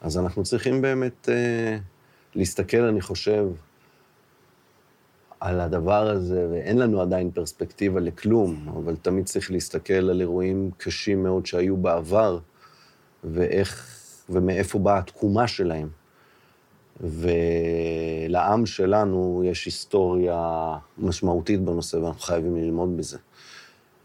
אז 0.01 0.17
אנחנו 0.17 0.43
צריכים 0.43 0.81
באמת 0.81 1.29
אה, 1.29 1.77
להסתכל, 2.35 2.81
אני 2.81 3.01
חושב, 3.01 3.45
על 5.41 5.59
הדבר 5.59 6.09
הזה, 6.09 6.47
ואין 6.51 6.77
לנו 6.77 7.01
עדיין 7.01 7.31
פרספקטיבה 7.31 7.99
לכלום, 7.99 8.67
אבל 8.77 8.95
תמיד 8.95 9.25
צריך 9.25 9.51
להסתכל 9.51 9.93
על 9.93 10.21
אירועים 10.21 10.71
קשים 10.77 11.23
מאוד 11.23 11.45
שהיו 11.45 11.77
בעבר, 11.77 12.39
ואיך, 13.23 13.97
ומאיפה 14.29 14.79
באה 14.79 14.97
התקומה 14.97 15.47
שלהם. 15.47 15.89
ולעם 16.99 18.65
שלנו 18.65 19.41
יש 19.45 19.65
היסטוריה 19.65 20.77
משמעותית 20.97 21.61
בנושא, 21.61 21.95
ואנחנו 21.97 22.21
חייבים 22.21 22.55
ללמוד 22.55 22.97
בזה. 22.97 23.17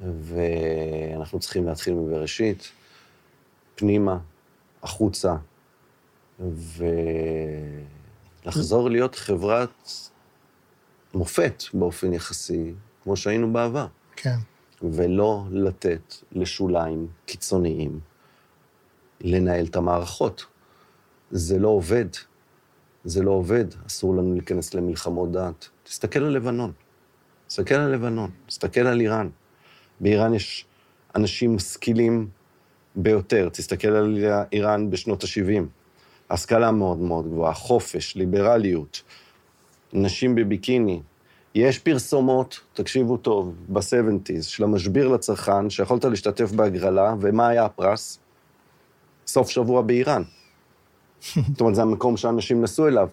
ואנחנו 0.01 1.39
צריכים 1.39 1.67
להתחיל 1.67 1.95
מבראשית, 1.95 2.69
פנימה, 3.75 4.19
החוצה, 4.83 5.37
ולחזור 8.45 8.91
להיות 8.91 9.15
חברת 9.15 9.71
מופת 11.17 11.63
באופן 11.75 12.13
יחסי, 12.13 12.75
כמו 13.03 13.17
שהיינו 13.17 13.53
בעבר, 13.53 13.87
כן. 14.17 14.37
ולא 14.83 15.45
לתת 15.51 16.15
לשוליים 16.33 17.07
קיצוניים 17.27 18.01
לנהל 19.21 19.67
את 19.67 19.77
המערכות. 19.77 20.47
זה 21.31 21.59
לא 21.59 21.69
עובד. 21.69 22.07
זה 23.05 23.23
לא 23.23 23.31
עובד, 23.31 23.65
אסור 23.87 24.17
לנו 24.17 24.33
להיכנס 24.33 24.75
למלחמות 24.75 25.33
דת. 25.33 25.69
תסתכל 25.85 26.23
על 26.23 26.33
לבנון. 26.33 26.73
תסתכל 27.47 27.75
על 27.75 27.91
לבנון, 27.91 28.31
תסתכל 28.47 28.81
על 28.81 29.01
איראן. 29.01 29.29
באיראן 30.01 30.35
יש 30.35 30.67
אנשים 31.15 31.57
משכילים 31.57 32.29
ביותר. 32.97 33.49
תסתכל 33.49 33.89
על 33.89 34.25
איראן 34.53 34.91
בשנות 34.91 35.25
ה-70. 35.25 35.63
השכלה 36.31 36.71
מאוד 36.71 36.99
מאוד 36.99 37.27
גבוהה, 37.27 37.55
חופש, 37.55 38.17
ליברליות, 38.17 39.03
נשים 39.97 40.35
בביקיני. 40.35 41.01
יש 41.55 41.79
פרסומות, 41.79 42.61
תקשיבו 42.75 43.17
טוב, 43.17 43.55
ב-70's, 43.69 44.43
של 44.43 44.65
המשביר 44.65 45.09
לצרכן, 45.09 45.71
שיכולת 45.71 46.05
להשתתף 46.05 46.53
בהגרלה, 46.53 47.15
ומה 47.21 47.49
היה 47.49 47.65
הפרס? 47.65 48.19
סוף 49.27 49.51
שבוע 49.51 49.83
באיראן. 49.83 50.23
זאת 51.53 51.61
אומרת, 51.61 51.75
זה 51.75 51.83
המקום 51.83 52.17
שאנשים 52.17 52.63
נסעו 52.63 52.89
אליו. 52.89 53.09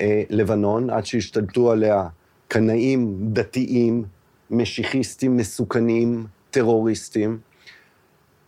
אה, 0.00 0.22
לבנון, 0.30 0.90
עד 0.90 1.06
שהשתלטו 1.06 1.70
עליה 1.70 2.08
קנאים 2.48 3.16
דתיים, 3.32 4.04
משיחיסטים 4.50 5.36
מסוכנים, 5.36 6.26
טרוריסטים. 6.50 7.38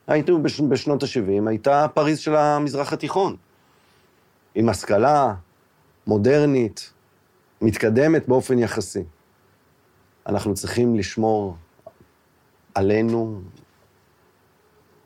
היינו 0.07 0.43
בש, 0.43 0.61
בשנות 0.61 1.03
ה-70, 1.03 1.49
הייתה 1.49 1.87
פריז 1.95 2.18
של 2.18 2.37
המזרח 2.37 2.93
התיכון. 2.93 3.37
עם 4.55 4.68
השכלה 4.68 5.35
מודרנית, 6.07 6.93
מתקדמת 7.62 8.28
באופן 8.28 8.59
יחסי. 8.59 9.02
אנחנו 10.26 10.55
צריכים 10.55 10.94
לשמור 10.94 11.57
עלינו, 12.74 13.40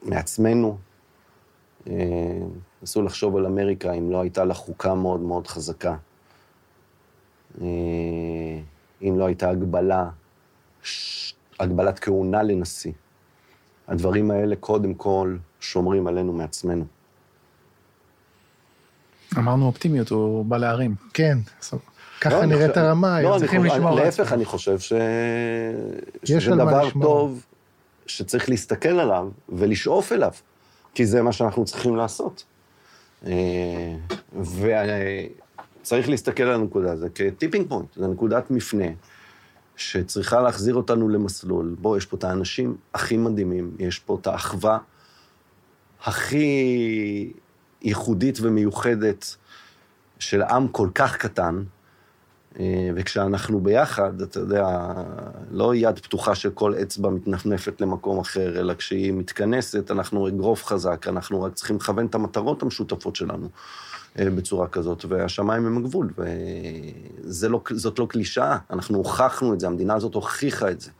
מעצמנו. 0.03 0.78
אה, 1.86 1.94
נסו 2.82 3.03
לחשוב 3.03 3.36
על 3.36 3.46
אמריקה 3.46 3.92
אם 3.92 4.11
לא 4.11 4.20
הייתה 4.20 4.44
לה 4.44 4.55
חוקה 4.55 4.94
מאוד 4.94 5.20
מאוד 5.20 5.46
חזקה. 5.46 5.96
אה, 7.61 7.66
אם 9.03 9.18
לא 9.18 9.26
הייתה 9.26 9.51
הגבלה, 9.51 10.11
הגבלת 11.61 11.99
כהונה 11.99 12.42
לנשיא. 12.42 12.92
הדברים 13.88 14.30
האלה 14.30 14.57
קודם 14.57 14.94
כל 14.94 15.36
שומרים 15.61 16.07
עלינו 16.07 16.32
מעצמנו. 16.32 16.84
אמרנו 19.38 19.66
אופטימיות, 19.66 20.11
הוא 20.11 20.44
בא 20.44 20.57
להרים. 20.57 20.94
כן. 21.14 21.38
ככה 22.20 22.34
לא, 22.34 22.44
נראית 22.44 22.70
חושב- 22.70 22.80
הרמה. 22.80 23.22
לא, 23.22 23.32
אני 23.32 23.40
צריכים 23.40 23.60
חושב- 23.62 23.74
לשמור 23.74 23.98
על 23.98 24.04
להפך, 24.04 24.20
עצמנו. 24.20 24.34
אני 24.36 24.44
חושב 24.44 24.78
ש... 24.78 24.92
שזה 26.24 26.50
דבר 26.50 26.86
לשמור. 26.86 27.04
טוב 27.04 27.44
שצריך 28.06 28.48
להסתכל 28.48 28.88
עליו 28.88 29.28
ולשאוף 29.48 30.12
אליו, 30.12 30.32
כי 30.94 31.06
זה 31.06 31.22
מה 31.22 31.32
שאנחנו 31.32 31.64
צריכים 31.64 31.96
לעשות. 31.96 32.44
אה, 33.26 33.94
וצריך 35.82 36.08
להסתכל 36.08 36.42
על 36.42 36.54
הנקודה 36.54 36.92
הזו 36.92 37.06
כטיפינג 37.14 37.68
פוינט, 37.68 37.94
זו 37.96 38.08
נקודת 38.08 38.50
מפנה 38.50 38.84
שצריכה 39.76 40.40
להחזיר 40.40 40.74
אותנו 40.74 41.08
למסלול. 41.08 41.74
בוא, 41.80 41.96
יש 41.96 42.06
פה 42.06 42.16
את 42.16 42.24
האנשים 42.24 42.76
הכי 42.94 43.16
מדהימים, 43.16 43.76
יש 43.78 43.98
פה 43.98 44.18
את 44.20 44.26
האחווה 44.26 44.78
הכי 46.04 47.32
ייחודית 47.82 48.38
ומיוחדת 48.42 49.36
של 50.18 50.42
עם 50.42 50.68
כל 50.68 50.88
כך 50.94 51.16
קטן, 51.16 51.62
וכשאנחנו 52.94 53.61
ביחד, 53.61 54.20
אתה 54.22 54.40
יודע, 54.40 54.92
לא 55.51 55.74
יד 55.74 55.99
פתוחה 55.99 56.34
של 56.34 56.51
כל 56.51 56.74
אצבע 56.82 57.11
מתנפנפת 57.11 57.80
למקום 57.80 58.18
אחר, 58.18 58.61
אלא 58.61 58.74
כשהיא 58.74 59.12
מתכנסת, 59.12 59.90
אנחנו 59.90 60.28
אגרוף 60.28 60.64
חזק, 60.64 61.07
אנחנו 61.09 61.42
רק 61.42 61.55
צריכים 61.55 61.76
לכוון 61.76 62.07
את 62.07 62.14
המטרות 62.14 62.62
המשותפות 62.62 63.16
שלנו 63.16 63.49
אה, 64.18 64.30
בצורה 64.30 64.68
כזאת, 64.68 65.05
והשמיים 65.09 65.66
הם 65.66 65.76
הגבול, 65.76 66.11
וזאת 67.24 67.99
לא 67.99 68.07
קלישאה, 68.11 68.59
אנחנו 68.70 68.99
הוכחנו 68.99 69.55
את 69.55 69.61
זה, 69.61 69.66
המדינה 69.66 69.94
הזאת 69.94 70.14
הוכיחה 70.14 70.70
את 70.70 70.80
זה. 70.80 70.90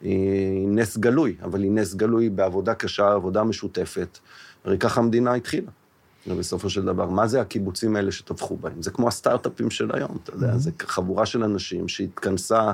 היא 0.00 0.68
נס 0.68 0.96
גלוי, 0.96 1.36
אבל 1.42 1.62
היא 1.62 1.70
נס 1.70 1.94
גלוי 1.94 2.28
בעבודה 2.28 2.74
קשה, 2.74 3.12
עבודה 3.12 3.44
משותפת, 3.44 4.18
הרי 4.64 4.78
ככה 4.78 5.00
המדינה 5.00 5.34
התחילה. 5.34 5.70
ובסופו 6.26 6.70
של 6.70 6.84
דבר, 6.84 7.06
מה 7.06 7.26
זה 7.26 7.40
הקיבוצים 7.40 7.96
האלה 7.96 8.12
שטבחו 8.12 8.56
בהם? 8.56 8.82
זה 8.82 8.90
כמו 8.90 9.08
הסטארט-אפים 9.08 9.70
של 9.70 9.90
היום, 9.94 10.18
אתה 10.24 10.34
יודע, 10.34 10.52
mm-hmm. 10.52 10.58
זה 10.58 10.70
חבורה 10.82 11.26
של 11.26 11.44
אנשים 11.44 11.88
שהתכנסה 11.88 12.72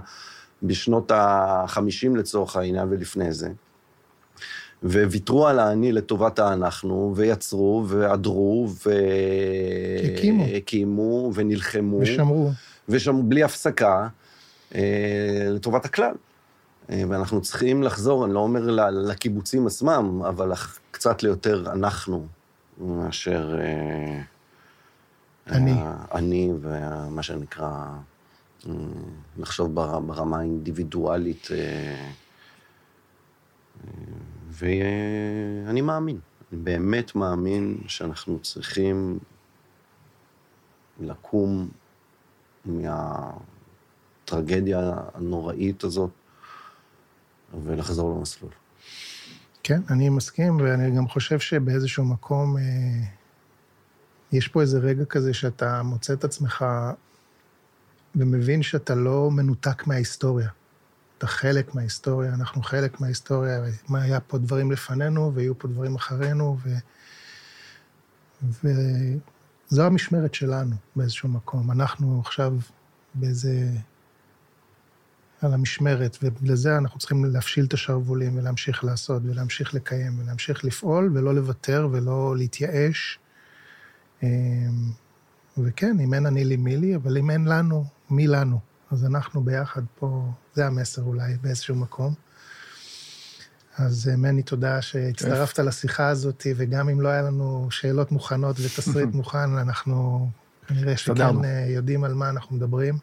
בשנות 0.62 1.10
ה-50 1.10 2.16
לצורך 2.16 2.56
העניין 2.56 2.88
ולפני 2.90 3.32
זה, 3.32 3.48
וויתרו 4.82 5.46
על 5.46 5.58
האני 5.58 5.92
לטובת 5.92 6.38
האנחנו, 6.38 7.12
ויצרו, 7.16 7.84
ועדרו, 7.88 8.68
והקימו, 10.52 11.30
ונלחמו. 11.34 11.98
ושמרו. 12.00 12.50
ושמרו 12.88 13.22
בלי 13.22 13.42
הפסקה, 13.42 14.08
אה, 14.74 15.48
לטובת 15.50 15.84
הכלל. 15.84 16.14
אה, 16.90 17.02
ואנחנו 17.08 17.40
צריכים 17.40 17.82
לחזור, 17.82 18.24
אני 18.24 18.34
לא 18.34 18.38
אומר 18.38 18.90
לקיבוצים 18.90 19.66
עצמם, 19.66 20.22
אבל 20.28 20.52
קצת 20.90 21.22
ליותר 21.22 21.64
אנחנו, 21.72 22.26
מאשר... 22.78 23.58
אה, 23.60 24.22
אני. 25.46 25.74
אני, 26.14 26.52
ומה 26.60 27.22
שנקרא, 27.22 27.96
אה, 28.68 28.72
לחשוב 29.38 29.74
ברמה 29.74 30.38
האינדיבידואלית. 30.38 31.48
אה, 31.50 32.10
ואני 34.50 35.80
מאמין, 35.80 36.18
אני 36.52 36.60
באמת 36.60 37.14
מאמין 37.14 37.78
שאנחנו 37.86 38.38
צריכים 38.38 39.18
לקום 41.00 41.68
מהטרגדיה 44.24 44.92
הנוראית 45.14 45.84
הזאת 45.84 46.10
ולחזור 47.64 48.16
למסלול. 48.16 48.52
כן, 49.68 49.80
אני 49.90 50.08
מסכים, 50.08 50.60
ואני 50.60 50.96
גם 50.96 51.08
חושב 51.08 51.38
שבאיזשהו 51.38 52.04
מקום, 52.04 52.56
אה, 52.56 52.62
יש 54.32 54.48
פה 54.48 54.60
איזה 54.60 54.78
רגע 54.78 55.04
כזה 55.04 55.34
שאתה 55.34 55.82
מוצא 55.82 56.12
את 56.12 56.24
עצמך 56.24 56.64
ומבין 58.16 58.62
שאתה 58.62 58.94
לא 58.94 59.30
מנותק 59.30 59.86
מההיסטוריה. 59.86 60.48
אתה 61.18 61.26
חלק 61.26 61.74
מההיסטוריה, 61.74 62.34
אנחנו 62.34 62.62
חלק 62.62 63.00
מההיסטוריה, 63.00 63.60
היה 63.90 64.20
פה 64.20 64.38
דברים 64.38 64.72
לפנינו 64.72 65.34
ויהיו 65.34 65.58
פה 65.58 65.68
דברים 65.68 65.94
אחרינו, 65.94 66.58
ו... 66.64 66.70
וזו 68.64 69.82
המשמרת 69.82 70.34
שלנו 70.34 70.76
באיזשהו 70.96 71.28
מקום. 71.28 71.70
אנחנו 71.70 72.20
עכשיו 72.20 72.52
באיזה 73.14 73.68
על 75.42 75.54
המשמרת, 75.54 76.18
ובגלל 76.22 76.56
זה 76.56 76.76
אנחנו 76.76 76.98
צריכים 76.98 77.24
להפשיל 77.24 77.64
את 77.64 77.72
השרוולים 77.72 78.38
ולהמשיך 78.38 78.84
לעשות, 78.84 79.22
ולהמשיך 79.24 79.74
לקיים, 79.74 80.18
ולהמשיך 80.18 80.64
לפעול, 80.64 81.10
ולא 81.14 81.34
לוותר 81.34 81.88
ולא 81.92 82.34
להתייאש. 82.36 83.18
אמ, 84.22 84.28
וכן, 85.58 86.00
אם 86.00 86.14
אין 86.14 86.26
אני 86.26 86.44
לי 86.44 86.56
מי 86.56 86.76
לי, 86.76 86.96
אבל 86.96 87.18
אם 87.18 87.30
אין 87.30 87.44
לנו, 87.44 87.84
מי 88.10 88.26
לנו? 88.26 88.60
אז 88.90 89.04
אנחנו 89.04 89.40
ביחד 89.40 89.82
פה, 89.98 90.30
זה 90.54 90.66
המסר 90.66 91.02
אולי 91.02 91.36
באיזשהו 91.42 91.76
מקום. 91.76 92.14
אז 93.78 94.08
אה, 94.08 94.16
מני, 94.16 94.42
תודה 94.42 94.82
שהצטרפת 94.82 95.58
לשיחה 95.58 96.08
הזאת, 96.08 96.46
וגם 96.56 96.88
אם 96.88 97.00
לא 97.00 97.08
היה 97.08 97.22
לנו 97.22 97.68
שאלות 97.70 98.12
מוכנות 98.12 98.56
ותסריט 98.60 99.14
מוכן, 99.20 99.58
אנחנו 99.58 100.28
כנראה 100.66 100.96
שכן 100.96 101.44
אה, 101.44 101.66
יודעים 101.68 102.04
על 102.04 102.14
מה 102.14 102.28
אנחנו 102.28 102.56
מדברים. 102.56 102.98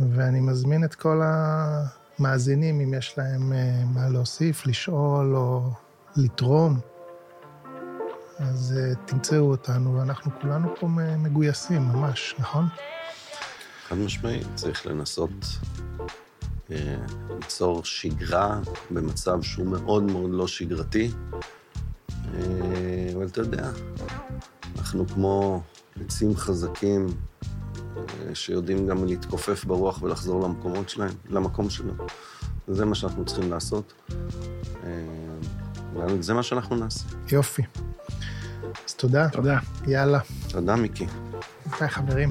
ואני 0.00 0.40
מזמין 0.40 0.84
את 0.84 0.94
כל 0.94 1.22
המאזינים, 1.24 2.80
אם 2.80 2.94
יש 2.94 3.14
להם 3.18 3.52
אה, 3.52 3.84
מה 3.94 4.08
להוסיף, 4.08 4.66
לשאול 4.66 5.36
או 5.36 5.70
לתרום, 6.16 6.80
אז 8.38 8.78
אה, 8.78 8.94
תמצאו 9.06 9.50
אותנו, 9.50 9.94
ואנחנו 9.94 10.30
כולנו 10.40 10.68
פה 10.80 10.86
מגויסים, 11.18 11.82
ממש, 11.82 12.34
נכון? 12.38 12.64
חד 13.88 13.96
משמעית, 13.96 14.46
צריך 14.54 14.86
לנסות 14.86 15.30
אה, 16.70 16.96
ליצור 17.30 17.84
שגרה 17.84 18.60
במצב 18.90 19.42
שהוא 19.42 19.66
מאוד 19.66 20.02
מאוד 20.02 20.30
לא 20.30 20.48
שגרתי. 20.48 21.10
אבל 23.14 23.26
אתה 23.26 23.40
יודע, 23.40 23.70
אנחנו 24.78 25.08
כמו 25.08 25.62
עצים 26.00 26.36
חזקים 26.36 27.06
שיודעים 28.34 28.86
גם 28.86 29.04
להתכופף 29.04 29.64
ברוח 29.64 30.02
ולחזור 30.02 30.42
למקומות 30.44 30.88
שלהם, 30.88 31.14
למקום 31.30 31.70
שלהם. 31.70 31.96
זה 32.68 32.84
מה 32.84 32.94
שאנחנו 32.94 33.24
צריכים 33.24 33.50
לעשות, 33.50 33.92
וזה 35.96 36.34
מה 36.34 36.42
שאנחנו 36.42 36.76
נעשה. 36.76 37.04
יופי. 37.32 37.62
אז 38.88 38.94
תודה. 38.94 39.28
תודה. 39.28 39.58
יאללה. 39.86 40.18
תודה, 40.48 40.76
מיקי. 40.76 41.06
ביי, 41.80 41.88
חברים. 41.88 42.28